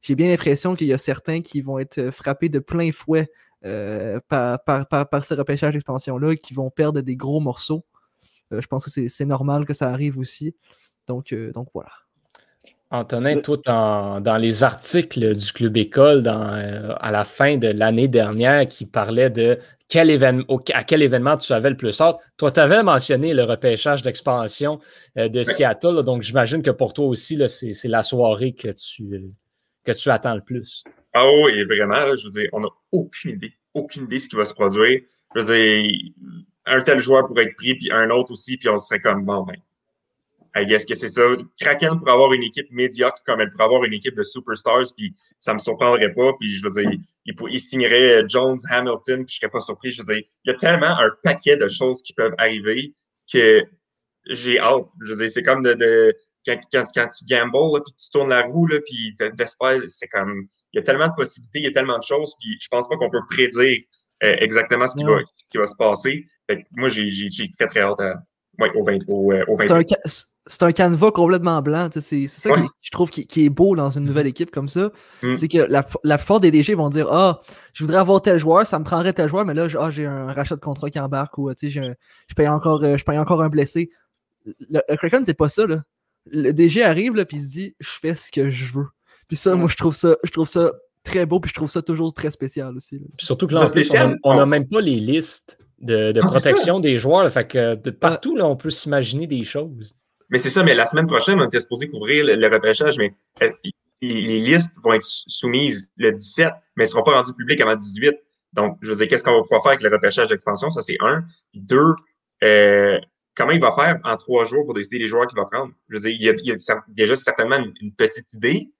J'ai 0.00 0.14
bien 0.14 0.28
l'impression 0.28 0.76
qu'il 0.76 0.86
y 0.86 0.92
a 0.92 0.98
certains 0.98 1.42
qui 1.42 1.60
vont 1.60 1.78
être 1.78 2.10
frappés 2.10 2.48
de 2.48 2.58
plein 2.58 2.92
fouet 2.92 3.28
euh, 3.64 4.20
par, 4.28 4.60
par, 4.64 5.24
ce 5.24 5.34
repêchage 5.34 5.72
d'expansion-là 5.72 6.36
qui 6.36 6.54
vont 6.54 6.70
perdre 6.70 7.00
des 7.00 7.16
gros 7.16 7.40
morceaux. 7.40 7.84
Euh, 8.52 8.60
je 8.60 8.66
pense 8.68 8.84
que 8.84 9.08
c'est 9.08 9.24
normal 9.24 9.64
que 9.64 9.74
ça 9.74 9.90
arrive 9.90 10.18
aussi. 10.18 10.54
Donc, 11.08 11.32
euh, 11.32 11.50
donc 11.52 11.68
voilà. 11.74 11.90
Antonin, 12.90 13.40
toi, 13.40 13.58
dans, 14.20 14.38
les 14.38 14.62
articles 14.62 15.36
du 15.36 15.52
Club 15.52 15.76
École 15.76 16.26
à 16.26 17.10
la 17.10 17.24
fin 17.24 17.58
de 17.58 17.68
l'année 17.68 18.08
dernière 18.08 18.66
qui 18.66 18.86
parlait 18.86 19.28
de 19.28 19.58
quel 19.88 20.08
événement, 20.08 20.44
à 20.72 20.84
quel 20.84 21.02
événement 21.02 21.36
tu 21.36 21.52
avais 21.52 21.68
le 21.68 21.76
plus 21.76 22.00
hâte, 22.00 22.16
toi, 22.38 22.50
tu 22.50 22.60
avais 22.60 22.82
mentionné 22.82 23.34
le 23.34 23.44
repêchage 23.44 24.00
d'expansion 24.00 24.78
de 25.16 25.42
Seattle. 25.42 26.02
donc, 26.02 26.22
j'imagine 26.22 26.62
que 26.62 26.70
pour 26.70 26.94
toi 26.94 27.06
aussi, 27.06 27.38
c'est 27.48 27.88
la 27.88 28.02
soirée 28.02 28.52
que 28.52 28.68
tu, 28.68 29.34
que 29.84 29.92
tu 29.92 30.08
attends 30.10 30.34
le 30.34 30.40
plus. 30.40 30.82
Oui, 31.24 31.64
vraiment, 31.64 32.16
je 32.16 32.24
veux 32.24 32.30
dire, 32.30 32.48
on 32.52 32.60
n'a 32.60 32.68
aucune 32.92 33.32
idée, 33.32 33.52
aucune 33.74 34.04
idée 34.04 34.16
de 34.16 34.20
ce 34.20 34.28
qui 34.28 34.36
va 34.36 34.44
se 34.44 34.54
produire. 34.54 35.00
Je 35.34 35.40
veux 35.40 35.54
dire, 35.54 36.12
un 36.66 36.80
tel 36.80 37.00
joueur 37.00 37.26
pourrait 37.26 37.44
être 37.44 37.56
pris, 37.56 37.74
puis 37.74 37.90
un 37.90 38.10
autre 38.10 38.32
aussi, 38.32 38.56
puis 38.56 38.68
on 38.68 38.76
serait 38.76 39.00
comme, 39.00 39.24
bon, 39.24 39.44
ben, 39.44 40.64
guess 40.64 40.84
que 40.84 40.94
c'est 40.94 41.08
ça. 41.08 41.22
Kraken 41.60 41.98
pourrait 41.98 42.12
avoir 42.12 42.32
une 42.32 42.42
équipe 42.42 42.70
médiocre 42.70 43.22
comme 43.24 43.40
elle 43.40 43.50
pourrait 43.50 43.64
avoir 43.64 43.84
une 43.84 43.92
équipe 43.92 44.16
de 44.16 44.22
superstars, 44.22 44.84
puis 44.96 45.14
ça 45.36 45.54
me 45.54 45.58
surprendrait 45.58 46.12
pas. 46.12 46.32
Puis 46.40 46.52
je 46.52 46.64
veux 46.64 46.70
dire, 46.70 46.90
il, 47.24 47.60
signerait 47.60 48.24
Jones, 48.28 48.58
Hamilton, 48.70 49.24
puis 49.24 49.34
je 49.34 49.40
serais 49.40 49.50
pas 49.50 49.60
surpris. 49.60 49.90
Je 49.90 50.02
veux 50.02 50.14
dire, 50.14 50.24
il 50.44 50.50
y 50.50 50.54
a 50.54 50.56
tellement 50.56 50.98
un 50.98 51.10
paquet 51.22 51.56
de 51.56 51.68
choses 51.68 52.02
qui 52.02 52.12
peuvent 52.12 52.34
arriver 52.38 52.94
que 53.32 53.62
j'ai 54.26 54.58
hâte. 54.58 54.86
Je 55.02 55.12
veux 55.12 55.18
dire, 55.18 55.30
c'est 55.30 55.42
comme 55.42 55.62
de, 55.62 56.16
quand, 56.46 56.58
tu 56.92 57.24
gambles, 57.24 57.82
puis 57.84 57.94
tu 57.96 58.10
tournes 58.10 58.30
la 58.30 58.42
roue, 58.42 58.68
puis 58.84 59.16
t'espères, 59.36 59.82
c'est 59.88 60.08
comme, 60.08 60.48
il 60.72 60.78
y 60.78 60.80
a 60.80 60.82
tellement 60.82 61.08
de 61.08 61.14
possibilités, 61.14 61.58
il 61.60 61.64
y 61.64 61.68
a 61.68 61.72
tellement 61.72 61.98
de 61.98 62.04
choses, 62.04 62.34
puis 62.40 62.56
je 62.60 62.68
pense 62.68 62.88
pas 62.88 62.96
qu'on 62.96 63.10
peut 63.10 63.22
prédire 63.28 63.78
euh, 64.24 64.36
exactement 64.38 64.86
ce 64.86 64.96
qui, 64.96 65.04
va, 65.04 65.18
ce 65.24 65.44
qui 65.50 65.58
va 65.58 65.66
se 65.66 65.76
passer. 65.76 66.24
Fait 66.48 66.62
que 66.62 66.68
moi, 66.72 66.88
j'ai 66.88 67.28
très, 67.58 67.66
très 67.66 67.80
hâte 67.80 68.00
à, 68.00 68.14
ouais, 68.58 68.70
au 68.74 68.84
20, 68.84 68.98
au, 69.08 69.32
euh, 69.32 69.44
au 69.48 69.56
20 69.56 69.84
c'est 70.48 70.62
un 70.62 70.72
canevas 70.72 71.10
complètement 71.10 71.60
blanc. 71.62 71.88
C'est 71.92 72.26
ça 72.26 72.50
que 72.50 72.60
je 72.80 72.90
trouve 72.90 73.10
qui, 73.10 73.44
est 73.44 73.50
beau 73.50 73.76
dans 73.76 73.90
une 73.90 74.04
nouvelle 74.04 74.26
équipe 74.26 74.50
comme 74.50 74.68
ça. 74.68 74.90
Mm. 75.22 75.36
C'est 75.36 75.48
que 75.48 75.58
la, 75.58 75.86
la, 76.02 76.18
plupart 76.18 76.40
des 76.40 76.50
DG 76.50 76.74
vont 76.74 76.88
dire 76.88 77.08
Ah, 77.10 77.40
je 77.74 77.84
voudrais 77.84 77.98
avoir 77.98 78.22
tel 78.22 78.38
joueur, 78.38 78.66
ça 78.66 78.78
me 78.78 78.84
prendrait 78.84 79.12
tel 79.12 79.28
joueur, 79.28 79.44
mais 79.44 79.54
là, 79.54 79.68
ah, 79.78 79.90
j'ai 79.90 80.06
un 80.06 80.32
rachat 80.32 80.56
de 80.56 80.60
contrat 80.60 80.90
qui 80.90 80.98
embarque 80.98 81.36
ou 81.38 81.50
je, 81.50 81.94
paye 82.34 82.48
encore, 82.48 82.82
euh, 82.82 82.96
je 82.96 83.04
paye 83.04 83.18
encore 83.18 83.42
un 83.42 83.48
blessé. 83.48 83.90
Le, 84.46 84.80
Kraken, 84.96 85.24
c'est 85.24 85.34
pas 85.34 85.48
ça. 85.48 85.66
Là. 85.66 85.82
Le 86.26 86.52
DG 86.52 86.82
arrive 86.82 87.12
puis 87.26 87.36
il 87.36 87.42
se 87.42 87.50
dit 87.50 87.76
Je 87.78 87.90
fais 87.90 88.14
ce 88.14 88.32
que 88.32 88.50
je 88.50 88.72
veux. 88.72 88.86
Puis 89.28 89.36
ça, 89.36 89.54
moi, 89.54 89.68
je 89.70 89.76
trouve 89.76 89.94
ça, 89.94 90.16
je 90.24 90.30
trouve 90.30 90.48
ça 90.48 90.72
très 91.04 91.26
beau, 91.26 91.38
puis 91.40 91.50
je 91.50 91.54
trouve 91.54 91.70
ça 91.70 91.82
toujours 91.82 92.12
très 92.12 92.30
spécial 92.30 92.76
aussi. 92.76 93.00
surtout 93.18 93.46
que 93.46 93.54
là, 93.54 94.16
on 94.24 94.34
n'a 94.34 94.46
même 94.46 94.68
pas 94.68 94.80
les 94.80 94.96
listes 94.96 95.58
de, 95.80 96.12
de 96.12 96.20
protection 96.20 96.80
des 96.80 96.96
joueurs. 96.96 97.30
Fait 97.32 97.46
que 97.46 97.74
de 97.76 97.90
partout, 97.90 98.36
là, 98.36 98.46
on 98.46 98.56
peut 98.56 98.70
s'imaginer 98.70 99.26
des 99.26 99.44
choses. 99.44 99.94
Mais 100.30 100.38
c'est 100.38 100.50
ça, 100.50 100.62
mais 100.62 100.74
la 100.74 100.84
semaine 100.84 101.06
prochaine, 101.06 101.40
on 101.40 101.46
était 101.46 101.60
supposé 101.60 101.88
couvrir 101.88 102.24
le, 102.24 102.48
repêchage, 102.48 102.98
mais 102.98 103.14
euh, 103.42 103.50
les, 104.02 104.38
listes 104.38 104.78
vont 104.82 104.92
être 104.92 105.04
soumises 105.04 105.90
le 105.96 106.12
17, 106.12 106.48
mais 106.76 106.84
elles 106.84 106.88
ne 106.88 106.90
seront 106.90 107.02
pas 107.02 107.14
rendues 107.14 107.34
publiques 107.34 107.60
avant 107.60 107.72
le 107.72 107.78
18. 107.78 108.14
Donc, 108.52 108.78
je 108.82 108.90
veux 108.90 108.96
dire, 108.96 109.08
qu'est-ce 109.08 109.24
qu'on 109.24 109.34
va 109.34 109.42
pouvoir 109.42 109.62
faire 109.62 109.72
avec 109.72 109.82
le 109.82 109.90
repêchage 109.90 110.28
d'expansion? 110.28 110.70
Ça, 110.70 110.82
c'est 110.82 110.96
un. 111.00 111.24
deux, 111.54 111.94
euh, 112.42 112.98
comment 113.34 113.52
il 113.52 113.60
va 113.60 113.72
faire 113.72 113.98
en 114.04 114.16
trois 114.16 114.44
jours 114.44 114.64
pour 114.64 114.74
décider 114.74 114.98
les 114.98 115.06
joueurs 115.06 115.26
qu'il 115.26 115.38
va 115.38 115.46
prendre? 115.46 115.72
Je 115.88 115.96
veux 115.96 116.00
dire, 116.00 116.10
il 116.10 116.22
y 116.22 116.28
a, 116.28 116.32
il 116.32 116.46
y 116.46 116.52
a 116.52 116.82
déjà 116.88 117.16
certainement 117.16 117.58
une, 117.80 117.92
petite 117.92 118.32
idée, 118.34 118.70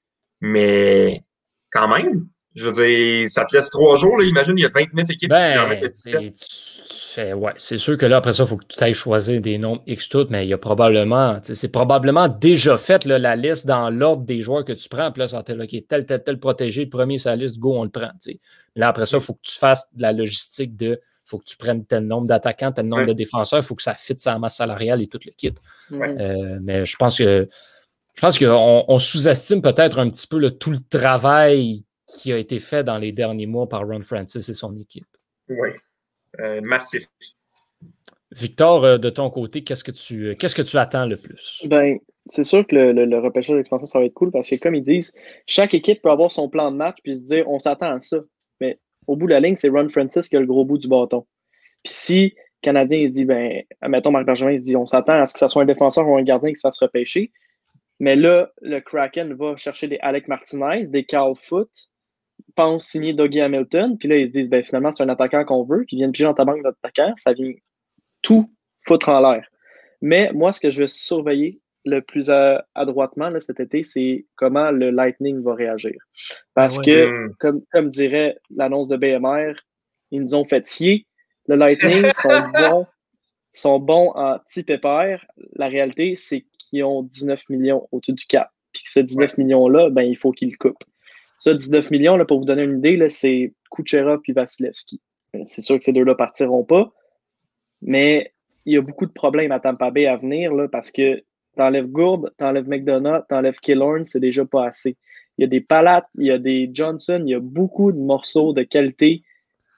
mais 0.40 1.20
quand 1.70 1.88
même, 1.88 2.26
je 2.54 2.66
veux 2.66 2.84
dire, 2.84 3.30
ça 3.30 3.44
te 3.44 3.54
laisse 3.54 3.70
trois 3.70 3.96
jours, 3.96 4.18
là, 4.18 4.24
imagine, 4.24 4.54
il 4.56 4.62
y 4.62 4.66
a 4.66 4.70
29 4.74 5.10
équipes 5.10 5.30
qui 5.30 5.58
en 5.58 5.68
mettent 5.68 5.92
17. 5.92 7.34
ouais, 7.34 7.52
c'est 7.56 7.78
sûr 7.78 7.96
que 7.96 8.06
là, 8.06 8.16
après 8.16 8.32
ça, 8.32 8.44
il 8.44 8.48
faut 8.48 8.56
que 8.56 8.66
tu 8.66 8.82
ailles 8.82 8.94
choisir 8.94 9.40
des 9.40 9.58
nombres 9.58 9.82
X 9.86 10.08
tout, 10.08 10.26
mais 10.30 10.44
il 10.44 10.48
y 10.48 10.54
a 10.54 10.58
probablement, 10.58 11.38
c'est 11.42 11.70
probablement 11.70 12.28
déjà 12.28 12.76
fait 12.76 13.04
là, 13.04 13.18
la 13.18 13.36
liste 13.36 13.66
dans 13.66 13.90
l'ordre 13.90 14.24
des 14.24 14.42
joueurs 14.42 14.64
que 14.64 14.72
tu 14.72 14.88
prends. 14.88 15.12
Puis 15.12 15.20
là, 15.20 15.28
ça 15.28 15.40
OK, 15.40 15.76
tel, 15.88 16.06
tel, 16.06 16.22
tel 16.24 16.38
protégé, 16.38 16.84
le 16.84 16.90
premier 16.90 17.18
sur 17.18 17.30
la 17.30 17.36
liste, 17.36 17.58
go, 17.58 17.74
on 17.76 17.84
le 17.84 17.90
prend. 17.90 18.10
Mais 18.26 18.38
là, 18.76 18.88
après 18.88 19.06
ça, 19.06 19.18
il 19.18 19.22
faut 19.22 19.34
que 19.34 19.42
tu 19.42 19.58
fasses 19.58 19.86
de 19.94 20.02
la 20.02 20.12
logistique 20.12 20.76
de 20.76 21.00
faut 21.28 21.38
que 21.38 21.44
tu 21.44 21.56
prennes 21.56 21.84
tel 21.84 22.06
nombre 22.06 22.26
d'attaquants, 22.26 22.72
tel 22.72 22.86
nombre 22.86 23.06
de 23.06 23.12
défenseurs, 23.12 23.58
il 23.58 23.64
faut 23.64 23.74
que 23.74 23.82
ça 23.82 23.94
fitte 23.94 24.20
sa 24.20 24.38
masse 24.38 24.56
salariale 24.56 25.02
et 25.02 25.06
tout 25.06 25.20
le 25.24 25.30
kit. 25.32 25.52
Euh, 25.92 26.58
mais 26.62 26.86
je 26.86 26.96
pense 26.96 27.18
que 27.18 27.48
je 28.18 28.20
pense 28.20 28.36
qu'on 28.36 28.84
on, 28.88 28.98
sous-estime 28.98 29.62
peut-être 29.62 30.00
un 30.00 30.10
petit 30.10 30.26
peu 30.26 30.40
le, 30.40 30.50
tout 30.50 30.72
le 30.72 30.80
travail 30.80 31.84
qui 32.04 32.32
a 32.32 32.36
été 32.36 32.58
fait 32.58 32.82
dans 32.82 32.98
les 32.98 33.12
derniers 33.12 33.46
mois 33.46 33.68
par 33.68 33.86
Ron 33.86 34.02
Francis 34.02 34.48
et 34.48 34.54
son 34.54 34.76
équipe. 34.76 35.06
Oui, 35.48 35.68
euh, 36.40 36.58
massif. 36.64 37.06
Victor, 38.32 38.84
euh, 38.84 38.98
de 38.98 39.08
ton 39.08 39.30
côté, 39.30 39.62
qu'est-ce 39.62 39.84
que 39.84 39.92
tu 39.92 40.34
qu'est-ce 40.36 40.56
que 40.56 40.62
tu 40.62 40.76
attends 40.78 41.06
le 41.06 41.16
plus? 41.16 41.64
Ben, 41.66 41.96
c'est 42.26 42.42
sûr 42.42 42.66
que 42.66 42.74
le, 42.74 43.04
le, 43.04 43.18
repêchage 43.20 43.56
d'expansion, 43.56 43.86
ça 43.86 44.00
va 44.00 44.06
être 44.06 44.14
cool 44.14 44.32
parce 44.32 44.50
que, 44.50 44.56
comme 44.56 44.74
ils 44.74 44.82
disent, 44.82 45.14
chaque 45.46 45.72
équipe 45.72 46.02
peut 46.02 46.10
avoir 46.10 46.32
son 46.32 46.48
plan 46.48 46.72
de 46.72 46.76
match 46.76 46.96
puis 47.04 47.16
se 47.16 47.24
dire 47.24 47.48
on 47.48 47.60
s'attend 47.60 47.94
à 47.94 48.00
ça. 48.00 48.18
Mais 48.60 48.80
au 49.06 49.14
bout 49.14 49.28
de 49.28 49.32
la 49.32 49.38
ligne, 49.38 49.54
c'est 49.54 49.68
Ron 49.68 49.88
Francis 49.90 50.28
qui 50.28 50.36
a 50.36 50.40
le 50.40 50.46
gros 50.46 50.64
bout 50.64 50.78
du 50.78 50.88
bâton. 50.88 51.24
Puis 51.84 51.94
si 51.94 52.22
le 52.24 52.32
Canadien 52.62 52.98
il 52.98 53.08
se 53.08 53.12
dit, 53.12 53.24
ben, 53.24 53.62
mettons 53.86 54.10
Marc 54.10 54.26
Bergevin, 54.26 54.50
il 54.50 54.58
se 54.58 54.64
dit 54.64 54.74
on 54.74 54.86
s'attend 54.86 55.22
à 55.22 55.26
ce 55.26 55.34
que 55.34 55.38
ce 55.38 55.46
soit 55.46 55.62
un 55.62 55.66
défenseur 55.66 56.08
ou 56.08 56.16
un 56.16 56.22
gardien 56.24 56.50
qui 56.50 56.56
se 56.56 56.62
fasse 56.62 56.80
repêcher. 56.80 57.30
Mais 58.00 58.16
là, 58.16 58.52
le 58.62 58.80
Kraken 58.80 59.34
va 59.34 59.56
chercher 59.56 59.88
des 59.88 59.98
Alec 60.00 60.28
Martinez, 60.28 60.88
des 60.88 61.04
Carl 61.04 61.34
Foot, 61.34 61.70
pense 62.54 62.86
signer 62.86 63.12
Dougie 63.12 63.40
Hamilton, 63.40 63.98
puis 63.98 64.08
là, 64.08 64.16
ils 64.16 64.28
se 64.28 64.32
disent, 64.32 64.48
ben, 64.48 64.62
finalement, 64.62 64.92
c'est 64.92 65.02
un 65.02 65.08
attaquant 65.08 65.44
qu'on 65.44 65.64
veut, 65.64 65.84
qui 65.84 65.96
vient 65.96 66.08
de 66.08 66.22
dans 66.22 66.34
ta 66.34 66.44
banque 66.44 66.62
d'attaquants, 66.62 67.12
ça 67.16 67.32
vient 67.32 67.52
tout 68.22 68.50
foutre 68.82 69.08
en 69.08 69.20
l'air. 69.20 69.46
Mais 70.00 70.30
moi, 70.32 70.52
ce 70.52 70.60
que 70.60 70.70
je 70.70 70.78
vais 70.78 70.88
surveiller 70.88 71.60
le 71.84 72.00
plus 72.02 72.30
adroitement 72.74 73.30
là, 73.30 73.40
cet 73.40 73.60
été, 73.60 73.82
c'est 73.82 74.26
comment 74.36 74.70
le 74.70 74.90
Lightning 74.90 75.42
va 75.42 75.54
réagir. 75.54 75.96
Parce 76.54 76.78
que, 76.80 77.06
hmm. 77.06 77.34
comme, 77.38 77.62
comme 77.72 77.90
dirait 77.90 78.36
l'annonce 78.54 78.88
de 78.88 78.96
BMR, 78.96 79.54
ils 80.10 80.20
nous 80.20 80.34
ont 80.34 80.44
fait 80.44 80.62
tier. 80.62 81.06
Le 81.46 81.56
Lightning 81.56 82.04
sont 82.12 82.48
bons, 82.54 82.86
sont 83.52 83.78
bons 83.78 84.12
en 84.14 84.38
petit 84.38 84.62
pépère. 84.62 85.24
La 85.54 85.68
réalité, 85.68 86.14
c'est 86.16 86.44
qu'ils 86.68 86.84
ont 86.84 87.02
19 87.02 87.48
millions 87.48 87.88
au-dessus 87.92 88.12
du 88.12 88.26
cap. 88.26 88.50
Puis 88.72 88.84
que 88.84 88.90
ce 88.90 89.00
19 89.00 89.38
millions-là, 89.38 89.90
ben, 89.90 90.02
il 90.02 90.16
faut 90.16 90.32
qu'ils 90.32 90.50
le 90.50 90.56
coupent. 90.56 90.84
Ça, 91.36 91.54
19 91.54 91.90
millions, 91.90 92.16
là, 92.16 92.24
pour 92.24 92.38
vous 92.38 92.44
donner 92.44 92.64
une 92.64 92.78
idée, 92.78 93.08
c'est 93.08 93.52
Kuchera 93.70 94.18
puis 94.18 94.32
Vasilevski. 94.32 95.00
Ben, 95.32 95.44
c'est 95.44 95.62
sûr 95.62 95.78
que 95.78 95.84
ces 95.84 95.92
deux-là 95.92 96.14
partiront 96.14 96.64
pas, 96.64 96.92
mais 97.82 98.32
il 98.64 98.74
y 98.74 98.76
a 98.76 98.82
beaucoup 98.82 99.06
de 99.06 99.12
problèmes 99.12 99.52
à 99.52 99.60
Tampa 99.60 99.90
Bay 99.90 100.06
à 100.06 100.16
venir 100.16 100.52
là, 100.52 100.68
parce 100.68 100.90
que 100.90 101.22
t'enlèves 101.56 101.86
Gourde, 101.86 102.32
t'enlèves 102.38 102.68
McDonough, 102.68 103.22
t'enlèves 103.28 103.60
Killorn, 103.60 104.06
c'est 104.06 104.20
déjà 104.20 104.44
pas 104.44 104.66
assez. 104.66 104.96
Il 105.36 105.42
y 105.42 105.44
a 105.44 105.48
des 105.48 105.60
Palates, 105.60 106.08
il 106.16 106.26
y 106.26 106.30
a 106.30 106.38
des 106.38 106.70
Johnson, 106.72 107.22
il 107.24 107.30
y 107.30 107.34
a 107.34 107.40
beaucoup 107.40 107.92
de 107.92 107.98
morceaux 107.98 108.52
de 108.52 108.62
qualité 108.62 109.22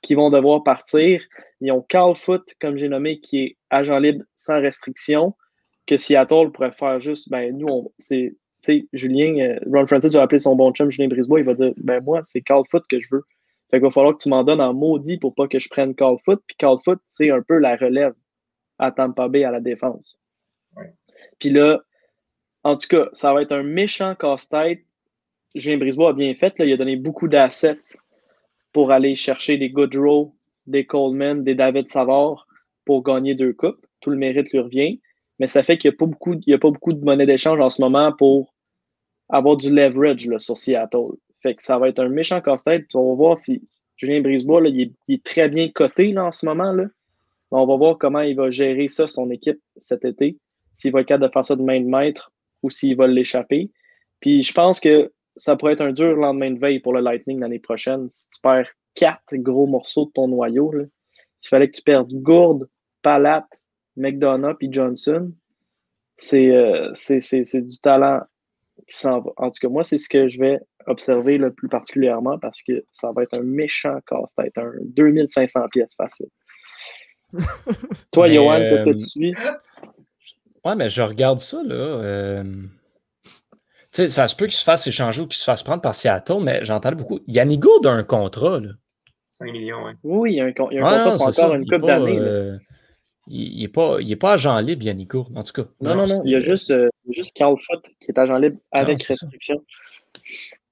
qui 0.02 0.14
vont 0.14 0.30
devoir 0.30 0.62
partir. 0.62 1.22
Ils 1.60 1.72
ont 1.72 1.82
Carl 1.82 2.16
Foot, 2.16 2.54
comme 2.60 2.78
j'ai 2.78 2.88
nommé, 2.88 3.20
qui 3.20 3.42
est 3.42 3.56
agent 3.68 3.98
libre 3.98 4.24
sans 4.34 4.60
restriction, 4.60 5.34
que 5.90 5.98
Seattle 5.98 6.52
pourrait 6.52 6.70
faire 6.70 7.00
juste, 7.00 7.28
ben 7.30 7.56
nous, 7.58 7.66
on, 7.66 7.92
c'est 7.98 8.36
sais, 8.62 8.86
Julien, 8.92 9.36
euh, 9.40 9.58
Ron 9.66 9.86
Francis 9.86 10.12
va 10.12 10.22
appeler 10.22 10.38
son 10.38 10.54
bon 10.54 10.72
chum 10.72 10.88
Julien 10.88 11.08
Brisebois, 11.08 11.40
il 11.40 11.46
va 11.46 11.54
dire 11.54 11.72
Ben 11.78 12.00
moi, 12.02 12.20
c'est 12.22 12.40
Carl 12.40 12.62
Foot 12.70 12.84
que 12.88 13.00
je 13.00 13.08
veux. 13.10 13.24
Fait 13.70 13.78
qu'il 13.78 13.82
va 13.82 13.90
falloir 13.90 14.16
que 14.16 14.22
tu 14.22 14.28
m'en 14.28 14.44
donnes 14.44 14.60
en 14.60 14.72
maudit 14.72 15.18
pour 15.18 15.34
pas 15.34 15.48
que 15.48 15.58
je 15.58 15.68
prenne 15.68 15.94
Carl 15.94 16.16
Foot. 16.24 16.40
Puis 16.46 16.56
Carl 16.56 16.78
Foot, 16.84 17.00
c'est 17.06 17.30
un 17.30 17.42
peu 17.42 17.58
la 17.58 17.76
relève 17.76 18.14
à 18.78 18.92
Tampa 18.92 19.28
Bay 19.28 19.44
à 19.44 19.50
la 19.50 19.60
défense. 19.60 20.18
Puis 21.38 21.50
là, 21.50 21.80
en 22.62 22.76
tout 22.76 22.88
cas, 22.88 23.08
ça 23.12 23.32
va 23.32 23.42
être 23.42 23.52
un 23.52 23.62
méchant 23.62 24.14
casse-tête. 24.14 24.80
Julien 25.54 25.78
Brisebois 25.78 26.10
a 26.10 26.12
bien 26.12 26.34
fait. 26.34 26.58
Là, 26.58 26.64
il 26.64 26.72
a 26.72 26.76
donné 26.76 26.96
beaucoup 26.96 27.28
d'assets 27.28 27.98
pour 28.72 28.92
aller 28.92 29.16
chercher 29.16 29.56
des 29.58 29.70
Goodrow, 29.70 30.34
des 30.66 30.86
Coleman, 30.86 31.42
des 31.42 31.54
David 31.54 31.90
Savard 31.90 32.46
pour 32.84 33.02
gagner 33.02 33.34
deux 33.34 33.52
coupes. 33.52 33.84
Tout 34.00 34.10
le 34.10 34.16
mérite 34.16 34.52
lui 34.52 34.60
revient 34.60 35.00
mais 35.40 35.48
ça 35.48 35.62
fait 35.62 35.78
qu'il 35.78 35.90
n'y 35.90 35.94
a, 35.94 35.98
pas 35.98 36.06
beaucoup, 36.06 36.34
a 36.34 36.58
pas 36.58 36.70
beaucoup 36.70 36.92
de 36.92 37.02
monnaie 37.02 37.24
d'échange 37.24 37.58
en 37.60 37.70
ce 37.70 37.80
moment 37.80 38.12
pour 38.12 38.54
avoir 39.30 39.56
du 39.56 39.74
leverage 39.74 40.28
sur 40.38 40.56
Seattle. 40.56 41.16
Fait 41.42 41.54
que 41.54 41.62
ça 41.62 41.78
va 41.78 41.88
être 41.88 41.98
un 41.98 42.10
méchant 42.10 42.42
casse-tête. 42.42 42.94
On 42.94 43.08
va 43.08 43.14
voir 43.14 43.38
si 43.38 43.66
Julien 43.96 44.20
Brisebois, 44.20 44.60
là, 44.60 44.68
il, 44.68 44.92
est, 45.08 45.24
très 45.24 45.48
bien 45.48 45.70
coté 45.70 46.12
là, 46.12 46.26
en 46.26 46.32
ce 46.32 46.44
moment. 46.44 46.72
Là. 46.72 46.84
On 47.50 47.66
va 47.66 47.76
voir 47.76 47.96
comment 47.96 48.20
il 48.20 48.36
va 48.36 48.50
gérer 48.50 48.88
ça, 48.88 49.06
son 49.06 49.30
équipe, 49.30 49.58
cet 49.76 50.04
été. 50.04 50.36
S'il 50.74 50.92
va 50.92 51.00
être 51.00 51.08
capable 51.08 51.28
de 51.28 51.32
faire 51.32 51.44
ça 51.44 51.56
de 51.56 51.62
main 51.62 51.80
de 51.80 51.86
maître 51.86 52.30
ou 52.62 52.68
s'il 52.68 52.94
va 52.94 53.06
l'échapper. 53.06 53.70
Puis 54.20 54.42
je 54.42 54.52
pense 54.52 54.78
que 54.78 55.10
ça 55.36 55.56
pourrait 55.56 55.72
être 55.72 55.80
un 55.80 55.92
dur 55.92 56.16
lendemain 56.16 56.50
de 56.50 56.58
veille 56.58 56.80
pour 56.80 56.92
le 56.92 57.00
Lightning 57.00 57.40
l'année 57.40 57.58
prochaine. 57.58 58.10
Si 58.10 58.28
tu 58.28 58.40
perds 58.42 58.68
quatre 58.94 59.36
gros 59.36 59.66
morceaux 59.66 60.04
de 60.04 60.10
ton 60.10 60.28
noyau, 60.28 60.70
s'il 61.38 61.48
fallait 61.48 61.70
que 61.70 61.76
tu 61.76 61.82
perdes 61.82 62.12
Gourde, 62.12 62.68
Palate, 63.00 63.48
McDonough 63.96 64.56
et 64.60 64.68
Johnson, 64.70 65.32
euh, 66.32 66.90
c'est 66.94 67.62
du 67.62 67.78
talent 67.80 68.20
qui 68.88 68.96
s'en 68.96 69.20
va. 69.20 69.30
En 69.36 69.50
tout 69.50 69.56
cas, 69.60 69.68
moi, 69.68 69.84
c'est 69.84 69.98
ce 69.98 70.08
que 70.08 70.28
je 70.28 70.38
vais 70.38 70.60
observer 70.86 71.38
le 71.38 71.52
plus 71.52 71.68
particulièrement 71.68 72.38
parce 72.38 72.62
que 72.62 72.84
ça 72.92 73.12
va 73.12 73.22
être 73.22 73.34
un 73.34 73.42
méchant 73.42 73.98
casse-tête, 74.06 74.56
un 74.58 74.72
2500 74.80 75.68
pièces 75.70 75.94
facile. 75.96 76.28
Toi, 78.12 78.28
Johan, 78.28 78.58
qu'est-ce 78.58 78.84
que 78.84 78.90
tu 78.90 79.04
suis? 79.04 79.34
Ouais, 80.64 80.74
mais 80.74 80.90
je 80.90 81.02
regarde 81.02 81.38
ça, 81.38 81.62
là. 81.62 81.74
Euh, 81.74 82.42
tu 82.42 83.58
sais, 83.92 84.08
ça 84.08 84.28
se 84.28 84.36
peut 84.36 84.46
qu'il 84.46 84.54
se 84.54 84.64
fasse 84.64 84.86
échanger 84.86 85.22
ou 85.22 85.26
qu'il 85.26 85.38
se 85.38 85.44
fasse 85.44 85.62
prendre 85.62 85.82
par 85.82 85.94
Seattle, 85.94 86.42
mais 86.42 86.64
j'entends 86.64 86.92
beaucoup. 86.92 87.20
Yannick 87.26 87.60
Gourde 87.60 87.86
a 87.86 87.90
un 87.90 88.02
contrat, 88.02 88.60
là. 88.60 88.70
5 89.32 89.52
millions, 89.52 89.84
oui. 89.84 89.92
Oui, 90.02 90.32
il 90.32 90.36
y 90.36 90.40
a 90.40 90.44
un, 90.44 90.52
il 90.70 90.76
y 90.76 90.80
a 90.80 90.86
un 90.86 91.10
contrat 91.10 91.32
pour 91.32 91.44
encore 91.44 91.54
une 91.54 91.66
coupe 91.66 91.86
d'années. 91.86 92.18
Euh, 92.18 92.58
il 93.30 93.60
n'est 93.60 93.68
pas, 93.68 93.98
pas 94.18 94.32
agent 94.32 94.58
libre, 94.60 94.84
Yannick 94.84 95.14
en 95.14 95.42
tout 95.42 95.52
cas. 95.52 95.64
Non, 95.80 95.94
non, 95.94 96.06
non. 96.06 96.22
Il 96.24 96.32
y 96.32 96.34
a 96.34 96.40
juste, 96.40 96.70
euh, 96.70 96.88
juste 97.08 97.34
Carl 97.34 97.56
Foot 97.56 97.88
qui 98.00 98.10
est 98.10 98.18
agent 98.18 98.36
libre 98.36 98.58
avec 98.72 99.02
restriction. 99.04 99.62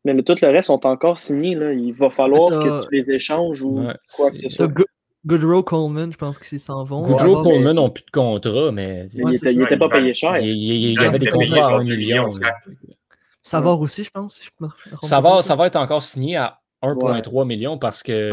Mais 0.05 0.23
tout 0.23 0.35
le 0.41 0.49
reste 0.49 0.67
sont 0.67 0.87
encore 0.87 1.19
signés. 1.19 1.55
Là. 1.55 1.73
Il 1.73 1.93
va 1.93 2.11
falloir 2.11 2.51
que 2.51 2.87
tu 2.87 2.95
les 2.95 3.13
échanges 3.13 3.63
ou 3.63 3.89
quoi 4.17 4.31
que 4.31 4.39
ce 4.39 4.49
soit. 4.49 4.69
Goodrow 5.27 5.63
Coleman, 5.63 6.13
je 6.13 6.17
pense 6.17 6.39
qu'ils 6.39 6.61
s'en 6.61 6.85
vont. 6.85 7.03
Goodrow 7.03 7.43
Coleman 7.43 7.75
n'ont 7.75 7.91
plus 7.91 8.05
de 8.05 8.11
contrat, 8.11 8.73
mais. 8.73 9.07
il 9.15 9.59
n'était 9.59 9.77
pas 9.77 9.89
payé 9.89 10.15
cher. 10.15 10.39
Il, 10.39 10.93
y 10.93 10.99
avait 10.99 11.19
des 11.19 11.27
contrats 11.27 11.75
à 11.75 11.79
1 11.79 11.85
million. 11.85 12.27
Savoir 13.43 13.81
aussi, 13.81 14.05
je 14.05 14.11
pense. 14.11 14.43
ça, 15.03 15.21
va, 15.21 15.43
ça 15.43 15.55
va 15.55 15.67
être 15.67 15.77
encore 15.77 16.03
signé 16.03 16.37
à 16.37 16.61
1,3 16.83 17.47
million 17.47 17.77
parce 17.79 18.03
que 18.03 18.31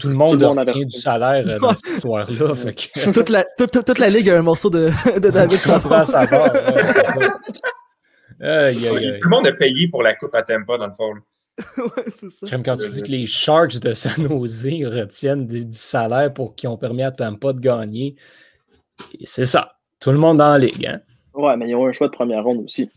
tout 0.00 0.08
le 0.08 0.16
monde 0.16 0.40
leur 0.40 0.56
tient 0.56 0.84
du 0.84 0.98
salaire 0.98 1.44
euh, 1.46 1.58
dans 1.60 1.74
cette 1.74 1.94
histoire-là. 1.94 2.26
toute, 3.12 3.28
la, 3.28 3.44
toute, 3.44 3.98
la 3.98 4.08
ligue 4.08 4.30
a 4.30 4.38
un 4.38 4.42
morceau 4.42 4.70
de, 4.70 4.90
de 5.18 5.30
David 5.30 5.58
Safran. 5.58 6.04
Tout 6.04 6.12
le 8.40 9.28
monde 9.28 9.46
a 9.46 9.52
payé 9.52 9.88
pour 9.88 10.02
la 10.02 10.14
coupe 10.14 10.34
à 10.34 10.42
Tampa, 10.42 10.78
dans 10.78 10.86
le 10.86 10.94
fond. 10.94 11.12
ouais, 11.78 12.04
c'est 12.08 12.30
ça. 12.30 12.46
J'aime 12.46 12.62
quand 12.62 12.76
tu 12.76 12.88
dis 12.88 13.02
que 13.02 13.10
les 13.10 13.26
Sharks 13.26 13.78
de 13.78 13.92
San 13.92 14.26
Jose 14.28 14.64
retiennent 14.64 15.46
du, 15.46 15.64
salaire 15.72 16.32
pour 16.32 16.54
qui 16.54 16.66
ont 16.66 16.76
permis 16.76 17.02
à 17.02 17.12
Tampa 17.12 17.52
de 17.52 17.60
gagner. 17.60 18.16
C'est 19.24 19.44
ça. 19.44 19.76
Tout 20.00 20.10
le 20.10 20.18
monde 20.18 20.38
dans 20.38 20.50
la 20.50 20.58
ligue. 20.58 20.86
Hein? 20.86 21.00
Ouais, 21.34 21.56
mais 21.56 21.68
ils 21.68 21.74
ont 21.74 21.86
un 21.86 21.92
choix 21.92 22.08
de 22.08 22.12
première 22.12 22.42
ronde 22.42 22.64
aussi. 22.64 22.90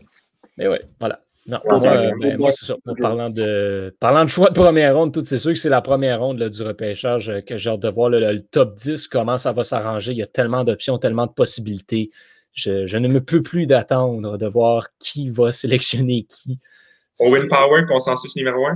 Mais 0.58 0.68
ouais, 0.68 0.82
voilà. 1.00 1.20
Non, 1.48 1.80
ben, 1.80 2.38
moi, 2.38 2.52
c'est 2.52 2.66
ça. 2.66 2.76
parlant, 3.00 3.30
de, 3.30 3.96
parlant 4.02 4.26
de 4.26 4.30
choix 4.30 4.50
de 4.50 4.54
première 4.54 4.98
ronde, 4.98 5.14
tout 5.14 5.24
c'est 5.24 5.40
sûr 5.40 5.54
que 5.54 5.58
c'est 5.58 5.70
la 5.70 5.82
première 5.82 6.20
ronde 6.20 6.44
du 6.44 6.62
repêchage 6.62 7.30
euh, 7.30 7.40
que 7.40 7.56
j'ai 7.56 7.70
hâte 7.70 7.80
de 7.80 7.88
voir 7.88 8.10
le, 8.10 8.42
top 8.42 8.76
10, 8.76 9.08
comment 9.08 9.38
ça 9.38 9.54
va 9.54 9.64
s'arranger. 9.64 10.12
Il 10.12 10.18
y 10.18 10.24
a 10.24 10.28
tellement 10.28 10.66
d'options, 10.66 10.98
tellement 10.98 11.26
de 11.26 11.32
possibilités. 11.32 12.10
Je, 12.52 12.98
ne 12.98 13.08
me 13.08 13.22
peux 13.22 13.42
plus 13.42 13.66
d'attendre 13.66 14.38
de 14.38 14.48
voir 14.48 14.88
qui 15.00 15.30
va 15.30 15.52
sélectionner 15.54 16.24
qui. 16.24 16.60
Owen 17.20 17.48
Power, 17.48 17.86
consensus 17.88 18.36
numéro 18.36 18.68
un? 18.68 18.76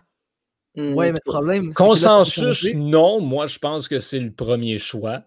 Hmm. 0.75 0.93
Oui, 0.95 1.07
mais 1.07 1.19
le 1.25 1.29
problème. 1.31 1.73
Consensus, 1.73 2.73
non. 2.73 3.19
Moi, 3.19 3.47
je 3.47 3.59
pense 3.59 3.89
que 3.89 3.99
c'est 3.99 4.19
le 4.19 4.31
premier 4.31 4.77
choix. 4.77 5.23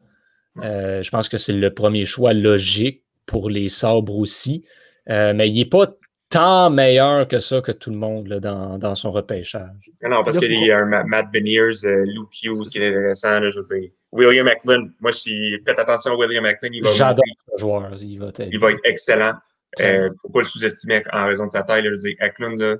Euh, 0.62 1.02
je 1.02 1.10
pense 1.10 1.28
que 1.28 1.36
c'est 1.36 1.52
le 1.52 1.74
premier 1.74 2.06
choix 2.06 2.32
logique 2.32 3.02
pour 3.26 3.50
les 3.50 3.68
sabres 3.68 4.16
aussi. 4.16 4.64
Euh, 5.10 5.34
mais 5.34 5.50
il 5.50 5.56
n'est 5.56 5.66
pas 5.66 5.88
tant 6.34 6.68
meilleur 6.68 7.28
que 7.28 7.38
ça 7.38 7.60
que 7.60 7.72
tout 7.72 7.90
le 7.90 7.96
monde 7.96 8.26
là, 8.26 8.40
dans, 8.40 8.76
dans, 8.78 8.94
son 8.94 9.12
repêchage. 9.12 9.90
Non, 10.02 10.24
parce 10.24 10.38
qu'il 10.38 10.66
y 10.66 10.72
a 10.72 10.78
un 10.78 11.04
Matt 11.04 11.30
Beniers, 11.32 11.84
euh, 11.84 12.04
Luke 12.04 12.30
Hughes 12.42 12.68
qui 12.70 12.78
est 12.78 12.88
intéressant. 12.88 13.38
je 13.50 13.58
veux 13.58 13.78
dire. 13.78 13.90
William 14.10 14.46
McLean, 14.46 14.88
moi, 15.00 15.12
je 15.12 15.18
suis 15.18 15.62
faites 15.64 15.78
attention 15.78 16.12
à 16.12 16.16
William 16.16 16.42
McLean. 16.42 16.82
J'adore 16.94 17.24
ce 17.52 17.60
joueur. 17.60 17.90
Il 18.00 18.18
va, 18.18 18.32
il 18.38 18.58
va 18.58 18.72
être 18.72 18.80
excellent. 18.84 19.34
Il 19.78 19.86
ne 19.86 20.08
faut 20.20 20.28
pas 20.28 20.40
le 20.40 20.44
sous-estimer 20.44 21.02
en 21.12 21.26
raison 21.26 21.46
de 21.46 21.50
sa 21.50 21.62
taille. 21.62 21.84
Je 21.84 21.90
veux 21.90 21.96
dire, 21.96 22.16
McLean, 22.20 22.76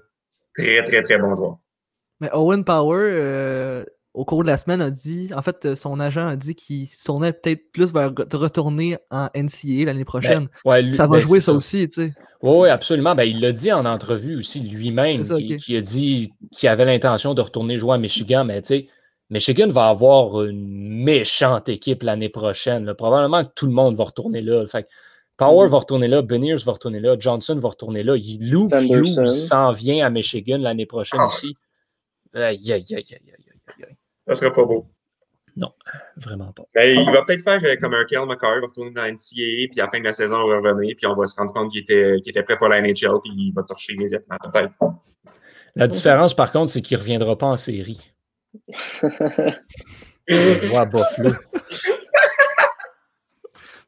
très, 0.57 0.83
très, 0.83 1.03
très 1.03 1.19
bon 1.19 1.35
joueur. 1.35 1.59
Mais 2.21 2.31
Owen 2.33 2.65
Power, 2.65 3.03
euh, 3.03 3.85
au 4.15 4.25
cours 4.25 4.43
de 4.43 4.47
la 4.47 4.57
semaine, 4.57 4.81
a 4.81 4.91
dit, 4.91 5.31
en 5.35 5.43
fait, 5.43 5.67
euh, 5.67 5.75
son 5.75 5.99
agent 5.99 6.29
a 6.29 6.37
dit 6.37 6.55
qu'il 6.55 6.89
se 6.89 7.05
tournait 7.05 7.33
peut-être 7.33 7.73
plus 7.73 7.93
vers 7.93 8.13
de 8.13 8.37
retourner 8.37 8.97
en 9.11 9.29
NCA 9.35 9.87
l'année 9.87 10.05
prochaine. 10.05 10.49
Ben, 10.65 10.93
ça 10.93 11.09
va 11.09 11.17
ben, 11.17 11.23
jouer 11.23 11.41
ça, 11.41 11.53
aussi, 11.53 11.89
tu 11.89 11.95
sais. 11.95 12.13
Oui, 12.41 12.69
absolument. 12.69 13.17
Ben, 13.17 13.25
il 13.25 13.41
l'a 13.41 13.51
dit 13.51 13.73
en 13.73 13.85
entrevue 13.85 14.37
aussi 14.37 14.61
lui-même, 14.61 15.23
qui, 15.23 15.77
a 15.77 15.81
dit 15.81 16.33
qu'il 16.53 16.69
avait 16.69 16.85
l'intention 16.85 17.35
de 17.35 17.41
retourner 17.41 17.77
jouer 17.77 17.95
à 17.95 17.99
Michigan, 17.99 18.45
mais 18.45 18.63
tu 18.63 18.69
sais, 18.69 18.87
Michigan 19.31 19.69
va 19.69 19.89
avoir 19.89 20.45
une 20.45 21.03
méchante 21.03 21.69
équipe 21.69 22.05
l'année 22.05 22.29
prochaine. 22.29 22.95
Probablement 22.95 23.45
que 23.45 23.51
tout 23.57 23.67
le 23.67 23.73
monde 23.73 23.97
va 23.97 24.05
retourner 24.05 24.43
là. 24.43 24.65
Fait 24.69 24.87
Power 25.37 25.67
mm-hmm. 25.67 25.71
va 25.71 25.79
retourner 25.79 26.07
là, 26.09 26.23
Beniers 26.23 26.55
va 26.65 26.73
retourner 26.73 27.01
là, 27.01 27.17
Johnson 27.19 27.57
va 27.57 27.71
retourner 27.71 28.05
là. 28.05 28.15
Lou 28.15 28.69
Hughes 28.69 29.27
s'en 29.27 29.73
vient 29.73 30.07
à 30.07 30.11
Michigan 30.11 30.59
l'année 30.59 30.87
prochaine 30.87 31.19
ah. 31.21 31.27
aussi. 31.27 31.57
Aïe, 32.33 32.73
aïe, 32.73 32.87
aïe, 32.95 33.05
aïe. 33.11 33.44
Ça 34.27 34.35
serait 34.35 34.53
pas 34.53 34.65
beau. 34.65 34.87
Non, 35.57 35.71
vraiment 36.17 36.53
pas. 36.53 36.65
Mais 36.75 36.95
il 36.95 37.11
va 37.13 37.23
peut-être 37.23 37.43
faire 37.45 37.61
euh, 37.63 37.77
comme 37.81 37.95
un 37.95 38.05
Kyle 38.05 38.27
McCarr, 38.27 38.57
il 38.57 38.61
va 38.61 38.67
retourner 38.67 38.91
dans 38.91 39.03
la 39.03 39.13
NCAA, 39.13 39.69
puis 39.71 39.81
à 39.81 39.85
la 39.85 39.91
fin 39.91 40.01
de 40.01 40.05
la 40.05 40.13
saison, 40.13 40.45
il 40.47 40.51
va 40.51 40.57
revenir, 40.57 40.97
puis 40.97 41.07
on 41.07 41.15
va 41.15 41.27
se 41.27 41.37
rendre 41.37 41.53
compte 41.53 41.71
qu'il 41.71 41.83
était, 41.83 42.17
était, 42.27 42.43
prêt 42.43 42.57
pour 42.57 42.69
la 42.69 42.81
NHL, 42.81 43.21
puis 43.23 43.33
il 43.33 43.53
va 43.55 43.63
torcher 43.63 43.93
immédiatement, 43.93 44.37
peut-être. 44.43 44.73
La 45.77 45.87
différence, 45.87 46.35
par 46.35 46.51
contre, 46.51 46.73
c'est 46.73 46.83
qu'il 46.83 46.97
ne 46.97 47.03
reviendra 47.03 47.39
pas 47.39 47.47
en 47.47 47.57
série. 47.57 48.01
je 50.29 50.67
vois 50.67 50.87
Buffalo. 50.87 51.31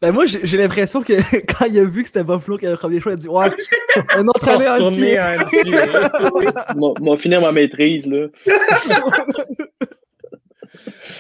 Ben 0.03 0.13
moi, 0.13 0.27
j'ai 0.27 0.59
l'impression 0.59 1.03
que 1.03 1.15
quand 1.59 1.65
il 1.67 1.79
a 1.79 1.85
vu 1.85 2.03
que 2.03 2.09
c'était 2.09 2.23
Buffalo 2.23 2.59
qui 2.59 2.67
avait 2.67 2.75
le 2.75 2.79
premier 2.79 3.01
choix, 3.01 3.13
il 3.13 3.15
a 3.15 3.17
dit 3.17 3.29
Ouais, 3.29 3.51
un 4.15 4.27
autre 4.29 4.49
année 4.51 4.69
en 4.69 4.91
NCAA. 4.91 5.45
M'a 7.01 7.17
finir 7.17 7.41
ma 7.41 7.51
maîtrise, 7.53 8.07
là. 8.07 8.27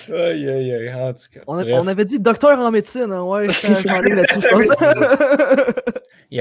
Aïe, 0.08 0.48
aïe, 0.48 0.72
aïe, 0.72 0.94
en 0.94 1.12
tout 1.12 1.26
cas. 1.32 1.40
On, 1.46 1.86
avait 1.86 2.04
dit 2.04 2.20
docteur 2.20 2.58
en 2.58 2.70
médecine, 2.70 3.12
hein, 3.12 3.22
ouais, 3.22 3.48
je 3.50 3.66
là-dessus, 4.14 4.40
je 4.40 4.48
pense. 4.48 4.84
il 6.30 6.40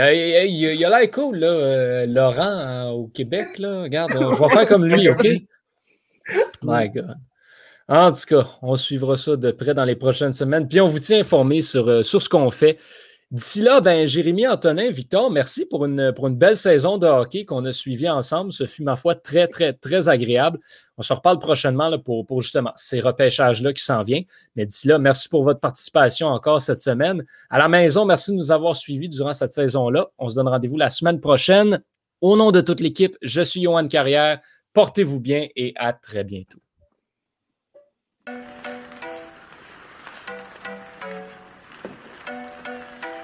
a 0.85 0.89
l'air 0.89 1.11
cool, 1.11 1.37
là, 1.37 1.47
euh, 1.47 2.05
Laurent, 2.05 2.41
hein, 2.41 2.89
au 2.89 3.07
Québec, 3.07 3.57
là. 3.57 3.83
Regarde, 3.83 4.11
je 4.13 4.41
vais 4.43 4.49
faire 4.49 4.67
comme 4.67 4.85
lui, 4.85 5.09
OK? 5.09 5.27
My 6.63 6.89
God. 6.89 7.17
En 7.87 8.11
tout 8.11 8.25
cas, 8.27 8.47
on 8.61 8.75
suivra 8.77 9.15
ça 9.15 9.35
de 9.35 9.51
près 9.51 9.73
dans 9.75 9.85
les 9.85 9.95
prochaines 9.95 10.33
semaines. 10.33 10.67
Puis 10.67 10.81
on 10.81 10.87
vous 10.87 10.99
tient 10.99 11.19
informé 11.19 11.61
sur, 11.61 11.87
euh, 11.87 12.01
sur 12.01 12.21
ce 12.21 12.29
qu'on 12.29 12.49
fait. 12.49 12.79
D'ici 13.31 13.63
là, 13.63 13.81
ben, 13.81 14.05
Jérémy, 14.05 14.47
Antonin, 14.47 14.91
Victor, 14.91 15.31
merci 15.31 15.65
pour 15.65 15.85
une, 15.85 16.13
belle 16.29 16.55
saison 16.55 16.99
de 16.99 17.07
hockey 17.07 17.43
qu'on 17.43 17.65
a 17.65 17.71
suivie 17.71 18.07
ensemble. 18.07 18.53
Ce 18.53 18.65
fut, 18.65 18.83
ma 18.83 18.95
foi, 18.95 19.15
très, 19.15 19.47
très, 19.47 19.73
très 19.73 20.07
agréable. 20.09 20.59
On 20.97 21.01
se 21.01 21.11
reparle 21.11 21.39
prochainement 21.39 21.97
pour, 21.97 22.25
pour 22.27 22.41
justement 22.41 22.71
ces 22.75 22.99
repêchages-là 23.01 23.73
qui 23.73 23.83
s'en 23.83 24.03
viennent. 24.03 24.25
Mais 24.55 24.67
d'ici 24.67 24.87
là, 24.87 24.99
merci 24.99 25.27
pour 25.27 25.43
votre 25.43 25.59
participation 25.59 26.27
encore 26.27 26.61
cette 26.61 26.79
semaine. 26.79 27.25
À 27.49 27.57
la 27.57 27.67
maison, 27.67 28.05
merci 28.05 28.31
de 28.31 28.37
nous 28.37 28.51
avoir 28.51 28.75
suivis 28.75 29.09
durant 29.09 29.33
cette 29.33 29.53
saison-là. 29.53 30.07
On 30.19 30.29
se 30.29 30.35
donne 30.35 30.47
rendez-vous 30.47 30.77
la 30.77 30.91
semaine 30.91 31.19
prochaine. 31.19 31.81
Au 32.21 32.37
nom 32.37 32.51
de 32.51 32.61
toute 32.61 32.79
l'équipe, 32.79 33.17
je 33.23 33.41
suis 33.41 33.63
Johan 33.63 33.87
Carrière. 33.87 34.39
Portez-vous 34.73 35.19
bien 35.19 35.47
et 35.55 35.73
à 35.77 35.93
très 35.93 36.23
bientôt. 36.23 36.59